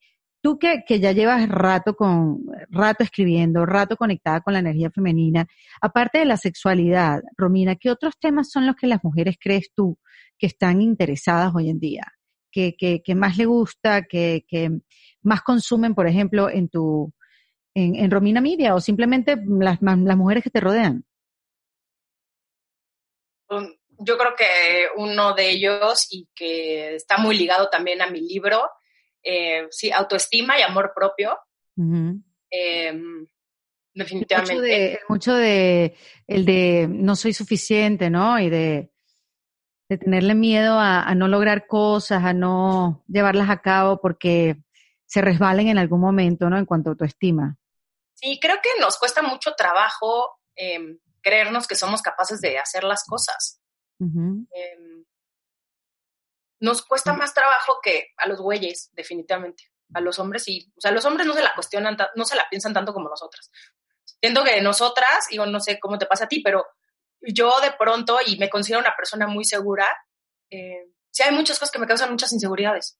tú 0.44 0.60
que, 0.60 0.84
que 0.88 1.00
ya 1.00 1.12
llevas 1.12 1.50
rato 1.50 1.96
con, 1.96 2.46
rato 2.70 3.04
escribiendo, 3.04 3.66
rato 3.66 3.98
conectada 3.98 4.42
con 4.42 4.54
la 4.54 4.60
energía 4.60 4.92
femenina, 4.92 5.48
aparte 5.82 6.20
de 6.20 6.26
la 6.26 6.38
sexualidad, 6.38 7.24
Romina, 7.36 7.78
¿qué 7.78 7.90
otros 7.90 8.14
temas 8.20 8.52
son 8.52 8.68
los 8.68 8.76
que 8.76 8.86
las 8.86 9.04
mujeres 9.04 9.38
crees 9.40 9.72
tú 9.74 9.98
que 10.38 10.46
están 10.46 10.84
interesadas 10.84 11.52
hoy 11.56 11.72
en 11.72 11.80
día? 11.80 12.04
Que, 12.52 12.76
que, 12.78 13.02
que 13.04 13.16
más 13.16 13.40
le 13.40 13.48
gusta, 13.48 14.04
que, 14.04 14.46
que 14.48 14.70
más 15.24 15.42
consumen, 15.42 15.96
por 15.96 16.06
ejemplo, 16.06 16.48
en 16.48 16.70
tu, 16.70 17.12
en, 17.74 17.96
en 17.96 18.12
Romina 18.12 18.40
Media 18.40 18.76
o 18.76 18.82
simplemente 18.82 19.36
las, 19.48 19.80
las 19.82 20.16
mujeres 20.16 20.44
que 20.44 20.52
te 20.52 20.60
rodean? 20.60 21.06
Yo 24.00 24.18
creo 24.18 24.36
que 24.36 24.88
uno 24.96 25.34
de 25.34 25.50
ellos 25.50 26.08
y 26.10 26.28
que 26.36 26.96
está 26.96 27.18
muy 27.18 27.38
ligado 27.38 27.70
también 27.70 28.02
a 28.02 28.10
mi 28.10 28.22
libro, 28.22 28.70
eh, 29.24 29.68
sí, 29.72 29.92
autoestima 29.92 30.58
y 30.60 30.62
amor 30.62 30.92
propio. 30.96 31.38
Em, 32.50 33.28
definitivamente. 33.94 35.02
Mucho 35.10 35.36
de, 35.36 35.96
el 36.28 36.46
de 36.46 36.88
no 36.90 37.16
soy 37.16 37.34
suficiente, 37.34 38.10
¿no? 38.10 38.40
Y 38.40 38.50
de, 38.50 38.92
de 39.90 39.98
tenerle 39.98 40.36
miedo 40.36 40.80
a, 40.80 41.04
a, 41.04 41.16
no 41.16 41.28
lograr 41.28 41.68
cosas, 41.68 42.24
a 42.24 42.34
no 42.34 43.04
llevarlas 43.08 43.50
a 43.50 43.62
cabo 43.62 44.00
porque 44.02 44.58
se 45.06 45.22
resbalen 45.22 45.70
en 45.70 45.78
algún 45.78 46.02
momento, 46.02 46.50
¿no? 46.50 46.58
En 46.58 46.66
cuanto 46.66 46.90
a 46.90 46.92
autoestima. 46.92 47.58
Sí, 48.14 48.40
creo 48.42 48.58
que 48.62 48.82
nos 48.82 48.98
cuesta 48.98 49.22
mucho 49.22 49.54
trabajo 49.56 50.40
eh, 50.56 50.98
creernos 51.22 51.68
que 51.68 51.76
somos 51.76 52.02
capaces 52.02 52.42
de 52.42 52.58
hacer 52.58 52.84
las 52.84 53.04
cosas. 53.04 53.57
Em, 54.00 55.06
nos 56.60 56.82
cuesta 56.84 57.14
más 57.14 57.34
trabajo 57.34 57.80
que 57.82 58.08
a 58.18 58.28
los 58.28 58.40
güeyes, 58.40 58.90
definitivamente. 58.94 59.66
A 59.94 60.02
los 60.02 60.20
hombres 60.20 60.44
sí. 60.44 60.72
O 60.76 60.82
sea, 60.82 60.92
los 60.92 61.06
hombres 61.06 61.28
no 61.28 61.34
se 61.34 61.44
la 61.44 61.54
cuestionan, 61.54 61.98
no 62.16 62.26
se 62.26 62.36
la 62.36 62.48
piensan 62.50 62.74
tanto 62.74 62.94
como 62.94 63.10
nosotras. 63.10 63.52
Siento 64.20 64.44
que 64.44 64.62
nosotras, 64.62 65.28
digo, 65.30 65.46
no 65.46 65.60
sé 65.60 65.80
cómo 65.80 65.98
te 65.98 66.06
pasa 66.06 66.26
a 66.26 66.28
ti, 66.28 66.42
pero 66.42 66.66
yo 67.22 67.54
de 67.62 67.72
pronto, 67.72 68.20
y 68.26 68.38
me 68.38 68.50
considero 68.50 68.80
una 68.80 68.96
persona 68.96 69.28
muy 69.28 69.46
segura, 69.46 69.88
eh, 70.50 70.90
sí 71.12 71.24
hay 71.24 71.34
muchas 71.34 71.60
cosas 71.60 71.72
que 71.72 71.80
me 71.80 71.88
causan 71.88 72.12
muchas 72.12 72.34
inseguridades. 72.34 72.98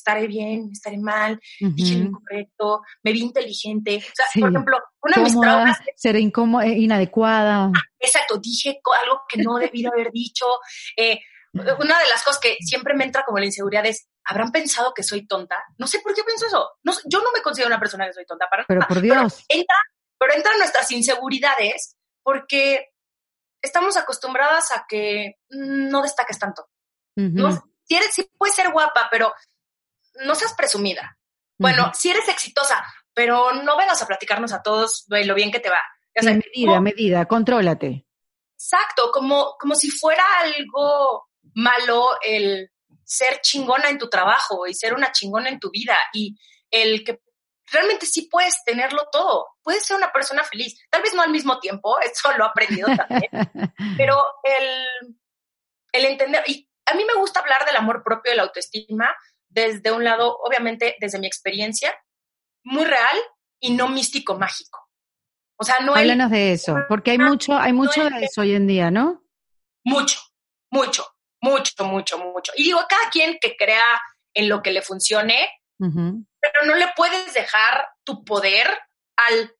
Estaré 0.00 0.26
bien, 0.26 0.70
estaré 0.72 0.96
mal, 0.96 1.38
dije 1.60 1.98
lo 1.98 2.06
incorrecto, 2.06 2.80
me 3.02 3.12
vi 3.12 3.20
inteligente. 3.20 3.98
O 3.98 4.14
sea, 4.14 4.26
por 4.40 4.48
ejemplo, 4.48 4.78
una 5.02 5.16
de 5.16 5.22
mis 5.22 5.38
traumas. 5.38 5.78
Seré 5.94 6.20
incómoda, 6.20 6.64
eh, 6.64 6.78
inadecuada. 6.78 7.70
exacto, 7.98 8.38
dije 8.38 8.80
algo 9.02 9.20
que 9.28 9.42
no 9.42 9.58
debí 9.58 9.84
haber 9.84 10.10
dicho. 10.10 10.46
Eh, 10.96 11.20
una 11.52 11.98
de 11.98 12.08
las 12.08 12.22
cosas 12.24 12.40
que 12.40 12.56
siempre 12.60 12.94
me 12.94 13.04
entra 13.04 13.24
como 13.26 13.38
la 13.38 13.44
inseguridad 13.44 13.84
es, 13.84 14.08
¿habrán 14.24 14.52
pensado 14.52 14.94
que 14.94 15.02
soy 15.02 15.26
tonta? 15.26 15.56
No 15.76 15.86
sé 15.86 16.00
por 16.00 16.14
qué 16.14 16.22
pienso 16.24 16.46
eso. 16.46 16.70
No, 16.82 16.92
yo 17.04 17.18
no 17.18 17.30
me 17.34 17.42
considero 17.42 17.68
una 17.68 17.80
persona 17.80 18.06
que 18.06 18.14
soy 18.14 18.24
tonta 18.24 18.46
para 18.48 18.64
Pero 18.66 18.80
por 18.88 19.02
Dios. 19.02 19.44
Pero, 19.48 19.60
entra, 19.60 19.76
pero 20.18 20.32
entran 20.34 20.58
nuestras 20.58 20.90
inseguridades 20.92 21.96
porque 22.22 22.86
estamos 23.60 23.98
acostumbradas 23.98 24.72
a 24.72 24.86
que 24.88 25.34
no 25.50 26.00
destaques 26.00 26.38
tanto. 26.38 26.68
si 27.16 27.96
eres, 27.96 28.14
sí 28.14 28.30
puedes 28.38 28.54
ser 28.54 28.70
guapa, 28.72 29.08
pero 29.10 29.34
no 30.24 30.34
seas 30.34 30.54
presumida. 30.54 31.18
Bueno, 31.58 31.92
si 31.94 32.10
eres 32.10 32.26
exitosa, 32.28 32.82
pero 33.12 33.52
no 33.52 33.76
vengas 33.76 34.00
a 34.00 34.06
platicarnos 34.06 34.52
a 34.52 34.62
todos 34.62 35.04
lo 35.08 35.34
bien 35.34 35.50
que 35.50 35.60
te 35.60 35.68
va. 35.68 35.80
O 36.16 36.24
medida, 36.24 36.80
medida, 36.80 37.26
contrólate. 37.26 38.06
Exacto, 38.54 39.10
como, 39.12 39.56
como 39.58 39.74
si 39.74 39.90
fuera 39.90 40.24
algo 40.40 41.28
malo 41.54 42.10
el 42.22 42.70
ser 43.04 43.40
chingona 43.40 43.88
en 43.88 43.98
tu 43.98 44.08
trabajo 44.08 44.66
y 44.66 44.74
ser 44.74 44.94
una 44.94 45.12
chingona 45.12 45.48
en 45.48 45.58
tu 45.58 45.70
vida 45.70 45.96
y 46.12 46.36
el 46.70 47.04
que 47.04 47.20
realmente 47.70 48.06
sí 48.06 48.28
puedes 48.30 48.62
tenerlo 48.64 49.08
todo. 49.10 49.48
Puedes 49.62 49.84
ser 49.84 49.96
una 49.96 50.12
persona 50.12 50.44
feliz. 50.44 50.78
Tal 50.90 51.02
vez 51.02 51.14
no 51.14 51.22
al 51.22 51.30
mismo 51.30 51.58
tiempo, 51.58 51.98
eso 52.00 52.32
lo 52.36 52.44
he 52.44 52.48
aprendido 52.48 52.88
también, 52.96 53.30
pero 53.96 54.16
el, 54.44 55.16
el 55.92 56.04
entender, 56.04 56.42
y 56.46 56.68
a 56.86 56.94
mí 56.94 57.04
me 57.04 57.14
gusta 57.14 57.40
hablar 57.40 57.64
del 57.66 57.76
amor 57.76 58.02
propio 58.02 58.32
y 58.32 58.36
la 58.36 58.42
autoestima 58.42 59.14
desde 59.50 59.92
un 59.92 60.04
lado, 60.04 60.38
obviamente, 60.42 60.96
desde 61.00 61.18
mi 61.18 61.26
experiencia, 61.26 61.94
muy 62.64 62.84
real 62.84 63.16
y 63.60 63.72
no 63.72 63.88
místico 63.88 64.38
mágico. 64.38 64.88
O 65.56 65.64
sea, 65.64 65.80
no 65.80 65.94
Háblanos 65.94 66.30
de 66.30 66.52
eso, 66.52 66.76
porque 66.88 67.10
hay 67.10 67.18
mucho, 67.18 67.54
hay 67.54 67.74
mucho 67.74 68.08
de 68.08 68.24
eso 68.24 68.40
hoy 68.40 68.54
en 68.54 68.66
día, 68.66 68.90
¿no? 68.90 69.22
Mucho, 69.84 70.18
mucho, 70.70 71.06
mucho, 71.42 71.84
mucho, 71.84 72.18
mucho. 72.18 72.52
Y 72.56 72.64
digo, 72.64 72.80
cada 72.88 73.10
quien 73.10 73.38
que 73.38 73.56
crea 73.56 74.00
en 74.32 74.48
lo 74.48 74.62
que 74.62 74.70
le 74.70 74.80
funcione, 74.80 75.50
pero 75.78 76.64
no 76.64 76.74
le 76.74 76.86
puedes 76.96 77.34
dejar 77.34 77.88
tu 78.04 78.24
poder 78.24 78.66
al, 79.16 79.54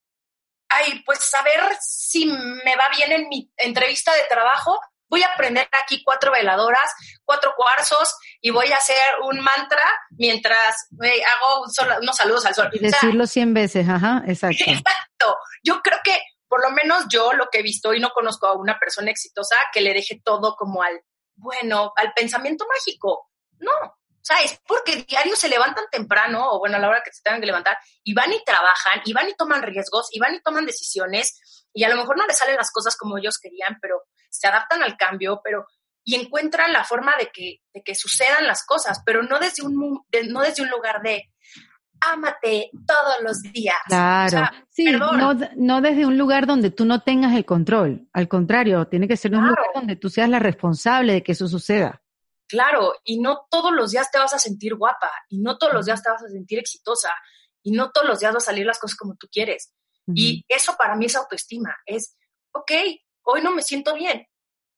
ay, 0.68 1.02
pues 1.04 1.18
saber 1.18 1.60
si 1.80 2.26
me 2.26 2.76
va 2.76 2.88
bien 2.96 3.12
en 3.12 3.28
mi 3.28 3.52
entrevista 3.56 4.14
de 4.14 4.24
trabajo, 4.28 4.78
voy 5.10 5.22
a 5.22 5.34
prender 5.36 5.68
aquí 5.82 6.02
cuatro 6.02 6.32
veladoras, 6.32 6.90
cuatro 7.24 7.52
cuarzos 7.56 8.16
y 8.40 8.50
voy 8.50 8.72
a 8.72 8.76
hacer 8.76 8.96
un 9.22 9.40
mantra 9.40 9.82
mientras 10.10 10.88
hago 10.98 11.64
unos 12.00 12.16
saludos 12.16 12.46
al 12.46 12.54
sol. 12.54 12.70
Y 12.72 12.78
decirlo 12.78 13.26
cien 13.26 13.54
veces, 13.54 13.88
ajá, 13.88 14.22
exacto. 14.26 14.64
Exacto. 14.66 15.36
Yo 15.62 15.80
creo 15.82 15.98
que 16.02 16.18
por 16.48 16.62
lo 16.62 16.70
menos 16.70 17.04
yo 17.08 17.32
lo 17.32 17.46
que 17.50 17.60
he 17.60 17.62
visto 17.62 17.94
y 17.94 18.00
no 18.00 18.10
conozco 18.10 18.46
a 18.46 18.58
una 18.58 18.78
persona 18.78 19.10
exitosa 19.10 19.56
que 19.72 19.80
le 19.80 19.94
deje 19.94 20.20
todo 20.24 20.56
como 20.56 20.82
al, 20.82 21.00
bueno, 21.36 21.92
al 21.96 22.12
pensamiento 22.12 22.66
mágico. 22.66 23.30
No, 23.58 23.70
o 23.72 24.22
sea, 24.22 24.42
es 24.42 24.60
porque 24.66 25.04
diario 25.08 25.34
se 25.34 25.48
levantan 25.48 25.84
temprano, 25.90 26.50
o 26.50 26.58
bueno, 26.58 26.76
a 26.76 26.80
la 26.80 26.88
hora 26.88 27.02
que 27.02 27.12
se 27.12 27.22
tengan 27.22 27.40
que 27.40 27.46
levantar, 27.46 27.78
y 28.04 28.12
van 28.12 28.32
y 28.32 28.44
trabajan, 28.44 29.00
y 29.04 29.14
van 29.14 29.28
y 29.28 29.34
toman 29.34 29.62
riesgos, 29.62 30.08
y 30.12 30.18
van 30.18 30.34
y 30.34 30.42
toman 30.42 30.66
decisiones, 30.66 31.66
y 31.72 31.84
a 31.84 31.88
lo 31.88 31.96
mejor 31.96 32.18
no 32.18 32.26
les 32.26 32.36
salen 32.36 32.56
las 32.56 32.70
cosas 32.70 32.96
como 32.96 33.16
ellos 33.16 33.38
querían, 33.38 33.78
pero 33.80 34.02
se 34.28 34.46
adaptan 34.46 34.82
al 34.82 34.96
cambio, 34.98 35.40
pero 35.42 35.66
y 36.04 36.14
encuentran 36.14 36.72
la 36.72 36.84
forma 36.84 37.16
de 37.18 37.30
que, 37.32 37.60
de 37.72 37.82
que 37.82 37.94
sucedan 37.94 38.46
las 38.46 38.64
cosas, 38.64 39.02
pero 39.04 39.22
no 39.22 39.38
desde 39.38 39.62
un, 39.62 40.04
no 40.28 40.40
desde 40.40 40.62
un 40.62 40.70
lugar 40.70 41.02
de 41.02 41.30
ámate 42.00 42.70
todos 42.86 43.22
los 43.22 43.42
días. 43.42 43.76
Claro. 43.86 44.48
sí, 44.70 44.84
no, 44.86 45.34
no, 45.56 45.80
desde 45.80 46.06
un 46.06 46.16
lugar 46.16 46.46
donde 46.46 46.70
tú 46.70 46.84
no 46.84 47.02
tengas 47.02 47.34
el 47.34 47.44
control. 47.44 48.08
Al 48.12 48.28
contrario, 48.28 48.86
tiene 48.86 49.06
que 49.06 49.16
ser 49.16 49.34
un 49.34 49.46
lugar 49.46 49.66
donde 49.74 49.96
tú 49.96 50.08
seas 50.08 50.28
la 50.28 50.38
responsable 50.38 51.12
de 51.14 51.22
que 51.22 51.32
eso 51.32 51.46
suceda. 51.46 52.02
Claro, 52.48 52.94
y 53.04 53.20
no 53.20 53.46
todos 53.48 53.72
los 53.72 53.92
días 53.92 54.10
te 54.10 54.18
vas 54.18 54.34
a 54.34 54.38
sentir 54.38 54.74
guapa, 54.74 55.10
y 55.28 55.38
no 55.38 55.56
todos 55.56 55.72
los 55.72 55.86
días 55.86 56.02
te 56.02 56.10
vas 56.10 56.22
a 56.22 56.28
sentir 56.28 56.58
exitosa, 56.58 57.10
y 57.62 57.72
no 57.72 57.90
todos 57.92 58.08
los 58.08 58.18
días 58.18 58.32
van 58.32 58.38
a 58.38 58.40
salir 58.40 58.66
las 58.66 58.78
cosas 58.78 58.96
como 58.96 59.14
tú 59.14 59.28
quieres. 59.30 59.72
Y 60.12 60.44
eso 60.48 60.74
para 60.76 60.96
mí 60.96 61.06
es 61.06 61.14
autoestima, 61.14 61.76
es, 61.86 62.16
ok, 62.52 62.72
hoy 63.22 63.42
no 63.42 63.54
me 63.54 63.62
siento 63.62 63.94
bien, 63.94 64.26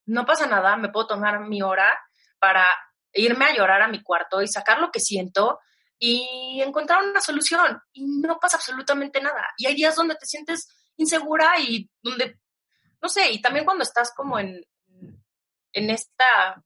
no 0.07 0.25
pasa 0.27 0.47
nada, 0.47 0.77
me 0.77 0.89
puedo 0.89 1.07
tomar 1.09 1.41
mi 1.41 1.63
hora 1.63 1.93
para 2.39 2.67
irme 3.13 3.47
a 3.47 3.55
llorar 3.55 3.83
a 3.83 3.89
mi 3.89 4.03
cuarto 4.03 4.43
y 4.43 4.49
sacar 4.49 4.81
lo 4.81 4.91
que 4.91 5.01
siento 5.01 5.61
y 5.99 6.61
encontrar 6.61 7.05
una 7.05 7.21
solución 7.21 7.81
y 7.93 8.05
no 8.05 8.39
pasa 8.41 8.57
absolutamente 8.57 9.21
nada. 9.21 9.49
Y 9.57 9.67
hay 9.67 9.75
días 9.75 9.95
donde 9.95 10.17
te 10.17 10.27
sientes 10.27 10.69
insegura 10.97 11.59
y 11.61 11.89
donde, 12.03 12.39
no 13.01 13.09
sé, 13.09 13.31
y 13.31 13.41
también 13.41 13.65
cuando 13.65 13.85
estás 13.85 14.13
como 14.15 14.39
en, 14.39 14.65
en 15.73 15.91
esta, 15.91 16.63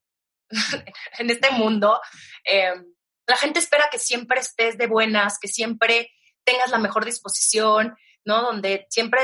en 1.19 1.31
este 1.31 1.51
mundo, 1.51 2.01
em, 2.45 2.95
La 3.29 3.37
gente 3.37 3.59
espera 3.59 3.89
que 3.91 3.99
siempre 3.99 4.39
estés 4.39 4.79
de 4.79 4.87
buenas, 4.87 5.39
que 5.41 5.49
siempre 5.49 6.13
tengas 6.45 6.71
la 6.71 6.79
mejor 6.79 7.05
disposición, 7.05 7.97
¿no? 8.25 8.41
Donde 8.41 8.87
siempre, 8.89 9.21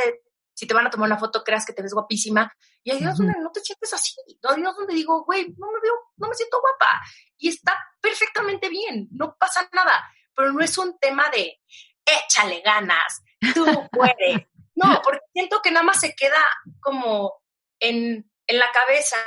si 0.55 0.67
te 0.67 0.75
van 0.75 0.87
a 0.87 0.91
tomar 0.91 1.07
una 1.07 1.21
foto, 1.21 1.45
creas 1.45 1.65
que 1.65 1.73
te 1.73 1.83
ves 1.83 1.95
guapísima. 1.95 2.53
Y 2.85 2.91
hay 2.91 2.99
días 2.99 3.17
donde 3.17 3.35
no 3.41 3.51
te 3.53 3.61
sientes 3.61 3.93
así. 3.93 4.15
Hay 4.43 4.61
días 4.61 4.75
donde 4.77 4.95
digo, 4.95 5.25
güey, 5.25 5.55
no 5.57 5.71
me 5.71 5.81
veo, 5.81 5.95
no 6.17 6.29
me 6.29 6.35
siento 6.35 6.61
guapa. 6.61 7.01
Y 7.39 7.49
está 7.49 7.79
perfectamente 8.01 8.69
bien, 8.69 9.09
no 9.13 9.37
pasa 9.39 9.69
nada. 9.73 10.05
Pero 10.35 10.53
no 10.53 10.61
es 10.61 10.77
un 10.79 10.99
tema 10.99 11.29
de 11.31 11.61
échale 12.05 12.61
ganas, 12.63 13.23
tú 13.55 13.65
puedes. 13.91 14.47
No, 14.75 15.03
porque 15.05 15.21
siento 15.35 15.61
que 15.63 15.71
nada 15.71 15.85
más 15.85 16.01
se 16.01 16.15
queda 16.15 16.43
como 16.81 17.43
en, 17.79 18.29
en 18.47 18.59
la 18.59 18.73
cabeza 18.73 19.19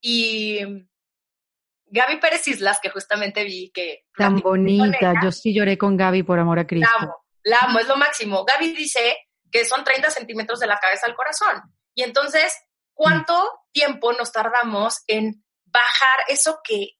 y 0.00 0.60
Gaby 1.92 2.20
Pérez 2.20 2.48
Islas, 2.48 2.80
que 2.80 2.88
justamente 2.88 3.44
vi 3.44 3.70
que... 3.70 4.06
Tan 4.16 4.40
bonita, 4.40 5.12
yo 5.22 5.30
sí 5.30 5.54
lloré 5.54 5.76
con 5.76 5.98
Gaby 5.98 6.22
por 6.22 6.38
amor 6.38 6.58
a 6.58 6.66
Cristo. 6.66 6.88
La 6.90 7.04
amo, 7.04 7.24
la 7.44 7.58
amo, 7.60 7.78
es 7.80 7.86
lo 7.86 7.96
máximo. 7.96 8.46
Gaby 8.46 8.72
dice 8.72 9.28
que 9.50 9.66
son 9.66 9.84
30 9.84 10.08
centímetros 10.08 10.58
de 10.58 10.66
la 10.66 10.78
cabeza 10.78 11.06
al 11.06 11.14
corazón. 11.14 11.62
Y 11.94 12.02
entonces, 12.02 12.56
¿cuánto 13.02 13.34
tiempo 13.72 14.12
nos 14.12 14.30
tardamos 14.30 15.02
en 15.08 15.44
bajar 15.64 16.20
eso 16.28 16.60
que 16.62 16.90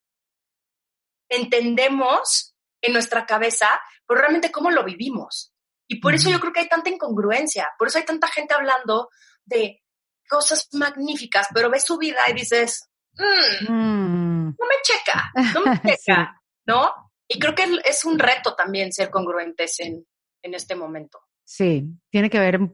entendemos 1.28 2.56
en 2.80 2.92
nuestra 2.92 3.24
cabeza, 3.24 3.80
pero 4.04 4.18
realmente 4.18 4.50
cómo 4.50 4.72
lo 4.72 4.82
vivimos? 4.82 5.54
Y 5.86 6.00
por 6.00 6.12
eso 6.14 6.28
yo 6.28 6.40
creo 6.40 6.52
que 6.52 6.58
hay 6.58 6.68
tanta 6.68 6.90
incongruencia, 6.90 7.70
por 7.78 7.86
eso 7.86 7.98
hay 7.98 8.04
tanta 8.04 8.26
gente 8.26 8.52
hablando 8.52 9.10
de 9.44 9.80
cosas 10.28 10.68
magníficas, 10.72 11.46
pero 11.54 11.70
ves 11.70 11.84
su 11.84 11.98
vida 11.98 12.18
y 12.28 12.32
dices, 12.32 12.90
mm, 13.12 13.72
mm. 13.72 14.56
no 14.58 14.66
me 14.66 14.74
checa, 14.82 15.32
no 15.54 15.60
me 15.60 15.80
checa, 16.04 16.42
¿no? 16.66 17.12
Y 17.28 17.38
creo 17.38 17.54
que 17.54 17.78
es 17.84 18.04
un 18.04 18.18
reto 18.18 18.56
también 18.56 18.92
ser 18.92 19.08
congruentes 19.08 19.78
en, 19.78 20.04
en 20.42 20.54
este 20.54 20.74
momento. 20.74 21.20
Sí, 21.54 21.84
tiene 22.08 22.30
que 22.30 22.40
ver, 22.40 22.58
mm, 22.60 22.72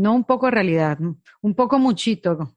no 0.00 0.14
un 0.14 0.24
poco 0.24 0.46
de 0.46 0.52
realidad, 0.52 0.96
un 1.42 1.54
poco 1.54 1.78
muchito 1.78 2.56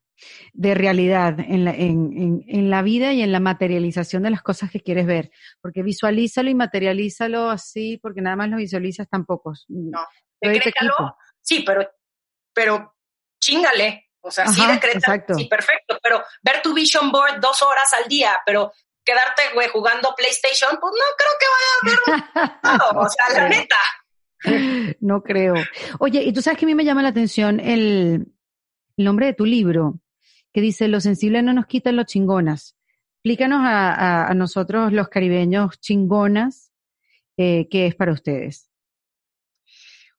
de 0.53 0.73
realidad 0.73 1.37
en 1.37 1.65
la, 1.65 1.71
en, 1.71 2.13
en, 2.15 2.45
en 2.47 2.69
la 2.69 2.81
vida 2.81 3.11
y 3.11 3.21
en 3.21 3.33
la 3.33 3.41
materialización 3.41 4.23
de 4.23 4.29
las 4.29 4.41
cosas 4.41 4.71
que 4.71 4.79
quieres 4.79 5.05
ver. 5.05 5.31
Porque 5.59 5.83
visualízalo 5.83 6.49
y 6.49 6.55
materialízalo 6.55 7.49
así, 7.49 7.99
porque 8.01 8.21
nada 8.21 8.37
más 8.37 8.51
lo 8.51 8.55
visualizas 8.55 9.09
tampoco. 9.09 9.51
No, 9.67 10.07
decrétalo, 10.39 11.17
sí, 11.41 11.61
pero, 11.67 11.91
pero 12.53 12.95
chingale. 13.37 14.11
O 14.21 14.31
sea, 14.31 14.47
sí 14.47 14.65
decreta, 14.65 15.25
sí, 15.35 15.43
perfecto, 15.49 15.99
pero 16.01 16.23
ver 16.41 16.61
tu 16.61 16.73
vision 16.73 17.11
board 17.11 17.41
dos 17.41 17.61
horas 17.63 17.91
al 18.01 18.07
día, 18.07 18.39
pero 18.45 18.71
quedarte, 19.03 19.41
güey, 19.53 19.67
jugando 19.67 20.15
PlayStation, 20.15 20.79
pues 20.79 20.93
no 20.93 21.05
creo 21.17 21.31
que 21.37 21.47
vaya 21.51 21.73
a 21.75 22.79
ver. 22.79 22.95
o 22.95 23.09
sea, 23.09 23.41
la 23.41 23.49
neta. 23.49 23.75
No 24.99 25.23
creo. 25.23 25.55
Oye, 25.99 26.23
y 26.23 26.33
tú 26.33 26.41
sabes 26.41 26.59
que 26.59 26.65
a 26.65 26.67
mí 26.67 26.75
me 26.75 26.85
llama 26.85 27.01
la 27.01 27.09
atención 27.09 27.59
el, 27.59 28.27
el 28.97 29.05
nombre 29.05 29.25
de 29.25 29.33
tu 29.33 29.45
libro, 29.45 29.99
que 30.53 30.61
dice, 30.61 30.87
lo 30.87 31.01
sensible 31.01 31.41
no 31.41 31.53
nos 31.53 31.65
quita 31.65 31.91
lo 31.91 32.03
chingonas. 32.03 32.77
Explícanos 33.15 33.61
a, 33.63 34.27
a, 34.27 34.33
nosotros 34.33 34.91
los 34.91 35.09
caribeños 35.09 35.79
chingonas, 35.79 36.71
eh, 37.37 37.67
¿qué 37.69 37.87
es 37.87 37.95
para 37.95 38.11
ustedes? 38.11 38.69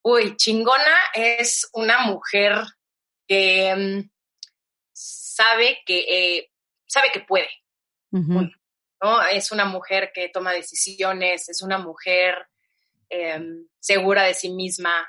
Uy, 0.03 0.37
chingona 0.37 0.97
es 1.15 1.69
una 1.73 2.07
mujer 2.07 2.63
que 3.27 3.75
mm, 3.75 4.11
sabe 4.93 5.79
que 5.87 6.05
eh, 6.09 6.51
sabe 6.87 7.09
que 7.13 7.21
puede. 7.21 7.49
¿no? 8.11 9.23
Es 9.31 9.51
una 9.51 9.65
mujer 9.65 10.13
que 10.15 10.29
toma 10.29 10.53
decisiones, 10.53 11.49
es 11.49 11.63
una 11.63 11.79
mujer 11.79 12.47
em, 13.09 13.67
segura 13.79 14.25
de 14.25 14.35
sí 14.35 14.51
misma, 14.51 15.07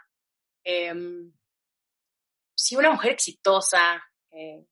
em, 0.64 1.32
sí, 2.56 2.76
una 2.76 2.92
mujer 2.92 3.14
exitosa. 3.14 4.04
Eh, 4.32 4.66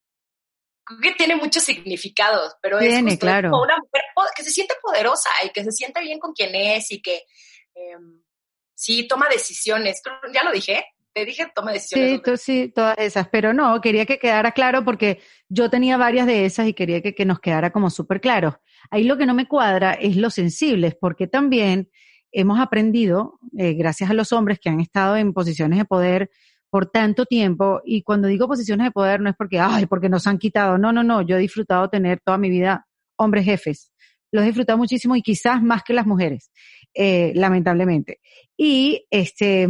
creo 0.84 1.00
que 1.02 1.14
tiene 1.14 1.36
muchos 1.36 1.64
significados, 1.64 2.56
pero 2.62 2.80
es 2.80 3.18
claro. 3.18 3.50
una 3.62 3.78
mujer 3.78 4.02
que 4.36 4.44
se 4.44 4.52
siente 4.52 4.76
poderosa 4.82 5.30
y 5.46 5.50
que 5.50 5.64
se 5.64 5.72
siente 5.72 6.02
bien 6.02 6.20
con 6.20 6.34
quien 6.34 6.56
es 6.56 6.92
y 6.92 7.02
que 7.02 7.24
em, 7.74 8.22
sí 8.76 9.08
toma 9.08 9.28
decisiones. 9.30 10.02
Ya 10.34 10.44
lo 10.44 10.52
dije, 10.52 10.86
te 11.14 11.26
dije 11.26 11.52
toma 11.54 11.72
decisiones. 11.72 12.12
Sí, 12.12 12.22
tú, 12.24 12.38
sí, 12.38 12.72
todas 12.74 12.98
esas, 12.98 13.28
pero 13.30 13.54
no, 13.54 13.80
quería 13.82 14.06
que 14.06 14.20
quedara 14.20 14.52
claro 14.52 14.84
porque 14.84 15.22
yo 15.48 15.70
tenía 15.70 15.98
varias 15.98 16.28
de 16.28 16.46
esas 16.46 16.68
y 16.68 16.74
quería 16.74 17.02
que, 17.02 17.14
que 17.16 17.26
nos 17.26 17.40
quedara 17.40 17.72
como 17.72 17.90
súper 17.90 18.20
claro. 18.20 18.60
Ahí 18.90 19.04
lo 19.04 19.18
que 19.18 19.26
no 19.26 19.34
me 19.34 19.48
cuadra 19.48 19.94
es 19.94 20.16
lo 20.16 20.30
sensibles, 20.30 20.96
porque 21.00 21.28
también 21.28 21.90
hemos 22.34 22.60
aprendido, 22.60 23.40
eh, 23.58 23.74
gracias 23.74 24.10
a 24.10 24.14
los 24.14 24.34
hombres 24.34 24.60
que 24.60 24.70
han 24.70 24.80
estado 24.80 25.16
en 25.16 25.34
posiciones 25.34 25.80
de 25.80 25.86
poder 25.86 26.30
por 26.70 26.88
tanto 26.88 27.26
tiempo, 27.26 27.82
y 27.86 28.02
cuando 28.02 28.28
digo 28.28 28.48
posiciones 28.48 28.86
de 28.86 28.92
poder 28.92 29.22
no 29.22 29.30
es 29.30 29.36
porque, 29.38 29.60
ay, 29.60 29.86
porque 29.86 30.10
nos 30.10 30.26
han 30.26 30.40
quitado, 30.40 30.80
no, 30.80 30.92
no, 30.92 31.04
no, 31.04 31.22
yo 31.22 31.38
he 31.38 31.40
disfrutado 31.40 31.88
tener 31.88 32.20
toda 32.26 32.40
mi 32.40 32.50
vida 32.50 32.88
hombres 33.16 33.46
jefes, 33.46 33.92
los 34.32 34.44
he 34.44 34.48
disfrutado 34.48 34.80
muchísimo 34.80 35.16
y 35.16 35.22
quizás 35.22 35.62
más 35.62 35.84
que 35.84 35.94
las 35.94 36.08
mujeres, 36.08 36.52
eh, 36.96 37.32
lamentablemente. 37.36 38.20
Y 38.58 39.06
este, 39.12 39.68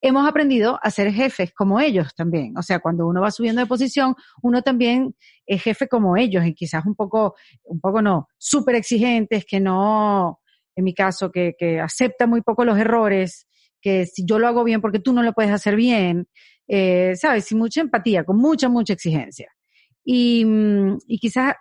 hemos 0.00 0.28
aprendido 0.28 0.78
a 0.80 0.90
ser 0.92 1.12
jefes 1.12 1.52
como 1.52 1.80
ellos 1.80 2.14
también. 2.14 2.56
O 2.56 2.62
sea, 2.62 2.78
cuando 2.78 3.08
uno 3.08 3.20
va 3.20 3.32
subiendo 3.32 3.60
de 3.60 3.66
posición, 3.66 4.14
uno 4.42 4.62
también 4.62 5.16
es 5.46 5.62
jefe 5.62 5.88
como 5.88 6.16
ellos 6.16 6.46
y 6.46 6.54
quizás 6.54 6.86
un 6.86 6.94
poco, 6.94 7.34
un 7.64 7.80
poco 7.80 8.00
no, 8.00 8.28
súper 8.38 8.76
exigentes, 8.76 9.44
que 9.44 9.58
no, 9.58 10.40
en 10.78 10.84
mi 10.84 10.94
caso, 10.94 11.32
que, 11.32 11.54
que 11.58 11.80
acepta 11.80 12.28
muy 12.28 12.40
poco 12.40 12.64
los 12.64 12.78
errores, 12.78 13.48
que 13.80 14.06
si 14.06 14.24
yo 14.24 14.38
lo 14.38 14.46
hago 14.46 14.62
bien 14.62 14.80
porque 14.80 15.00
tú 15.00 15.12
no 15.12 15.24
lo 15.24 15.32
puedes 15.32 15.50
hacer 15.50 15.74
bien, 15.74 16.28
eh, 16.68 17.16
¿sabes? 17.16 17.46
Sin 17.46 17.58
mucha 17.58 17.80
empatía, 17.80 18.22
con 18.22 18.36
mucha, 18.36 18.68
mucha 18.68 18.92
exigencia. 18.92 19.50
Y, 20.04 20.44
mm, 20.44 20.98
y 21.08 21.18
quizás 21.18 21.54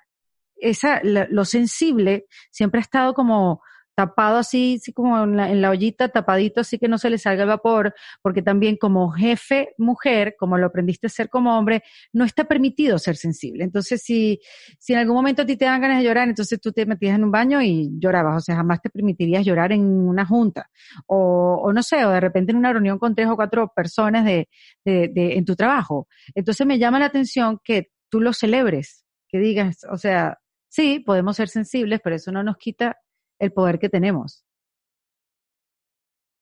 esa, 0.55 1.01
lo 1.03 1.45
sensible 1.45 2.25
siempre 2.51 2.79
ha 2.79 2.81
estado 2.81 3.15
como 3.15 3.61
tapado 3.97 4.37
así, 4.37 4.77
así 4.79 4.93
como 4.93 5.23
en 5.23 5.35
la, 5.35 5.49
en 5.49 5.59
la, 5.59 5.71
ollita, 5.71 6.09
tapadito, 6.09 6.61
así 6.61 6.77
que 6.77 6.87
no 6.87 6.99
se 6.99 7.09
le 7.09 7.17
salga 7.17 7.41
el 7.41 7.49
vapor, 7.49 7.95
porque 8.21 8.43
también 8.43 8.77
como 8.77 9.09
jefe 9.09 9.73
mujer, 9.79 10.35
como 10.37 10.59
lo 10.59 10.67
aprendiste 10.67 11.07
a 11.07 11.09
ser 11.09 11.29
como 11.29 11.57
hombre, 11.57 11.81
no 12.13 12.23
está 12.23 12.43
permitido 12.43 12.99
ser 12.99 13.15
sensible. 13.15 13.63
Entonces, 13.63 14.03
si, 14.03 14.39
si 14.77 14.93
en 14.93 14.99
algún 14.99 15.15
momento 15.15 15.41
a 15.41 15.45
ti 15.47 15.57
te 15.57 15.65
dan 15.65 15.81
ganas 15.81 15.97
de 15.97 16.03
llorar, 16.03 16.29
entonces 16.29 16.61
tú 16.61 16.71
te 16.71 16.85
metías 16.85 17.15
en 17.15 17.23
un 17.23 17.31
baño 17.31 17.59
y 17.59 17.89
llorabas, 17.97 18.37
o 18.37 18.39
sea, 18.39 18.57
jamás 18.57 18.83
te 18.83 18.91
permitirías 18.91 19.43
llorar 19.43 19.71
en 19.71 19.81
una 19.81 20.27
junta, 20.27 20.69
o, 21.07 21.59
o 21.63 21.73
no 21.73 21.81
sé, 21.81 22.05
o 22.05 22.11
de 22.11 22.19
repente 22.19 22.51
en 22.51 22.59
una 22.59 22.73
reunión 22.73 22.99
con 22.99 23.15
tres 23.15 23.27
o 23.27 23.35
cuatro 23.35 23.71
personas 23.75 24.25
de, 24.25 24.47
de, 24.85 25.09
de, 25.11 25.37
en 25.37 25.45
tu 25.45 25.55
trabajo. 25.55 26.07
Entonces 26.35 26.67
me 26.67 26.77
llama 26.77 26.99
la 26.99 27.05
atención 27.05 27.59
que 27.63 27.89
tú 28.09 28.21
lo 28.21 28.31
celebres, 28.33 29.05
que 29.27 29.39
digas, 29.39 29.79
o 29.91 29.97
sea, 29.97 30.37
sí, 30.69 30.99
podemos 30.99 31.35
ser 31.35 31.49
sensibles, 31.49 31.99
pero 32.03 32.15
eso 32.15 32.31
no 32.31 32.43
nos 32.43 32.57
quita 32.57 32.95
el 33.39 33.53
poder 33.53 33.79
que 33.79 33.89
tenemos. 33.89 34.43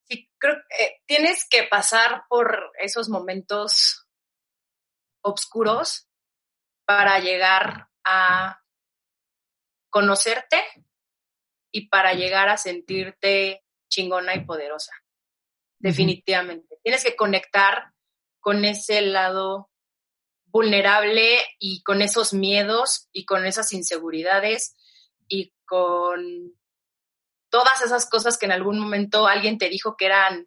Sí, 0.04 0.30
creo 0.38 0.56
que 0.68 0.84
eh, 0.84 1.02
tienes 1.06 1.46
que 1.48 1.64
pasar 1.64 2.24
por 2.28 2.72
esos 2.78 3.08
momentos 3.08 4.06
oscuros 5.22 6.08
para 6.84 7.18
llegar 7.18 7.88
a 8.04 8.62
conocerte 9.90 10.62
y 11.72 11.88
para 11.88 12.14
llegar 12.14 12.48
a 12.48 12.56
sentirte 12.56 13.64
chingona 13.88 14.34
y 14.34 14.44
poderosa. 14.44 14.92
Definitivamente. 15.78 16.78
Tienes 16.82 17.04
que 17.04 17.16
conectar 17.16 17.92
con 18.40 18.64
ese 18.64 19.02
lado 19.02 19.70
vulnerable 20.46 21.38
y 21.58 21.82
con 21.82 22.00
esos 22.00 22.32
miedos 22.32 23.08
y 23.12 23.24
con 23.26 23.44
esas 23.44 23.72
inseguridades 23.72 24.76
y 25.28 25.52
con 25.66 26.56
todas 27.56 27.80
esas 27.80 28.06
cosas 28.06 28.36
que 28.36 28.44
en 28.44 28.52
algún 28.52 28.78
momento 28.78 29.26
alguien 29.26 29.56
te 29.56 29.70
dijo 29.70 29.96
que 29.96 30.04
eran 30.04 30.46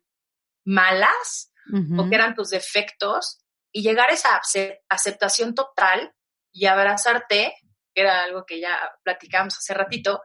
malas 0.64 1.52
o 1.98 2.08
que 2.08 2.14
eran 2.14 2.36
tus 2.36 2.52
defectos 2.52 3.40
y 3.72 3.82
llegar 3.82 4.12
a 4.12 4.14
esa 4.14 4.40
aceptación 4.88 5.56
total 5.56 6.14
y 6.52 6.68
abrazarte, 6.68 7.56
que 7.96 8.02
era 8.02 8.22
algo 8.22 8.46
que 8.46 8.60
ya 8.60 8.92
platicamos 9.04 9.58
hace 9.58 9.74
ratito, 9.74 10.22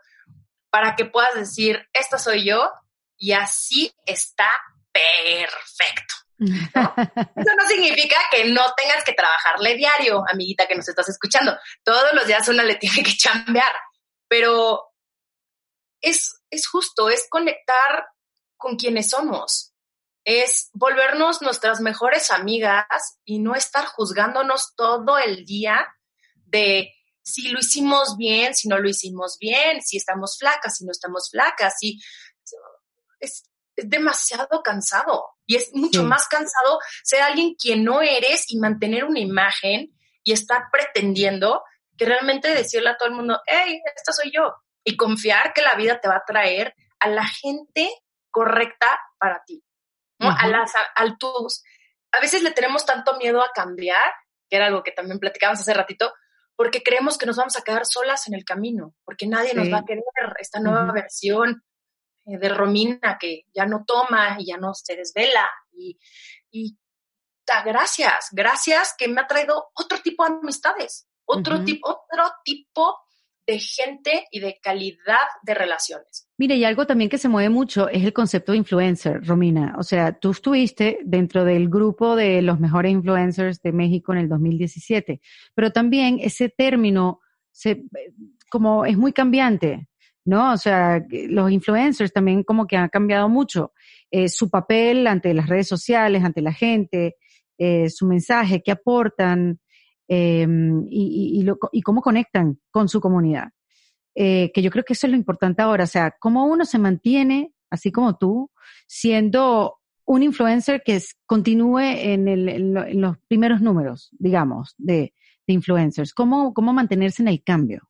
para 0.68 0.94
que 0.94 1.06
puedas 1.06 1.34
decir, 1.34 1.88
esta 1.94 2.18
soy 2.18 2.44
yo 2.44 2.70
y 3.16 3.32
así 3.32 3.90
está 4.04 4.50
perfecto. 4.92 6.14
Eso 6.38 7.56
no 7.56 7.66
significa 7.66 8.16
que 8.30 8.44
no 8.52 8.74
tengas 8.76 9.04
que 9.04 9.14
trabajarle 9.14 9.74
diario, 9.74 10.22
amiguita 10.30 10.66
que 10.66 10.74
nos 10.74 10.86
estás 10.86 11.08
escuchando. 11.08 11.56
Todos 11.82 12.12
los 12.12 12.26
días 12.26 12.46
una 12.48 12.62
le 12.62 12.74
tiene 12.74 13.02
que 13.02 13.12
chambear, 13.16 13.74
pero 14.28 14.93
es, 16.04 16.40
es 16.50 16.66
justo, 16.66 17.08
es 17.08 17.26
conectar 17.28 18.06
con 18.56 18.76
quienes 18.76 19.10
somos, 19.10 19.74
es 20.24 20.70
volvernos 20.72 21.42
nuestras 21.42 21.80
mejores 21.80 22.30
amigas 22.30 23.18
y 23.24 23.38
no 23.38 23.54
estar 23.54 23.84
juzgándonos 23.86 24.74
todo 24.76 25.18
el 25.18 25.44
día 25.44 25.86
de 26.46 26.92
si 27.22 27.48
lo 27.48 27.58
hicimos 27.58 28.16
bien, 28.16 28.54
si 28.54 28.68
no 28.68 28.78
lo 28.78 28.88
hicimos 28.88 29.38
bien, 29.38 29.82
si 29.82 29.96
estamos 29.96 30.38
flacas, 30.38 30.76
si 30.76 30.84
no 30.84 30.92
estamos 30.92 31.30
flacas, 31.30 31.74
si 31.78 32.00
es, 33.20 33.44
demasiado 33.76 34.62
cansado 34.62 35.24
y 35.46 35.56
es 35.56 35.70
mucho 35.74 36.04
más 36.04 36.28
cansado 36.28 36.78
ser 37.02 37.22
alguien 37.22 37.56
que 37.60 37.74
no 37.74 38.02
eres 38.02 38.44
y 38.48 38.58
mantener 38.58 39.04
una 39.04 39.18
imagen 39.18 39.98
y 40.22 40.30
estar 40.30 40.66
pretendiendo 40.70 41.64
que 41.96 42.04
realmente 42.04 42.54
decirle 42.54 42.90
a 42.90 42.96
todo 42.96 43.08
el 43.08 43.16
mundo, 43.16 43.40
hey, 43.46 43.80
esta 43.96 44.12
soy 44.12 44.30
yo 44.32 44.54
y 44.84 44.96
confiar 44.96 45.52
que 45.52 45.62
la 45.62 45.74
vida 45.74 46.00
te 46.00 46.08
va 46.08 46.16
a 46.16 46.24
traer 46.26 46.74
a 47.00 47.08
la 47.08 47.26
gente 47.26 47.90
correcta 48.30 49.00
para 49.18 49.42
ti, 49.44 49.64
¿no? 50.18 50.30
A 50.30 50.46
las 50.46 50.72
alturas. 50.94 51.62
A 52.12 52.20
veces 52.20 52.42
le 52.42 52.52
tenemos 52.52 52.84
tanto 52.84 53.16
miedo 53.16 53.42
a 53.42 53.50
cambiar, 53.54 54.12
que 54.48 54.56
era 54.56 54.66
algo 54.66 54.82
que 54.82 54.92
también 54.92 55.18
platicábamos 55.18 55.60
hace 55.60 55.74
ratito, 55.74 56.12
porque 56.56 56.82
creemos 56.82 57.18
que 57.18 57.26
nos 57.26 57.36
vamos 57.36 57.56
a 57.56 57.62
quedar 57.62 57.86
solas 57.86 58.28
en 58.28 58.34
el 58.34 58.44
camino, 58.44 58.94
porque 59.04 59.26
nadie 59.26 59.54
nos 59.54 59.72
va 59.72 59.78
a 59.78 59.84
querer 59.84 60.04
esta 60.38 60.60
nueva 60.60 60.92
versión 60.92 61.64
eh, 62.26 62.38
de 62.38 62.48
Romina 62.48 63.18
que 63.18 63.42
ya 63.52 63.66
no 63.66 63.84
toma 63.86 64.36
y 64.38 64.46
ya 64.46 64.56
no 64.56 64.72
se 64.74 64.96
desvela 64.96 65.48
y, 65.72 65.98
y 66.50 66.78
da 67.46 67.62
gracias, 67.62 68.28
gracias 68.32 68.94
que 68.96 69.08
me 69.08 69.20
ha 69.20 69.26
traído 69.26 69.70
otro 69.74 69.98
tipo 70.00 70.24
de 70.24 70.34
amistades, 70.34 71.08
otro 71.26 71.64
tipo, 71.64 71.88
otro 71.88 72.32
tipo 72.44 73.03
de 73.46 73.58
gente 73.58 74.26
y 74.30 74.40
de 74.40 74.58
calidad 74.62 75.26
de 75.42 75.54
relaciones. 75.54 76.28
Mire, 76.38 76.56
y 76.56 76.64
algo 76.64 76.86
también 76.86 77.10
que 77.10 77.18
se 77.18 77.28
mueve 77.28 77.50
mucho 77.50 77.88
es 77.88 78.02
el 78.02 78.12
concepto 78.12 78.52
de 78.52 78.58
influencer, 78.58 79.24
Romina. 79.24 79.74
O 79.78 79.82
sea, 79.82 80.12
tú 80.18 80.30
estuviste 80.30 80.98
dentro 81.04 81.44
del 81.44 81.68
grupo 81.68 82.16
de 82.16 82.42
los 82.42 82.58
mejores 82.58 82.92
influencers 82.92 83.60
de 83.62 83.72
México 83.72 84.12
en 84.12 84.18
el 84.18 84.28
2017, 84.28 85.20
pero 85.54 85.70
también 85.70 86.18
ese 86.20 86.48
término 86.48 87.20
se, 87.50 87.84
como 88.50 88.84
es 88.84 88.96
muy 88.96 89.12
cambiante, 89.12 89.88
¿no? 90.24 90.52
O 90.52 90.56
sea, 90.56 91.04
los 91.10 91.50
influencers 91.50 92.12
también 92.12 92.42
como 92.42 92.66
que 92.66 92.76
han 92.76 92.88
cambiado 92.88 93.28
mucho 93.28 93.72
eh, 94.10 94.28
su 94.28 94.50
papel 94.50 95.06
ante 95.06 95.34
las 95.34 95.48
redes 95.48 95.68
sociales, 95.68 96.24
ante 96.24 96.40
la 96.40 96.52
gente, 96.52 97.16
eh, 97.58 97.88
su 97.90 98.06
mensaje, 98.06 98.62
qué 98.64 98.72
aportan, 98.72 99.60
eh, 100.08 100.46
y, 100.88 101.40
y, 101.40 101.42
lo, 101.42 101.58
y, 101.72 101.82
cómo 101.82 102.02
conectan 102.02 102.60
con 102.70 102.88
su 102.88 103.00
comunidad. 103.00 103.48
Eh, 104.14 104.52
que 104.54 104.62
yo 104.62 104.70
creo 104.70 104.84
que 104.84 104.92
eso 104.92 105.06
es 105.06 105.10
lo 105.10 105.16
importante 105.16 105.62
ahora, 105.62 105.84
o 105.84 105.88
sea, 105.88 106.14
cómo 106.20 106.46
uno 106.46 106.64
se 106.64 106.78
mantiene, 106.78 107.52
así 107.70 107.90
como 107.90 108.16
tú, 108.16 108.50
siendo 108.86 109.78
un 110.04 110.22
influencer 110.22 110.82
que 110.84 111.00
continúe 111.26 111.80
en, 111.80 112.28
el, 112.28 112.48
en, 112.48 113.00
los 113.00 113.18
primeros 113.26 113.60
números, 113.60 114.10
digamos, 114.12 114.74
de, 114.78 115.14
de 115.46 115.54
influencers, 115.54 116.14
cómo, 116.14 116.54
cómo 116.54 116.72
mantenerse 116.72 117.22
en 117.22 117.28
el 117.28 117.42
cambio. 117.42 117.88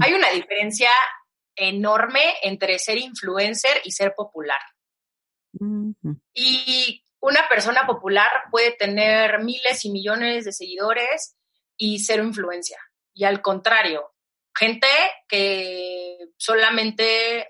Hay 0.00 0.14
una 0.14 0.30
diferencia 0.30 0.90
enorme 1.56 2.20
entre 2.42 2.78
ser 2.78 2.98
influencer 2.98 3.82
y 3.84 3.92
ser 3.92 4.14
popular. 4.16 4.58
Y 6.34 7.04
una 7.24 7.48
persona 7.48 7.86
popular 7.86 8.30
puede 8.50 8.72
tener 8.72 9.42
miles 9.42 9.82
y 9.86 9.90
millones 9.90 10.44
de 10.44 10.52
seguidores 10.52 11.36
y 11.74 11.98
cero 12.00 12.22
influencia. 12.22 12.78
Y 13.14 13.24
al 13.24 13.40
contrario, 13.40 14.12
gente 14.54 14.86
que 15.26 16.18
solamente 16.36 17.48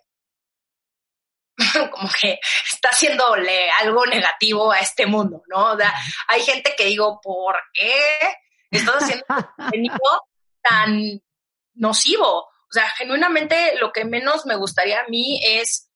como 1.90 2.08
que 2.20 2.38
está 2.70 2.90
haciéndole 2.90 3.68
algo 3.82 4.06
negativo 4.06 4.70
a 4.70 4.78
este 4.78 5.06
mundo, 5.06 5.42
¿no? 5.48 5.72
O 5.72 5.76
sea, 5.76 5.92
hay 6.28 6.42
gente 6.42 6.74
que 6.76 6.84
digo, 6.84 7.20
¿por 7.20 7.56
qué 7.72 7.96
estás 8.70 9.02
haciendo 9.02 9.24
contenido 9.56 9.98
tan 10.62 11.20
nocivo? 11.74 12.42
O 12.42 12.72
sea, 12.72 12.88
genuinamente 12.90 13.74
lo 13.80 13.92
que 13.92 14.04
menos 14.04 14.46
me 14.46 14.54
gustaría 14.54 15.00
a 15.00 15.08
mí 15.08 15.40
es 15.42 15.90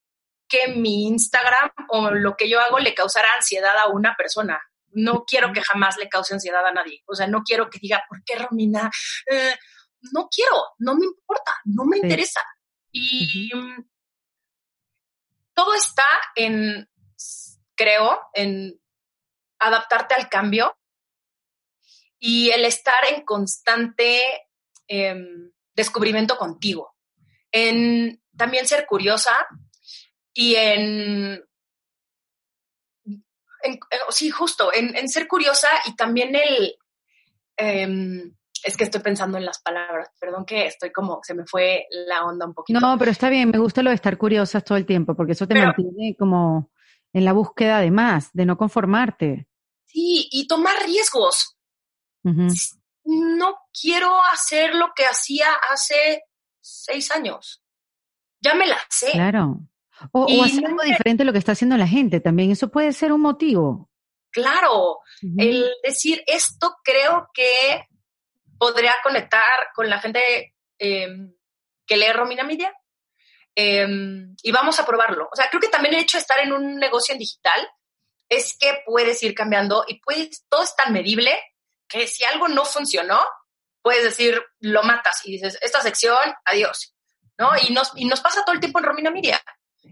que 0.48 0.68
mi 0.68 1.06
Instagram 1.06 1.70
o 1.88 2.10
lo 2.10 2.36
que 2.36 2.48
yo 2.48 2.60
hago 2.60 2.78
le 2.78 2.94
causara 2.94 3.28
ansiedad 3.36 3.76
a 3.76 3.88
una 3.88 4.14
persona. 4.16 4.60
No 4.90 5.24
quiero 5.24 5.52
que 5.52 5.62
jamás 5.62 5.96
le 5.98 6.08
cause 6.08 6.34
ansiedad 6.34 6.66
a 6.66 6.72
nadie. 6.72 7.02
O 7.06 7.14
sea, 7.14 7.26
no 7.26 7.42
quiero 7.42 7.68
que 7.68 7.78
diga, 7.78 8.02
¿por 8.08 8.24
qué 8.24 8.36
Romina? 8.36 8.90
Eh, 9.30 9.54
no 10.12 10.28
quiero, 10.28 10.56
no 10.78 10.94
me 10.94 11.06
importa, 11.06 11.56
no 11.64 11.84
me 11.84 11.98
interesa. 11.98 12.40
Y 12.90 13.50
todo 15.54 15.74
está 15.74 16.06
en, 16.34 16.88
creo, 17.74 18.20
en 18.32 18.80
adaptarte 19.58 20.14
al 20.14 20.28
cambio 20.28 20.78
y 22.18 22.50
el 22.50 22.64
estar 22.64 23.04
en 23.12 23.24
constante 23.24 24.22
em, 24.86 25.52
descubrimiento 25.74 26.36
contigo. 26.36 26.94
En 27.50 28.22
también 28.36 28.66
ser 28.66 28.86
curiosa, 28.86 29.34
y 30.34 30.54
en, 30.54 31.44
sí, 34.10 34.30
justo, 34.30 34.70
en, 34.74 35.08
ser 35.08 35.26
curiosa 35.26 35.68
y 35.86 35.96
también 35.96 36.34
el, 36.34 36.76
em, 37.56 38.34
es 38.64 38.76
que 38.76 38.84
estoy 38.84 39.00
pensando 39.00 39.38
en 39.38 39.44
las 39.44 39.60
palabras, 39.60 40.10
perdón 40.20 40.44
que 40.44 40.66
estoy 40.66 40.92
como, 40.92 41.20
se 41.22 41.34
me 41.34 41.46
fue 41.46 41.86
la 41.90 42.24
onda 42.24 42.46
un 42.46 42.54
poquito. 42.54 42.80
No, 42.80 42.98
pero 42.98 43.10
está 43.10 43.28
bien, 43.28 43.50
me 43.50 43.58
gusta 43.58 43.82
lo 43.82 43.90
de 43.90 43.96
estar 43.96 44.18
curiosas 44.18 44.64
todo 44.64 44.78
el 44.78 44.86
tiempo, 44.86 45.14
porque 45.14 45.32
eso 45.32 45.46
te 45.46 45.54
mantiene 45.54 46.16
como 46.18 46.70
en 47.12 47.24
la 47.24 47.32
búsqueda 47.32 47.80
de 47.80 47.90
más, 47.90 48.30
de 48.32 48.46
no 48.46 48.56
conformarte. 48.56 49.48
Sí, 49.86 50.28
y 50.30 50.46
tomar 50.46 50.74
riesgos. 50.84 51.56
No 53.04 53.56
quiero 53.72 54.22
hacer 54.32 54.74
lo 54.74 54.92
que 54.94 55.04
hacía 55.06 55.46
hace 55.72 56.24
seis 56.60 57.10
años. 57.10 57.62
Ya 58.40 58.54
me 58.54 58.66
la 58.66 58.78
sé. 58.90 59.12
Claro. 59.12 59.60
O, 60.12 60.44
hacer 60.44 60.64
algo 60.64 60.82
diferente 60.82 61.22
a 61.22 61.26
lo 61.26 61.32
que 61.32 61.38
está 61.38 61.52
haciendo 61.52 61.76
la 61.76 61.88
gente 61.88 62.20
también. 62.20 62.50
Eso 62.50 62.68
puede 62.68 62.92
ser 62.92 63.12
un 63.12 63.20
motivo. 63.20 63.90
Claro, 64.30 65.00
el 65.38 65.70
decir 65.82 66.22
esto 66.26 66.76
creo 66.84 67.28
que 67.32 67.86
podría 68.58 68.94
conectar 69.02 69.70
con 69.74 69.88
la 69.88 70.00
gente 70.00 70.54
em, 70.78 71.34
que 71.86 71.96
lee 71.96 72.12
Romina 72.12 72.44
Media 72.44 72.72
em, 73.54 74.34
y 74.42 74.52
vamos 74.52 74.78
a 74.78 74.86
probarlo. 74.86 75.28
O 75.32 75.36
sea, 75.36 75.48
creo 75.48 75.60
que 75.60 75.68
también 75.68 75.94
el 75.94 76.02
hecho 76.02 76.18
de 76.18 76.22
estar 76.22 76.38
en 76.40 76.52
un 76.52 76.76
negocio 76.76 77.12
en 77.12 77.18
digital 77.18 77.68
es 78.28 78.56
que 78.58 78.82
puedes 78.84 79.22
ir 79.22 79.34
cambiando 79.34 79.84
y 79.88 80.00
puedes, 80.00 80.44
todo 80.48 80.62
es 80.62 80.76
tan 80.76 80.92
medible 80.92 81.36
que 81.88 82.06
si 82.06 82.24
algo 82.24 82.48
no 82.48 82.64
funcionó, 82.64 83.20
puedes 83.80 84.04
decir, 84.04 84.42
lo 84.60 84.82
matas 84.82 85.22
y 85.24 85.32
dices, 85.32 85.58
esta 85.62 85.80
sección, 85.80 86.18
adiós. 86.44 86.94
¿No? 87.38 87.50
Y 87.68 87.72
nos, 87.72 87.92
y 87.94 88.04
nos 88.04 88.20
pasa 88.20 88.44
todo 88.44 88.52
el 88.52 88.60
tiempo 88.60 88.80
en 88.80 88.84
Romina 88.84 89.12
Media 89.12 89.40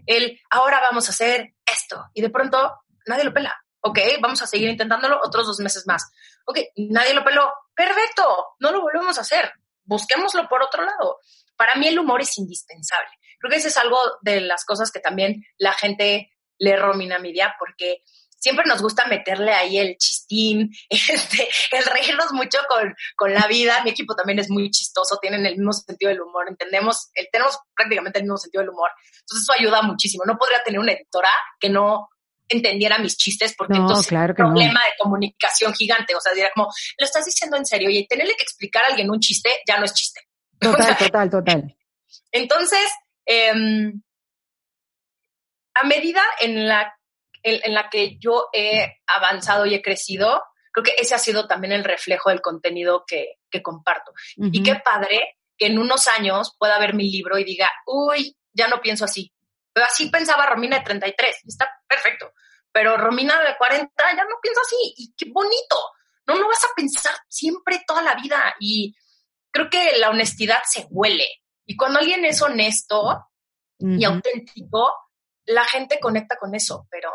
el 0.07 0.39
ahora 0.49 0.79
vamos 0.81 1.07
a 1.07 1.11
hacer 1.11 1.53
esto 1.65 2.03
y 2.13 2.21
de 2.21 2.29
pronto 2.29 2.79
nadie 3.05 3.23
lo 3.23 3.33
pela. 3.33 3.55
Ok, 3.81 3.99
vamos 4.21 4.41
a 4.41 4.47
seguir 4.47 4.69
intentándolo 4.69 5.19
otros 5.23 5.45
dos 5.45 5.59
meses 5.59 5.85
más. 5.85 6.11
Ok, 6.45 6.59
nadie 6.77 7.13
lo 7.13 7.23
peló. 7.23 7.53
Perfecto, 7.75 8.55
no 8.59 8.71
lo 8.71 8.81
volvemos 8.81 9.17
a 9.17 9.21
hacer. 9.21 9.51
Busquémoslo 9.83 10.49
por 10.49 10.63
otro 10.63 10.83
lado. 10.83 11.19
Para 11.55 11.75
mí 11.75 11.87
el 11.87 11.99
humor 11.99 12.21
es 12.21 12.37
indispensable. 12.37 13.09
Creo 13.39 13.51
que 13.51 13.57
eso 13.57 13.67
es 13.67 13.77
algo 13.77 13.99
de 14.21 14.41
las 14.41 14.65
cosas 14.65 14.91
que 14.91 14.99
también 14.99 15.45
la 15.57 15.73
gente 15.73 16.31
le 16.57 16.75
romina 16.75 17.17
a 17.17 17.19
mi 17.19 17.31
día 17.31 17.55
porque 17.59 18.01
siempre 18.37 18.65
nos 18.65 18.81
gusta 18.81 19.05
meterle 19.05 19.53
ahí 19.53 19.77
el 19.77 19.95
chistín, 20.27 20.71
este, 20.89 21.49
el 21.71 21.85
reírnos 21.85 22.31
mucho 22.33 22.59
con, 22.69 22.95
con 23.15 23.33
la 23.33 23.47
vida. 23.47 23.83
Mi 23.83 23.91
equipo 23.91 24.15
también 24.15 24.39
es 24.39 24.49
muy 24.49 24.69
chistoso, 24.69 25.17
tienen 25.21 25.45
el 25.45 25.55
mismo 25.55 25.73
sentido 25.73 26.09
del 26.09 26.21
humor, 26.21 26.45
entendemos, 26.47 27.09
el, 27.13 27.27
tenemos 27.31 27.57
prácticamente 27.75 28.19
el 28.19 28.25
mismo 28.25 28.37
sentido 28.37 28.61
del 28.61 28.69
humor. 28.69 28.89
Entonces 29.19 29.43
eso 29.43 29.53
ayuda 29.53 29.81
muchísimo. 29.81 30.23
No 30.25 30.37
podría 30.37 30.61
tener 30.63 30.79
una 30.79 30.93
editora 30.93 31.29
que 31.59 31.69
no 31.69 32.09
entendiera 32.49 32.97
mis 32.97 33.17
chistes 33.17 33.53
porque 33.57 33.75
entonces 33.75 34.07
claro 34.07 34.31
un 34.31 34.35
problema 34.35 34.79
de 34.79 34.93
comunicación 35.01 35.73
gigante. 35.73 36.15
O 36.15 36.21
sea, 36.21 36.33
diría 36.33 36.49
como, 36.53 36.69
lo 36.97 37.05
estás 37.05 37.25
diciendo 37.25 37.57
en 37.57 37.65
serio 37.65 37.89
y 37.89 38.07
tenerle 38.07 38.35
que 38.35 38.43
explicar 38.43 38.83
a 38.85 38.87
alguien 38.87 39.09
un 39.09 39.19
chiste 39.19 39.49
ya 39.67 39.77
no 39.77 39.85
es 39.85 39.93
chiste. 39.93 40.21
Total, 40.59 40.97
total, 40.97 41.29
total. 41.29 41.77
Entonces, 42.31 42.89
em, 43.25 44.01
a 45.75 45.85
medida 45.85 46.21
en 46.39 46.67
la 46.67 46.96
en, 47.47 47.73
la 47.73 47.89
que 47.89 48.17
yo 48.19 48.49
he 48.53 48.97
avanzado 49.07 49.65
y 49.65 49.75
he 49.75 49.81
crecido, 49.81 50.43
creo 50.71 50.83
que 50.83 50.95
ese 50.97 51.15
ha 51.15 51.19
sido 51.19 51.47
también 51.47 51.73
el 51.73 51.83
reflejo 51.83 52.29
del 52.29 52.41
contenido 52.41 53.03
que, 53.07 53.35
que 53.49 53.61
comparto. 53.61 54.11
Y 54.35 54.63
qué 54.63 54.75
padre 54.75 55.37
que 55.57 55.67
en 55.67 55.79
unos 55.79 56.07
años 56.07 56.55
pueda 56.57 56.79
ver 56.79 56.93
mi 56.93 57.09
libro 57.09 57.37
y 57.37 57.43
diga, 57.43 57.69
uy, 57.85 58.37
ya 58.53 58.67
no 58.67 58.81
pienso 58.81 59.05
así. 59.05 59.33
Pero 59.73 59.85
así 59.85 60.09
pensaba 60.09 60.45
Romina 60.45 60.79
de 60.79 60.85
33, 60.85 61.35
está 61.45 61.69
perfecto. 61.87 62.31
Pero 62.71 62.97
Romina 62.97 63.39
de 63.41 63.55
40 63.57 63.91
ya 64.15 64.23
no 64.23 64.35
pienso 64.41 64.61
así, 64.61 64.93
y 64.97 65.13
qué 65.15 65.31
bonito. 65.31 65.75
No, 66.27 66.35
no 66.37 66.47
vas 66.47 66.63
a 66.65 66.75
pensar 66.75 67.15
siempre 67.27 67.83
toda 67.87 68.01
la 68.01 68.15
vida. 68.15 68.55
Y 68.59 68.95
creo 69.51 69.69
que 69.69 69.97
la 69.97 70.09
honestidad 70.09 70.61
se 70.65 70.85
huele. 70.89 71.25
Y 71.65 71.75
cuando 71.75 71.99
alguien 71.99 72.25
es 72.25 72.41
honesto 72.41 73.29
y 73.79 74.03
auténtico, 74.03 74.91
la 75.45 75.63
gente 75.65 75.99
conecta 75.99 76.37
con 76.37 76.55
eso, 76.55 76.87
pero 76.89 77.11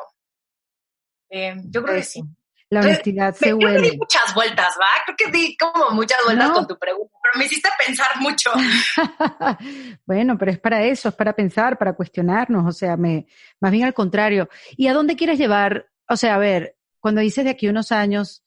eh, 1.33 1.57
yo 1.65 1.83
creo 1.83 1.97
que 1.97 2.03
sí. 2.03 2.23
La 2.69 2.81
honestidad 2.81 3.35
se 3.35 3.53
huele. 3.53 3.67
Creo 3.67 3.83
que 3.83 3.91
di 3.91 3.99
muchas 3.99 4.35
vueltas, 4.35 4.77
¿va? 4.81 4.87
Creo 5.05 5.17
que 5.17 5.39
di 5.39 5.57
como 5.57 5.91
muchas 5.91 6.19
vueltas 6.25 6.51
con 6.51 6.67
tu 6.67 6.79
pregunta, 6.79 7.15
pero 7.23 7.39
me 7.39 7.45
hiciste 7.45 7.69
pensar 7.85 8.09
mucho. 8.21 8.51
bueno, 10.07 10.39
pero 10.39 10.53
es 10.53 10.59
para 10.59 10.83
eso, 10.83 11.11
es 11.11 11.15
para 11.15 11.35
pensar, 11.35 11.77
para 11.77 11.95
cuestionarnos, 11.95 12.67
o 12.67 12.73
sea, 12.73 12.97
me, 12.97 13.27
más 13.61 13.73
bien 13.73 13.85
al 13.85 13.93
contrario. 13.93 14.49
¿Y 14.77 14.87
a 14.87 14.95
dónde 14.95 15.17
quieres 15.17 15.39
llevar? 15.39 15.91
O 16.09 16.17
sea, 16.17 16.35
a 16.35 16.39
ver, 16.39 16.77
cuando 16.99 17.21
dices 17.21 17.45
de 17.45 17.51
aquí 17.51 17.69
unos 17.69 17.93
años, 17.93 18.43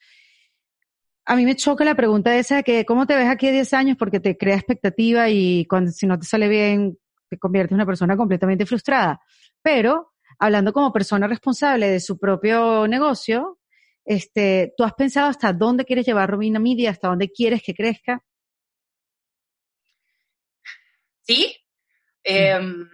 a 1.26 1.36
mí 1.36 1.46
me 1.46 1.56
choca 1.56 1.84
la 1.86 1.96
pregunta 1.96 2.36
esa 2.36 2.58
de 2.58 2.64
que 2.64 2.86
cómo 2.86 3.06
te 3.06 3.16
ves 3.16 3.30
aquí 3.30 3.48
a 3.48 3.52
10 3.52 3.74
años 3.74 3.98
porque 3.98 4.20
te 4.20 4.38
crea 4.38 4.56
expectativa 4.56 5.30
y 5.30 5.66
cuando 5.66 5.92
si 5.92 6.06
no 6.08 6.18
te 6.20 6.26
sale 6.26 6.48
bien 6.48 6.98
te 7.30 7.38
conviertes 7.38 7.72
en 7.72 7.76
una 7.76 7.86
persona 7.86 8.16
completamente 8.16 8.66
frustrada. 8.66 9.22
Pero 9.62 10.15
hablando 10.40 10.74
como 10.74 10.92
persona 10.92 11.28
responsable 11.28 11.90
de 11.90 12.00
su 12.00 12.18
propio 12.18 12.88
negocio, 12.88 13.60
este, 14.06 14.74
¿tú 14.78 14.84
has 14.84 14.94
pensado 14.94 15.28
hasta 15.30 15.52
dónde 15.52 15.86
quieres 15.86 16.06
llevar 16.06 16.30
Romina 16.30 16.60
Media, 16.60 16.92
hasta 16.92 17.08
dónde 17.08 17.32
quieres 17.32 17.64
que 17.64 17.74
crezca? 17.74 18.24
Sí. 21.22 21.58
Em, 22.24 22.88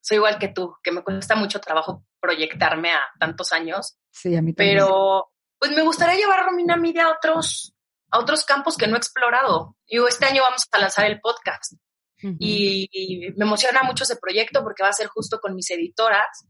soy 0.00 0.16
igual 0.16 0.38
que 0.38 0.48
tú, 0.48 0.74
que 0.82 0.92
me 0.92 1.02
cuesta 1.02 1.36
mucho 1.36 1.60
trabajo 1.60 2.06
proyectarme 2.18 2.92
a 2.92 3.00
tantos 3.18 3.52
años. 3.52 3.98
Sí, 4.10 4.34
a 4.36 4.42
mí 4.42 4.54
también. 4.54 4.78
Pero, 4.78 5.32
pues 5.58 5.72
me 5.72 5.82
gustaría 5.82 6.16
llevar 6.16 6.44
Romina 6.44 6.76
Media 6.76 7.06
a 7.06 7.12
otros, 7.12 7.74
a 8.10 8.18
otros 8.18 8.44
campos 8.44 8.76
que 8.76 8.86
no 8.86 8.94
he 8.94 8.98
explorado. 8.98 9.76
Yo 9.86 10.08
este 10.08 10.26
año 10.26 10.42
vamos 10.42 10.66
a 10.70 10.78
lanzar 10.78 11.06
el 11.06 11.20
podcast. 11.20 11.74
Y, 12.22 13.32
me 13.36 13.44
emociona 13.44 13.82
mucho 13.82 14.04
ese 14.04 14.16
proyecto 14.16 14.62
porque 14.62 14.82
va 14.82 14.90
a 14.90 14.94
ser 14.94 15.08
justo 15.08 15.40
con 15.40 15.54
mis 15.54 15.70
editoras. 15.70 16.46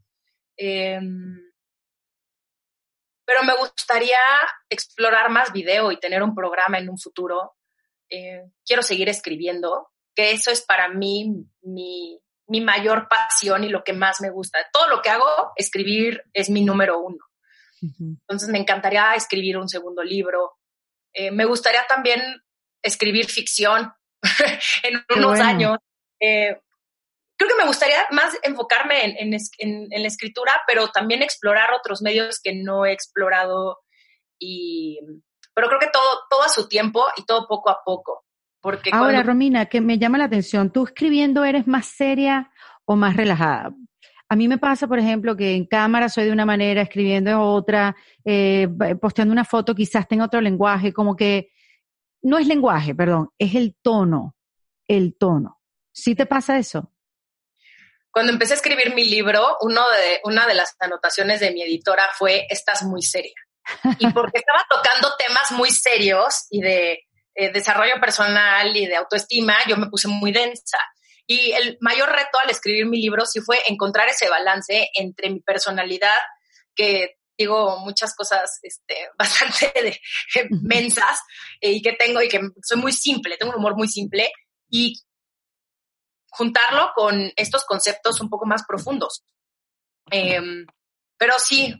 Eh, 0.57 0.99
pero 3.31 3.43
me 3.43 3.55
gustaría 3.55 4.17
explorar 4.69 5.29
más 5.29 5.53
video 5.53 5.91
y 5.91 5.99
tener 5.99 6.21
un 6.21 6.35
programa 6.35 6.79
en 6.79 6.89
un 6.89 6.97
futuro. 6.97 7.55
Eh, 8.09 8.43
quiero 8.65 8.83
seguir 8.83 9.07
escribiendo, 9.07 9.87
que 10.13 10.31
eso 10.31 10.51
es 10.51 10.61
para 10.61 10.89
mí 10.89 11.45
mi, 11.61 12.19
mi, 12.47 12.59
mayor 12.59 13.07
pasión 13.07 13.63
y 13.63 13.69
lo 13.69 13.85
que 13.85 13.93
más 13.93 14.19
me 14.19 14.29
gusta. 14.29 14.59
Todo 14.73 14.89
lo 14.89 15.01
que 15.01 15.09
hago, 15.09 15.53
escribir 15.55 16.23
es 16.33 16.49
mi 16.49 16.65
número 16.65 16.99
uno. 16.99 17.23
Entonces 17.81 18.49
me 18.49 18.59
encantaría 18.59 19.13
escribir 19.13 19.57
un 19.57 19.69
segundo 19.69 20.03
libro. 20.03 20.57
Eh, 21.13 21.31
me 21.31 21.45
gustaría 21.45 21.87
también 21.87 22.21
escribir 22.81 23.27
ficción 23.27 23.93
en 24.83 25.03
unos 25.17 25.39
años. 25.39 25.77
Eh, 26.19 26.55
creo 27.37 27.49
que 27.49 27.63
me 27.63 27.67
gustaría 27.67 28.05
más 28.11 28.37
enfocarme 28.43 29.19
en, 29.19 29.31
la 29.31 30.07
escritura, 30.07 30.61
pero 30.67 30.89
también 30.89 31.23
explorar 31.23 31.73
otros 31.73 32.01
medios 32.01 32.39
que 32.41 32.53
no 32.53 32.85
he 32.85 32.91
explorado. 32.91 33.79
Y, 34.39 34.99
pero 35.53 35.67
creo 35.67 35.79
que 35.79 35.89
todo, 35.91 36.03
todo 36.29 36.43
a 36.43 36.49
su 36.49 36.67
tiempo 36.67 37.03
y 37.17 37.25
todo 37.25 37.47
poco 37.47 37.69
a 37.69 37.79
poco. 37.83 38.25
Porque 38.61 38.91
Ahora, 38.93 39.23
Romina, 39.23 39.65
que 39.65 39.81
me 39.81 39.97
llama 39.97 40.19
la 40.19 40.25
atención, 40.25 40.71
¿tú 40.71 40.83
escribiendo 40.85 41.43
eres 41.43 41.65
más 41.65 41.87
seria 41.87 42.51
o 42.85 42.95
más 42.95 43.17
relajada? 43.17 43.73
A 44.29 44.35
mí 44.35 44.47
me 44.47 44.59
pasa, 44.59 44.87
por 44.87 44.99
ejemplo, 44.99 45.35
que 45.35 45.55
en 45.55 45.65
cámara 45.65 46.09
soy 46.09 46.25
de 46.25 46.31
una 46.31 46.45
manera, 46.45 46.83
escribiendo 46.83 47.31
de 47.31 47.35
otra, 47.35 47.95
eh, 48.23 48.67
posteando 49.01 49.31
una 49.31 49.43
foto 49.43 49.73
quizás 49.75 50.07
tenga 50.07 50.25
otro 50.25 50.39
lenguaje, 50.39 50.93
como 50.93 51.15
que 51.15 51.51
no 52.21 52.37
es 52.37 52.47
lenguaje, 52.47 52.95
perdón, 52.95 53.31
es 53.37 53.55
el 53.55 53.75
tono, 53.81 54.35
el 54.87 55.17
tono. 55.17 55.61
¿Sí 55.91 56.15
te 56.15 56.25
pasa 56.25 56.57
eso? 56.57 56.91
Cuando 58.11 58.31
empecé 58.31 58.53
a 58.53 58.57
escribir 58.57 58.93
mi 58.93 59.05
libro, 59.05 59.57
uno 59.61 59.81
de, 59.89 60.19
una 60.25 60.45
de 60.45 60.53
las 60.53 60.75
anotaciones 60.79 61.39
de 61.39 61.51
mi 61.51 61.63
editora 61.63 62.03
fue, 62.17 62.45
estás 62.49 62.83
muy 62.83 63.01
seria. 63.01 63.33
Y 63.99 64.11
porque 64.11 64.39
estaba 64.39 64.65
tocando 64.69 65.15
temas 65.17 65.51
muy 65.51 65.71
serios 65.71 66.47
y 66.49 66.61
de 66.61 67.07
eh, 67.35 67.51
desarrollo 67.51 68.01
personal 68.01 68.75
y 68.75 68.85
de 68.85 68.97
autoestima, 68.97 69.55
yo 69.67 69.77
me 69.77 69.87
puse 69.87 70.09
muy 70.09 70.31
densa. 70.33 70.77
Y 71.25 71.53
el 71.53 71.77
mayor 71.79 72.09
reto 72.09 72.37
al 72.43 72.49
escribir 72.49 72.85
mi 72.87 73.01
libro 73.01 73.25
sí 73.25 73.39
fue 73.39 73.59
encontrar 73.67 74.09
ese 74.09 74.27
balance 74.27 74.89
entre 74.93 75.29
mi 75.29 75.39
personalidad, 75.39 76.17
que 76.75 77.20
digo 77.41 77.79
muchas 77.79 78.15
cosas 78.15 78.59
este, 78.61 79.09
bastante 79.17 79.71
de, 79.75 79.99
mensas 80.61 81.19
eh, 81.59 81.71
y 81.71 81.81
que 81.81 81.93
tengo 81.93 82.21
y 82.21 82.27
que 82.27 82.39
soy 82.63 82.77
muy 82.77 82.93
simple, 82.93 83.37
tengo 83.37 83.51
un 83.51 83.59
humor 83.59 83.75
muy 83.75 83.87
simple, 83.87 84.31
y 84.69 84.95
juntarlo 86.29 86.91
con 86.95 87.31
estos 87.35 87.65
conceptos 87.65 88.21
un 88.21 88.29
poco 88.29 88.45
más 88.45 88.63
profundos. 88.65 89.23
Em, 90.09 90.65
pero 91.17 91.33
sí, 91.37 91.73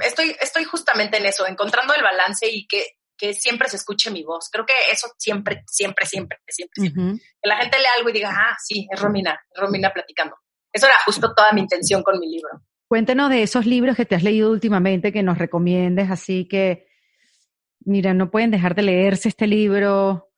estoy, 0.00 0.36
estoy 0.40 0.64
justamente 0.64 1.16
en 1.16 1.26
eso, 1.26 1.46
encontrando 1.46 1.94
el 1.94 2.02
balance 2.02 2.46
y 2.50 2.66
que, 2.66 2.98
que 3.16 3.32
siempre 3.32 3.68
se 3.68 3.76
escuche 3.76 4.10
mi 4.10 4.24
voz. 4.24 4.48
Creo 4.50 4.66
que 4.66 4.74
eso 4.90 5.12
siempre, 5.16 5.62
siempre, 5.66 6.06
siempre, 6.06 6.38
siempre, 6.48 6.92
Que 6.92 7.48
la 7.48 7.56
gente 7.58 7.78
lea 7.78 7.90
algo 7.96 8.10
y 8.10 8.12
diga, 8.12 8.30
ah, 8.34 8.56
sí, 8.62 8.86
es 8.90 9.00
Romina, 9.00 9.40
es 9.50 9.60
Romina 9.60 9.92
platicando. 9.92 10.36
Eso 10.72 10.86
era 10.86 10.98
justo 11.06 11.32
toda 11.32 11.52
mi 11.52 11.60
intención 11.60 12.02
con 12.02 12.18
mi 12.18 12.28
libro. 12.28 12.50
Cuéntanos 12.88 13.30
de 13.30 13.42
esos 13.42 13.66
libros 13.66 13.96
que 13.96 14.04
te 14.04 14.14
has 14.14 14.22
leído 14.22 14.50
últimamente 14.50 15.12
que 15.12 15.22
nos 15.22 15.38
recomiendes, 15.38 16.10
así 16.10 16.46
que, 16.46 16.86
mira, 17.80 18.14
no 18.14 18.30
pueden 18.30 18.50
dejar 18.50 18.74
de 18.74 18.82
leerse 18.82 19.28
este 19.28 19.46
libro, 19.46 20.30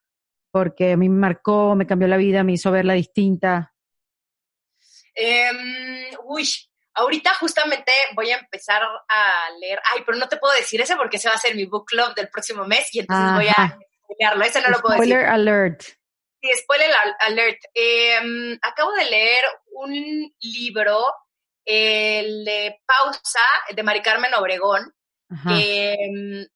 porque 0.50 0.92
a 0.92 0.96
mí 0.96 1.08
me 1.08 1.18
marcó, 1.18 1.74
me 1.74 1.86
cambió 1.86 2.08
la 2.08 2.16
vida, 2.16 2.44
me 2.44 2.52
hizo 2.52 2.70
verla 2.70 2.94
distinta? 2.94 3.74
Em, 5.14 6.14
uy, 6.24 6.48
ahorita 6.94 7.34
justamente 7.34 7.92
voy 8.14 8.30
a 8.30 8.38
empezar 8.38 8.82
a 8.82 9.50
leer, 9.60 9.80
ay, 9.92 10.02
pero 10.04 10.18
no 10.18 10.28
te 10.28 10.36
puedo 10.36 10.54
decir 10.54 10.80
ese 10.80 10.96
porque 10.96 11.16
ese 11.16 11.28
va 11.28 11.34
a 11.34 11.38
ser 11.38 11.54
mi 11.54 11.66
book 11.66 11.86
club 11.86 12.14
del 12.14 12.28
próximo 12.28 12.64
mes 12.64 12.94
y 12.94 13.00
entonces 13.00 13.34
voy 13.34 13.48
a 13.48 13.78
leerlo, 14.18 14.44
ese 14.44 14.60
no 14.60 14.68
lo 14.68 14.80
puedo 14.80 14.94
decir. 14.94 15.12
Spoiler 15.12 15.26
alert. 15.26 15.82
Sí, 16.42 16.50
spoiler 16.62 16.90
alert. 17.20 17.58
Em, 17.74 18.58
acabo 18.62 18.92
de 18.92 19.04
leer 19.10 19.44
un 19.72 20.32
libro, 20.40 21.06
el 21.66 22.44
de 22.46 22.80
Pausa, 22.86 23.44
de 23.74 23.82
Mari 23.82 24.00
Carmen 24.00 24.32
Obregón. 24.34 24.94
Em, 25.28 26.46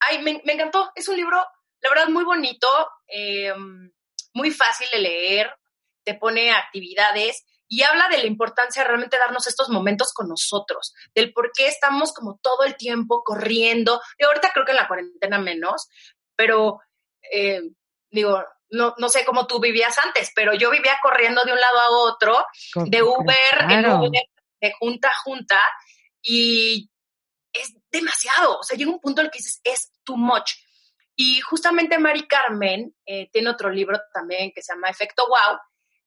ay, 0.00 0.22
me, 0.22 0.40
me 0.44 0.52
encantó, 0.54 0.92
es 0.94 1.08
un 1.08 1.16
libro 1.16 1.44
la 1.84 1.90
verdad, 1.90 2.08
muy 2.08 2.24
bonito, 2.24 2.66
em, 3.06 3.92
muy 4.32 4.50
fácil 4.50 4.88
de 4.90 5.00
leer, 5.00 5.54
te 6.02 6.14
pone 6.14 6.50
actividades 6.50 7.44
y 7.68 7.82
habla 7.82 8.08
de 8.08 8.18
la 8.18 8.26
importancia 8.26 8.82
de 8.82 8.88
realmente 8.88 9.18
darnos 9.18 9.46
estos 9.46 9.68
momentos 9.68 10.12
con 10.14 10.28
nosotros, 10.28 10.94
del 11.14 11.32
por 11.32 11.52
qué 11.52 11.66
estamos 11.66 12.14
como 12.14 12.38
todo 12.42 12.64
el 12.64 12.76
tiempo 12.76 13.22
corriendo. 13.22 14.00
Y 14.18 14.24
ahorita 14.24 14.50
creo 14.52 14.64
que 14.64 14.72
en 14.72 14.78
la 14.78 14.88
cuarentena 14.88 15.38
menos, 15.38 15.88
pero 16.34 16.80
eh, 17.30 17.60
digo, 18.10 18.42
no, 18.70 18.94
no 18.96 19.08
sé 19.10 19.26
cómo 19.26 19.46
tú 19.46 19.60
vivías 19.60 19.98
antes, 19.98 20.30
pero 20.34 20.54
yo 20.54 20.70
vivía 20.70 20.98
corriendo 21.02 21.44
de 21.44 21.52
un 21.52 21.60
lado 21.60 21.80
a 21.80 21.90
otro, 21.90 22.46
de 22.76 23.02
Uber, 23.02 23.70
en 23.70 23.86
Uber, 23.86 24.22
de 24.68 24.74
junta 24.78 25.08
a 25.08 25.22
junta, 25.22 25.60
y 26.22 26.90
es 27.52 27.74
demasiado. 27.90 28.58
O 28.58 28.62
sea, 28.62 28.76
llega 28.76 28.90
un 28.90 29.00
punto 29.00 29.20
en 29.20 29.26
el 29.26 29.30
que 29.30 29.38
dices, 29.38 29.60
es 29.64 29.92
too 30.04 30.16
much. 30.16 30.52
Y 31.16 31.40
justamente 31.40 31.98
Mari 31.98 32.26
Carmen 32.26 32.94
eh, 33.06 33.30
tiene 33.30 33.50
otro 33.50 33.70
libro 33.70 33.98
también 34.12 34.50
que 34.52 34.62
se 34.62 34.74
llama 34.74 34.90
Efecto 34.90 35.24
Wow 35.28 35.58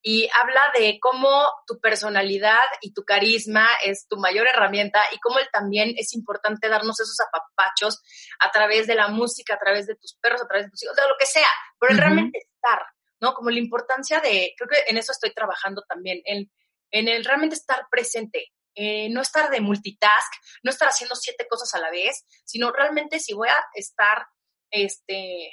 y 0.02 0.30
habla 0.42 0.72
de 0.78 1.00
cómo 1.02 1.30
tu 1.66 1.80
personalidad 1.80 2.64
y 2.82 2.94
tu 2.94 3.04
carisma 3.04 3.68
es 3.84 4.08
tu 4.08 4.18
mayor 4.18 4.48
herramienta 4.48 5.02
y 5.12 5.20
cómo 5.20 5.40
él 5.40 5.48
también 5.52 5.94
es 5.98 6.14
importante 6.14 6.70
darnos 6.70 7.00
esos 7.00 7.18
apapachos 7.20 8.02
a 8.40 8.52
través 8.52 8.88
de 8.88 8.96
la 8.96 9.08
música, 9.08 9.56
a 9.56 9.60
través 9.60 9.88
de 9.88 9.96
tus 9.96 10.16
perros, 10.22 10.42
a 10.42 10.48
través 10.48 10.68
de 10.68 10.72
tus 10.72 10.84
hijos, 10.84 10.96
de 10.96 11.08
lo 11.08 11.16
que 11.20 11.26
sea, 11.26 11.50
pero 11.80 12.00
realmente 12.00 12.40
estar, 12.40 12.86
¿no? 13.20 13.34
Como 13.34 13.50
la 13.50 13.60
importancia 13.60 14.20
de, 14.20 14.54
creo 14.58 14.70
que 14.70 14.90
en 14.90 14.98
eso 14.98 15.12
estoy 15.12 15.34
trabajando 15.34 15.84
también, 15.88 16.22
en, 16.26 16.52
en 16.92 17.08
el 17.08 17.26
realmente 17.26 17.56
estar 17.56 17.88
presente, 17.90 18.52
eh, 18.76 19.10
no 19.10 19.22
estar 19.22 19.50
de 19.50 19.62
multitask, 19.62 20.34
no 20.64 20.70
estar 20.70 20.88
haciendo 20.88 21.16
siete 21.16 21.48
cosas 21.50 21.74
a 21.74 21.80
la 21.80 21.90
vez, 21.90 22.26
sino 22.46 22.72
realmente 22.72 23.20
si 23.20 23.34
voy 23.34 23.50
a 23.50 23.58
estar 23.74 24.28
este, 24.70 25.50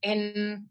en, 0.00 0.70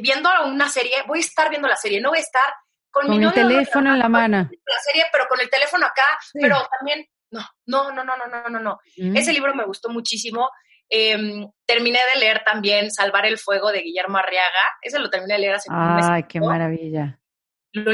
viendo 0.00 0.28
una 0.46 0.68
serie, 0.68 0.92
voy 1.06 1.18
a 1.18 1.22
estar 1.22 1.48
viendo 1.50 1.68
la 1.68 1.76
serie, 1.76 2.00
no 2.00 2.10
voy 2.10 2.18
a 2.18 2.22
estar 2.22 2.52
con, 2.90 3.08
mi 3.08 3.24
el 3.24 3.32
teléfono 3.32 3.92
en 3.92 3.98
la 3.98 4.08
mano. 4.08 4.36
La 4.38 4.80
serie, 4.84 5.04
pero 5.12 5.26
con 5.28 5.40
el 5.40 5.48
teléfono 5.48 5.86
acá, 5.86 6.06
pero 6.34 6.56
también, 6.78 7.06
no, 7.30 7.40
no, 7.66 7.92
no, 7.92 8.04
no, 8.04 8.16
no, 8.16 8.48
no, 8.48 8.60
no, 8.60 8.78
mm. 8.96 9.16
Ese 9.16 9.32
libro 9.32 9.54
me 9.54 9.64
gustó 9.64 9.88
muchísimo. 9.88 10.50
Em, 10.92 11.48
terminé 11.66 12.00
de 12.12 12.20
leer 12.20 12.42
también 12.44 12.90
Salvar 12.90 13.24
el 13.24 13.38
Fuego 13.38 13.70
de 13.70 13.82
Guillermo 13.82 14.18
Arriaga. 14.18 14.76
Ese 14.82 14.98
lo 14.98 15.08
terminé 15.08 15.34
de 15.34 15.40
leer 15.40 15.54
hace 15.54 15.70
un 15.70 15.94
mes. 15.94 16.04
Ay, 16.08 16.24
qué 16.24 16.40
maravilla. 16.40 17.20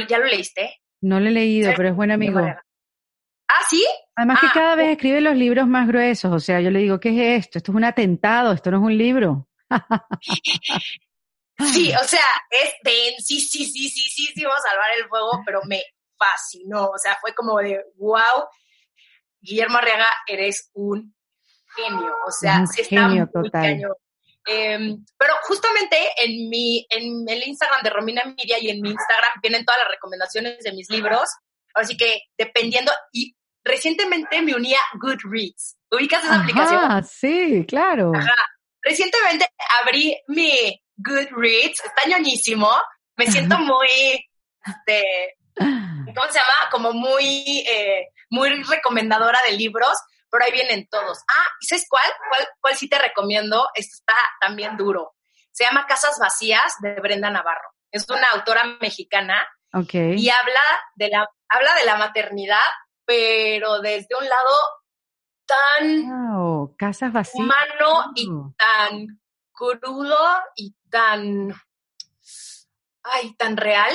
¿Ya 0.08 0.18
lo 0.18 0.24
leíste? 0.24 0.80
No 1.00 1.20
lo 1.20 1.28
he 1.28 1.32
leído, 1.32 1.72
pero 1.76 1.90
es 1.90 1.96
buen 1.96 2.10
amigo. 2.10 2.40
Ah, 2.40 3.60
¿sí? 3.68 3.84
Además 4.16 4.40
que 4.40 4.46
ah, 4.46 4.52
cada 4.54 4.74
vez 4.74 4.88
escribe 4.88 5.20
los 5.20 5.36
libros 5.36 5.66
más 5.66 5.86
gruesos, 5.86 6.32
o 6.32 6.40
sea, 6.40 6.60
yo 6.60 6.70
le 6.70 6.80
digo, 6.80 6.98
¿qué 6.98 7.10
es 7.10 7.44
esto? 7.44 7.58
Esto 7.58 7.72
es 7.72 7.76
un 7.76 7.84
atentado, 7.84 8.52
esto 8.52 8.70
no 8.70 8.78
es 8.78 8.82
un 8.82 8.98
libro. 8.98 9.48
sí, 11.58 11.92
o 11.94 12.04
sea, 12.04 12.24
es 12.50 13.24
sí, 13.24 13.40
sí, 13.40 13.64
sí, 13.64 13.88
sí, 13.88 14.08
sí, 14.08 14.26
sí, 14.34 14.44
vamos 14.44 14.60
a 14.64 14.70
salvar 14.70 14.86
el 14.98 15.08
fuego, 15.08 15.42
pero 15.44 15.60
me 15.66 15.82
fascinó, 16.18 16.86
o 16.86 16.98
sea, 16.98 17.16
fue 17.20 17.34
como 17.34 17.58
de, 17.58 17.84
wow, 17.96 18.44
Guillermo 19.40 19.78
Arriaga, 19.78 20.08
eres 20.26 20.70
un 20.74 21.14
genio, 21.76 22.12
o 22.26 22.30
sea, 22.30 22.60
Un 22.60 22.68
sí 22.68 22.82
está 22.82 23.08
genio 23.08 23.28
muy 23.32 23.44
total. 23.44 23.62
cañón. 23.62 23.92
Em, 24.46 25.04
pero 25.18 25.34
justamente 25.42 25.96
en 26.18 26.48
mi, 26.48 26.86
en 26.88 27.28
el 27.28 27.42
Instagram 27.48 27.82
de 27.82 27.90
Romina 27.90 28.22
Media 28.24 28.58
y 28.60 28.70
en 28.70 28.80
mi 28.80 28.90
Instagram 28.90 29.32
vienen 29.42 29.64
todas 29.64 29.80
las 29.80 29.90
recomendaciones 29.90 30.62
de 30.62 30.72
mis 30.72 30.88
libros. 30.88 31.28
Así 31.74 31.96
que 31.96 32.22
dependiendo, 32.38 32.92
y 33.12 33.36
recientemente 33.64 34.40
me 34.42 34.54
uní 34.54 34.74
a 34.74 34.80
Goodreads. 34.94 35.76
¿Ubicas 35.90 36.24
esa 36.24 36.40
aplicación? 36.40 36.80
Ah, 36.82 37.02
sí, 37.02 37.64
claro. 37.66 38.12
Ajá. 38.14 38.34
Recientemente 38.82 39.46
abrí 39.82 40.16
mi 40.28 40.80
Goodreads, 40.96 41.82
está 41.84 42.08
ñoñísimo. 42.08 42.70
Me 43.16 43.26
siento 43.30 43.58
muy, 43.58 44.24
este, 44.64 45.36
¿cómo 45.56 46.26
se 46.28 46.38
llama? 46.38 46.70
Como 46.70 46.92
muy, 46.92 47.64
eh, 47.68 48.08
muy 48.30 48.48
recomendadora 48.62 49.38
de 49.48 49.56
libros, 49.56 49.98
pero 50.30 50.44
ahí 50.44 50.52
vienen 50.52 50.86
todos. 50.90 51.18
Ah, 51.28 51.48
¿y 51.60 51.66
sabes 51.66 51.86
cuál? 51.88 52.10
¿Cuál, 52.30 52.48
cuál 52.60 52.76
sí 52.76 52.88
te 52.88 52.98
recomiendo? 52.98 53.68
Esto 53.74 53.96
está 54.00 54.16
también 54.40 54.76
duro. 54.76 55.14
Se 55.52 55.64
llama 55.64 55.86
Casas 55.86 56.18
Vacías 56.20 56.74
de 56.80 56.94
Brenda 57.00 57.30
Navarro. 57.30 57.70
Es 57.90 58.08
una 58.10 58.28
autora 58.32 58.64
mexicana 58.80 59.46
Ok. 59.72 59.94
y 59.94 60.28
habla 60.28 60.60
de 60.96 61.08
la, 61.08 61.26
habla 61.48 61.74
de 61.76 61.84
la 61.86 61.96
maternidad, 61.96 62.58
pero 63.04 63.80
desde 63.80 64.14
un 64.18 64.28
lado 64.28 64.54
tan 65.46 66.08
Wow, 66.34 66.76
casas 66.76 67.12
vacías. 67.12 67.36
humano 67.36 68.12
y 68.16 68.26
tan 68.58 69.20
crudo 69.52 70.18
y 70.56 70.74
tan, 70.90 71.54
ay, 73.04 73.34
tan 73.36 73.56
real. 73.56 73.94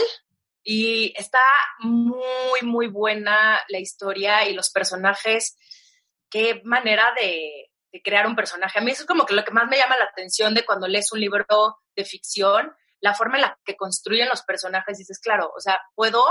Y 0.64 1.14
está 1.18 1.40
muy, 1.80 2.62
muy 2.64 2.88
buena 2.88 3.60
la 3.68 3.80
historia 3.80 4.48
y 4.48 4.54
los 4.54 4.70
personajes. 4.72 5.58
Qué 6.32 6.62
manera 6.64 7.14
de, 7.22 7.70
de 7.92 8.02
crear 8.02 8.26
un 8.26 8.36
personaje. 8.36 8.80
A 8.80 8.82
mí 8.82 8.92
eso 8.92 9.04
es 9.04 9.08
como 9.08 9.26
que 9.26 9.36
lo 9.36 9.44
que 9.44 9.52
más 9.52 9.70
me 9.70 9.78
llama 9.78 9.98
la 9.98 10.06
atención 10.06 10.56
de 10.56 10.66
cuando 10.66 10.88
lees 10.88 11.12
un 11.12 11.20
libro 11.20 11.46
de 11.96 12.06
ficción, 12.06 12.72
la 13.02 13.14
forma 13.14 13.36
en 13.36 13.42
la 13.42 13.60
que 13.66 13.76
construyen 13.76 14.30
los 14.30 14.44
personajes. 14.44 14.98
Dices, 14.98 15.20
claro, 15.20 15.52
o 15.56 15.60
sea, 15.60 15.80
puedo 15.96 16.24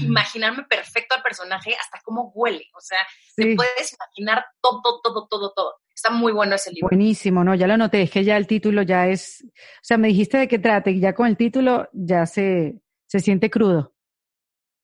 imaginarme 0.00 0.64
perfecto 0.64 1.14
al 1.14 1.22
personaje 1.22 1.74
hasta 1.74 2.00
cómo 2.02 2.32
huele. 2.34 2.64
O 2.76 2.80
sea, 2.80 2.98
Sí, 3.34 3.42
te 3.42 3.56
puedes 3.56 3.94
imaginar 3.94 4.44
todo, 4.60 5.00
todo, 5.02 5.26
todo, 5.28 5.52
todo. 5.54 5.74
Está 5.94 6.10
muy 6.10 6.32
bueno 6.32 6.54
ese 6.54 6.72
libro. 6.72 6.88
buenísimo, 6.88 7.44
¿no? 7.44 7.54
Ya 7.54 7.66
lo 7.66 7.76
noté, 7.76 8.02
es 8.02 8.10
que 8.10 8.24
ya 8.24 8.36
el 8.36 8.46
título 8.46 8.82
ya 8.82 9.06
es, 9.06 9.44
o 9.44 9.82
sea, 9.82 9.96
me 9.98 10.08
dijiste 10.08 10.38
de 10.38 10.48
qué 10.48 10.58
trata 10.58 10.90
y 10.90 11.00
ya 11.00 11.14
con 11.14 11.26
el 11.26 11.36
título 11.36 11.88
ya 11.92 12.26
se, 12.26 12.80
se 13.06 13.20
siente 13.20 13.50
crudo. 13.50 13.94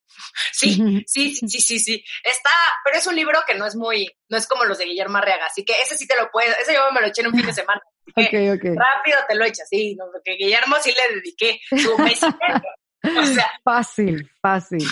Sí, 0.71 1.05
sí, 1.07 1.35
sí, 1.35 1.49
sí, 1.49 1.61
sí, 1.61 1.79
sí. 1.79 2.05
Está, 2.25 2.51
pero 2.85 2.99
es 2.99 3.07
un 3.07 3.17
libro 3.17 3.39
que 3.47 3.55
no 3.55 3.67
es 3.67 3.75
muy, 3.77 4.11
no 4.29 4.37
es 4.37 4.47
como 4.47 4.65
los 4.65 4.79
de 4.79 4.85
Guillermo 4.87 5.19
Arriaga, 5.19 5.47
así 5.47 5.65
que 5.65 5.75
ese 5.83 5.97
sí 5.97 6.07
te 6.07 6.17
lo 6.17 6.31
puedes, 6.31 6.57
ese 6.61 6.75
yo 6.75 6.81
me 6.93 7.01
lo 7.01 7.07
eché 7.09 7.23
en 7.23 7.29
un 7.29 7.35
fin 7.35 7.47
de 7.47 7.53
semana. 7.53 7.81
Así 8.15 8.29
que 8.31 8.51
Ok, 8.51 8.57
ok. 8.59 8.65
rápido 8.77 9.19
te 9.29 9.35
lo 9.35 9.45
echas, 9.45 9.69
sí, 9.69 9.95
no, 9.97 10.05
porque 10.13 10.37
Guillermo 10.37 10.77
sí 10.83 10.91
le 10.93 11.17
dediqué 11.17 11.61
su 11.71 11.97
mes. 11.99 12.21
O 12.23 13.27
sea, 13.35 13.51
Fácil, 13.65 14.31
fácil. 14.41 14.87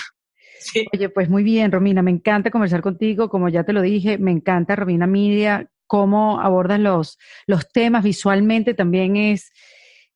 sí. 0.59 0.87
Oye, 0.93 1.09
pues 1.11 1.29
muy 1.29 1.43
bien, 1.43 1.71
Romina, 1.73 2.03
me 2.03 2.11
encanta 2.11 2.51
conversar 2.51 2.81
contigo, 2.83 3.29
como 3.29 3.49
ya 3.49 3.65
te 3.65 3.73
lo 3.73 3.83
dije, 3.83 4.19
me 4.19 4.31
encanta 4.33 4.77
Romina 4.77 5.07
Media, 5.07 5.69
cómo 5.87 6.41
abordas 6.41 6.79
los, 6.81 7.19
los 7.47 7.69
temas 7.71 8.05
visualmente 8.05 8.75
también 8.75 9.17
es, 9.17 9.53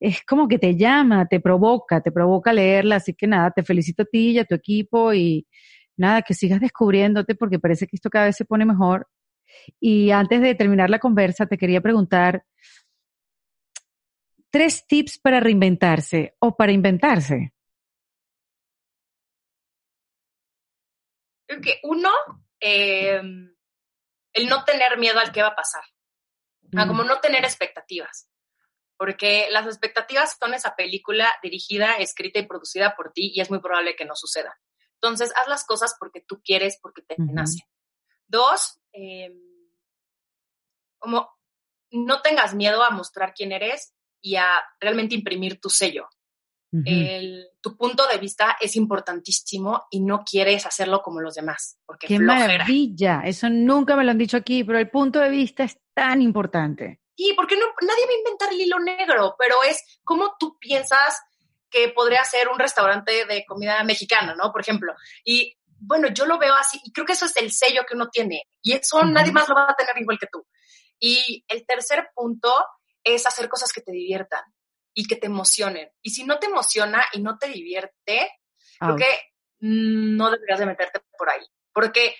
es 0.00 0.22
como 0.24 0.48
que 0.48 0.58
te 0.58 0.76
llama, 0.76 1.26
te 1.26 1.40
provoca, 1.40 2.00
te 2.00 2.12
provoca 2.12 2.52
leerla, 2.52 2.96
así 2.96 3.14
que 3.14 3.26
nada, 3.26 3.50
te 3.50 3.62
felicito 3.62 4.02
a 4.02 4.06
ti 4.06 4.30
y 4.30 4.38
a 4.38 4.44
tu 4.44 4.54
equipo 4.54 5.12
y 5.14 5.46
nada, 5.96 6.22
que 6.22 6.34
sigas 6.34 6.60
descubriéndote 6.60 7.34
porque 7.34 7.58
parece 7.58 7.86
que 7.86 7.96
esto 7.96 8.10
cada 8.10 8.26
vez 8.26 8.36
se 8.36 8.44
pone 8.44 8.64
mejor. 8.64 9.08
Y 9.80 10.10
antes 10.10 10.40
de 10.40 10.54
terminar 10.54 10.90
la 10.90 10.98
conversa, 10.98 11.46
te 11.46 11.56
quería 11.58 11.80
preguntar 11.80 12.44
tres 14.50 14.86
tips 14.86 15.18
para 15.18 15.40
reinventarse 15.40 16.34
o 16.38 16.56
para 16.56 16.72
inventarse. 16.72 17.52
Creo 21.46 21.60
que 21.60 21.80
uno, 21.82 22.10
eh, 22.60 23.20
el 24.32 24.48
no 24.48 24.64
tener 24.64 24.98
miedo 24.98 25.18
al 25.18 25.32
que 25.32 25.42
va 25.42 25.48
a 25.48 25.56
pasar. 25.56 25.82
Ah, 26.76 26.88
como 26.88 27.04
no 27.04 27.20
tener 27.20 27.44
expectativas. 27.44 28.28
Porque 28.96 29.48
las 29.50 29.66
expectativas 29.66 30.36
son 30.40 30.54
esa 30.54 30.76
película 30.76 31.32
dirigida, 31.42 31.94
escrita 31.94 32.38
y 32.38 32.46
producida 32.46 32.94
por 32.96 33.12
ti 33.12 33.32
y 33.34 33.40
es 33.40 33.50
muy 33.50 33.60
probable 33.60 33.96
que 33.96 34.04
no 34.04 34.14
suceda. 34.14 34.56
Entonces, 34.94 35.32
haz 35.36 35.48
las 35.48 35.64
cosas 35.64 35.96
porque 35.98 36.20
tú 36.20 36.40
quieres, 36.44 36.78
porque 36.80 37.02
te 37.02 37.14
Ujú. 37.18 37.32
nace. 37.34 37.66
Dos, 38.26 38.80
eh, 38.92 39.32
como 40.98 41.28
no 41.90 42.22
tengas 42.22 42.54
miedo 42.54 42.82
a 42.82 42.90
mostrar 42.90 43.34
quién 43.34 43.52
eres 43.52 43.94
y 44.20 44.36
a 44.36 44.48
realmente 44.80 45.14
imprimir 45.14 45.60
tu 45.60 45.68
sello. 45.70 46.08
El- 46.86 47.46
tu 47.60 47.76
punto 47.76 48.04
de 48.08 48.18
vista 48.18 48.56
es 48.60 48.74
importantísimo 48.74 49.84
y 49.90 50.00
no 50.00 50.24
quieres 50.24 50.66
hacerlo 50.66 51.02
como 51.02 51.20
los 51.20 51.34
demás, 51.36 51.78
porque 51.86 52.08
Qué 52.08 52.16
flojera. 52.18 52.48
maravilla. 52.58 53.22
Eso 53.24 53.48
nunca 53.48 53.94
me 53.94 54.02
lo 54.02 54.10
han 54.10 54.18
dicho 54.18 54.36
aquí, 54.36 54.64
pero 54.64 54.80
el 54.80 54.90
punto 54.90 55.20
de 55.20 55.28
vista 55.30 55.62
es 55.62 55.78
tan 55.94 56.20
importante. 56.20 57.00
Sí, 57.16 57.32
porque 57.36 57.56
no, 57.56 57.66
nadie 57.82 58.06
va 58.06 58.12
a 58.12 58.18
inventar 58.18 58.52
el 58.52 58.60
hilo 58.60 58.78
negro, 58.78 59.36
pero 59.38 59.62
es 59.62 60.00
como 60.02 60.36
tú 60.38 60.58
piensas 60.58 61.20
que 61.70 61.88
podría 61.88 62.24
ser 62.24 62.48
un 62.48 62.58
restaurante 62.58 63.24
de 63.26 63.44
comida 63.44 63.82
mexicana, 63.84 64.34
¿no? 64.34 64.52
Por 64.52 64.60
ejemplo. 64.60 64.94
Y 65.24 65.56
bueno, 65.78 66.08
yo 66.08 66.26
lo 66.26 66.38
veo 66.38 66.54
así 66.54 66.80
y 66.84 66.92
creo 66.92 67.06
que 67.06 67.12
eso 67.12 67.26
es 67.26 67.36
el 67.36 67.52
sello 67.52 67.84
que 67.86 67.94
uno 67.94 68.08
tiene 68.08 68.48
y 68.62 68.72
eso 68.72 69.02
nadie 69.02 69.32
más 69.32 69.48
lo 69.48 69.54
va 69.54 69.70
a 69.70 69.76
tener 69.76 69.96
igual 69.98 70.18
que 70.18 70.28
tú. 70.28 70.46
Y 70.98 71.44
el 71.48 71.66
tercer 71.66 72.10
punto 72.14 72.52
es 73.02 73.26
hacer 73.26 73.48
cosas 73.48 73.72
que 73.72 73.82
te 73.82 73.92
diviertan 73.92 74.42
y 74.94 75.06
que 75.06 75.16
te 75.16 75.26
emocionen. 75.26 75.90
Y 76.00 76.10
si 76.10 76.24
no 76.24 76.38
te 76.38 76.46
emociona 76.46 77.04
y 77.12 77.20
no 77.20 77.36
te 77.38 77.48
divierte, 77.48 78.30
creo 78.78 78.96
que 78.96 79.32
no 79.60 80.30
deberías 80.30 80.60
de 80.60 80.66
meterte 80.66 81.00
por 81.18 81.28
ahí. 81.28 81.44
Porque 81.72 82.14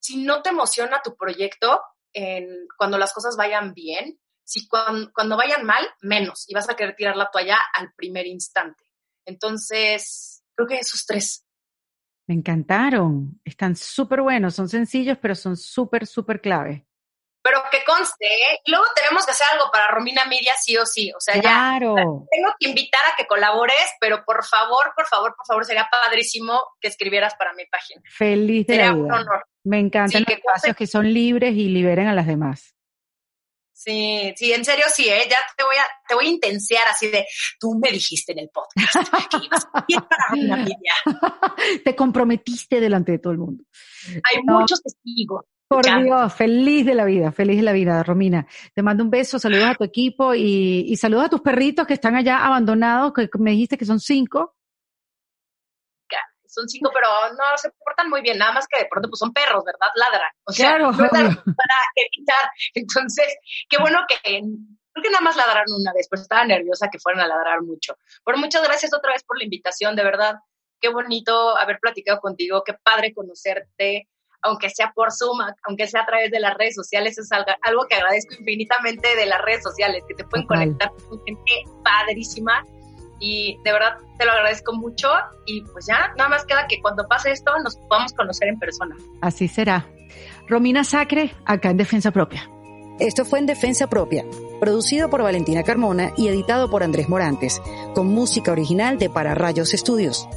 si 0.00 0.16
no 0.24 0.42
te 0.42 0.50
emociona 0.50 1.02
tu 1.02 1.16
proyecto, 1.16 1.82
en, 2.12 2.66
cuando 2.76 2.98
las 2.98 3.12
cosas 3.12 3.36
vayan 3.36 3.74
bien, 3.74 4.18
si 4.44 4.68
cuando, 4.68 5.10
cuando 5.12 5.36
vayan 5.36 5.64
mal, 5.64 5.86
menos. 6.02 6.44
Y 6.48 6.54
vas 6.54 6.68
a 6.68 6.76
querer 6.76 6.94
tirar 6.96 7.16
la 7.16 7.30
toalla 7.30 7.58
al 7.74 7.92
primer 7.94 8.26
instante. 8.26 8.84
Entonces, 9.26 10.42
creo 10.54 10.68
que 10.68 10.78
esos 10.78 11.04
tres. 11.06 11.44
Me 12.26 12.34
encantaron. 12.34 13.40
Están 13.44 13.76
súper 13.76 14.22
buenos. 14.22 14.54
Son 14.54 14.68
sencillos, 14.68 15.18
pero 15.20 15.34
son 15.34 15.56
súper, 15.56 16.06
súper 16.06 16.40
clave. 16.40 16.86
Pero 17.42 17.62
que 17.70 17.84
conste, 17.84 18.24
¿eh? 18.24 18.60
Luego 18.66 18.86
tenemos 18.96 19.26
que 19.26 19.32
hacer 19.32 19.46
algo 19.52 19.70
para 19.70 19.88
Romina 19.88 20.24
Media 20.24 20.52
sí 20.58 20.78
o 20.78 20.86
sí. 20.86 21.12
O 21.14 21.20
sea, 21.20 21.34
ya 21.34 21.40
Claro. 21.42 21.94
tengo 22.30 22.48
que 22.58 22.68
invitar 22.70 23.02
a 23.12 23.16
que 23.16 23.26
colabores, 23.26 23.84
pero 24.00 24.24
por 24.24 24.42
favor, 24.46 24.92
por 24.96 25.06
favor, 25.06 25.34
por 25.36 25.46
favor, 25.46 25.64
sería 25.66 25.86
padrísimo 25.90 26.58
que 26.80 26.88
escribieras 26.88 27.34
para 27.34 27.52
mi 27.52 27.66
página. 27.66 28.00
Feliz 28.16 28.66
de 28.66 28.72
Sería 28.74 28.86
la 28.92 28.94
un 28.96 29.04
vida. 29.04 29.14
honor. 29.20 29.44
Me 29.64 29.78
encantan 29.78 30.22
Sí, 30.22 30.24
los 30.26 30.38
espacios 30.38 30.74
que 30.76 30.86
son 30.86 31.12
libres 31.12 31.54
y 31.54 31.68
liberen 31.68 32.08
a 32.08 32.14
las 32.14 32.26
demás. 32.26 32.73
Sí, 33.84 34.32
sí, 34.36 34.52
en 34.52 34.64
serio 34.64 34.84
sí, 34.94 35.08
¿eh? 35.08 35.22
Ya 35.28 35.36
te 35.56 35.62
voy 35.64 35.76
a, 35.76 35.84
te 36.08 36.14
voy 36.14 36.26
a 36.26 36.30
intensiar 36.30 36.86
así 36.90 37.08
de, 37.08 37.26
tú 37.60 37.78
me 37.82 37.90
dijiste 37.90 38.32
en 38.32 38.38
el 38.40 38.48
podcast 38.48 39.28
que 39.30 39.44
ibas 39.44 39.66
a 39.74 39.84
ir 39.86 39.98
para 40.00 40.26
Romina 40.30 40.56
Media. 40.56 40.92
Te 41.84 41.94
comprometiste 41.94 42.80
delante 42.80 43.12
de 43.12 43.18
todo 43.18 43.32
el 43.32 43.38
mundo. 43.38 43.64
Hay 44.08 44.42
No. 44.44 44.60
muchos 44.60 44.82
testigos. 44.82 45.42
Por 45.68 45.84
Ya. 45.84 45.98
Dios, 45.98 46.32
feliz 46.34 46.84
de 46.86 46.94
la 46.94 47.04
vida, 47.04 47.32
feliz 47.32 47.56
de 47.56 47.62
la 47.62 47.72
vida, 47.72 48.02
Romina. 48.02 48.46
Te 48.74 48.82
mando 48.82 49.02
un 49.04 49.10
beso, 49.10 49.38
saludos 49.38 49.64
a 49.66 49.74
tu 49.74 49.84
equipo 49.84 50.34
y, 50.34 50.84
y 50.88 50.96
saludos 50.96 51.24
a 51.26 51.28
tus 51.30 51.40
perritos 51.40 51.86
que 51.86 51.94
están 51.94 52.14
allá 52.16 52.44
abandonados, 52.44 53.12
que 53.14 53.28
me 53.38 53.50
dijiste 53.52 53.76
que 53.78 53.84
son 53.86 53.98
cinco. 54.00 54.54
Son 56.54 56.68
cinco, 56.68 56.90
pero 56.94 57.08
no 57.32 57.58
se 57.58 57.70
portan 57.84 58.08
muy 58.08 58.22
bien, 58.22 58.38
nada 58.38 58.52
más 58.52 58.66
que 58.68 58.78
de 58.80 58.86
pronto 58.88 59.08
pues 59.08 59.18
son 59.18 59.32
perros, 59.32 59.64
¿verdad? 59.64 59.88
Ladran. 59.96 60.30
O 60.44 60.52
sea, 60.52 60.68
Claro, 60.70 60.92
no 60.92 60.96
obvio. 60.96 61.08
para 61.10 61.34
evitar. 61.96 62.50
Entonces, 62.74 63.34
qué 63.68 63.76
bueno 63.78 64.00
que 64.08 64.16
creo 64.22 65.02
que 65.02 65.10
nada 65.10 65.22
más 65.22 65.36
ladraron 65.36 65.74
una 65.76 65.92
vez, 65.92 66.06
pero 66.08 66.22
estaba 66.22 66.44
nerviosa 66.44 66.88
que 66.90 66.98
fueran 67.00 67.20
a 67.22 67.26
ladrar 67.26 67.62
mucho. 67.62 67.96
Pero 68.24 68.38
muchas 68.38 68.62
gracias 68.62 68.94
otra 68.94 69.12
vez 69.12 69.24
por 69.24 69.36
la 69.38 69.44
invitación, 69.44 69.96
de 69.96 70.04
verdad. 70.04 70.36
Qué 70.80 70.88
bonito 70.90 71.56
haber 71.58 71.78
platicado 71.80 72.20
contigo, 72.20 72.62
qué 72.64 72.74
padre 72.74 73.12
conocerte, 73.14 74.08
aunque 74.42 74.68
sea 74.70 74.92
por 74.94 75.10
Zoom, 75.10 75.38
aunque 75.66 75.86
sea 75.88 76.02
a 76.02 76.06
través 76.06 76.30
de 76.30 76.38
las 76.38 76.54
redes 76.54 76.74
sociales, 76.74 77.16
es 77.18 77.32
algo, 77.32 77.50
algo 77.62 77.86
que 77.88 77.94
agradezco 77.94 78.34
infinitamente 78.38 79.16
de 79.16 79.24
las 79.26 79.40
redes 79.40 79.62
sociales, 79.62 80.04
que 80.06 80.14
te 80.14 80.24
pueden 80.24 80.46
Total. 80.46 80.64
conectar 80.66 80.90
con 81.08 81.24
gente 81.24 81.52
padrísima 81.82 82.62
y 83.20 83.58
de 83.64 83.72
verdad 83.72 83.96
te 84.18 84.24
lo 84.24 84.32
agradezco 84.32 84.72
mucho 84.74 85.08
y 85.46 85.62
pues 85.62 85.86
ya, 85.86 86.12
nada 86.16 86.28
más 86.28 86.44
queda 86.44 86.66
que 86.68 86.80
cuando 86.80 87.06
pase 87.06 87.32
esto 87.32 87.52
nos 87.62 87.76
podamos 87.76 88.12
conocer 88.12 88.48
en 88.48 88.58
persona. 88.58 88.96
Así 89.20 89.48
será. 89.48 89.86
Romina 90.48 90.84
Sacre, 90.84 91.34
acá 91.44 91.70
en 91.70 91.76
Defensa 91.76 92.10
Propia. 92.10 92.48
Esto 93.00 93.24
fue 93.24 93.40
en 93.40 93.46
Defensa 93.46 93.88
Propia, 93.88 94.24
producido 94.60 95.10
por 95.10 95.22
Valentina 95.22 95.64
Carmona 95.64 96.12
y 96.16 96.28
editado 96.28 96.70
por 96.70 96.84
Andrés 96.84 97.08
Morantes, 97.08 97.60
con 97.94 98.06
música 98.06 98.52
original 98.52 98.98
de 98.98 99.10
Para 99.10 99.34
Rayos 99.34 99.74
Estudios. 99.74 100.28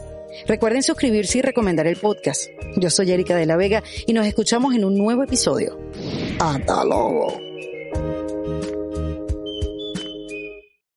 Recuerden 0.47 0.83
suscribirse 0.83 1.39
y 1.39 1.41
recomendar 1.41 1.87
el 1.87 1.97
podcast. 1.97 2.49
Yo 2.75 2.89
soy 2.89 3.11
Erika 3.11 3.35
de 3.35 3.45
la 3.45 3.57
Vega 3.57 3.83
y 4.05 4.13
nos 4.13 4.25
escuchamos 4.25 4.73
en 4.73 4.85
un 4.85 4.97
nuevo 4.97 5.23
episodio. 5.23 5.77
Hasta 6.39 6.83
luego. 6.83 7.46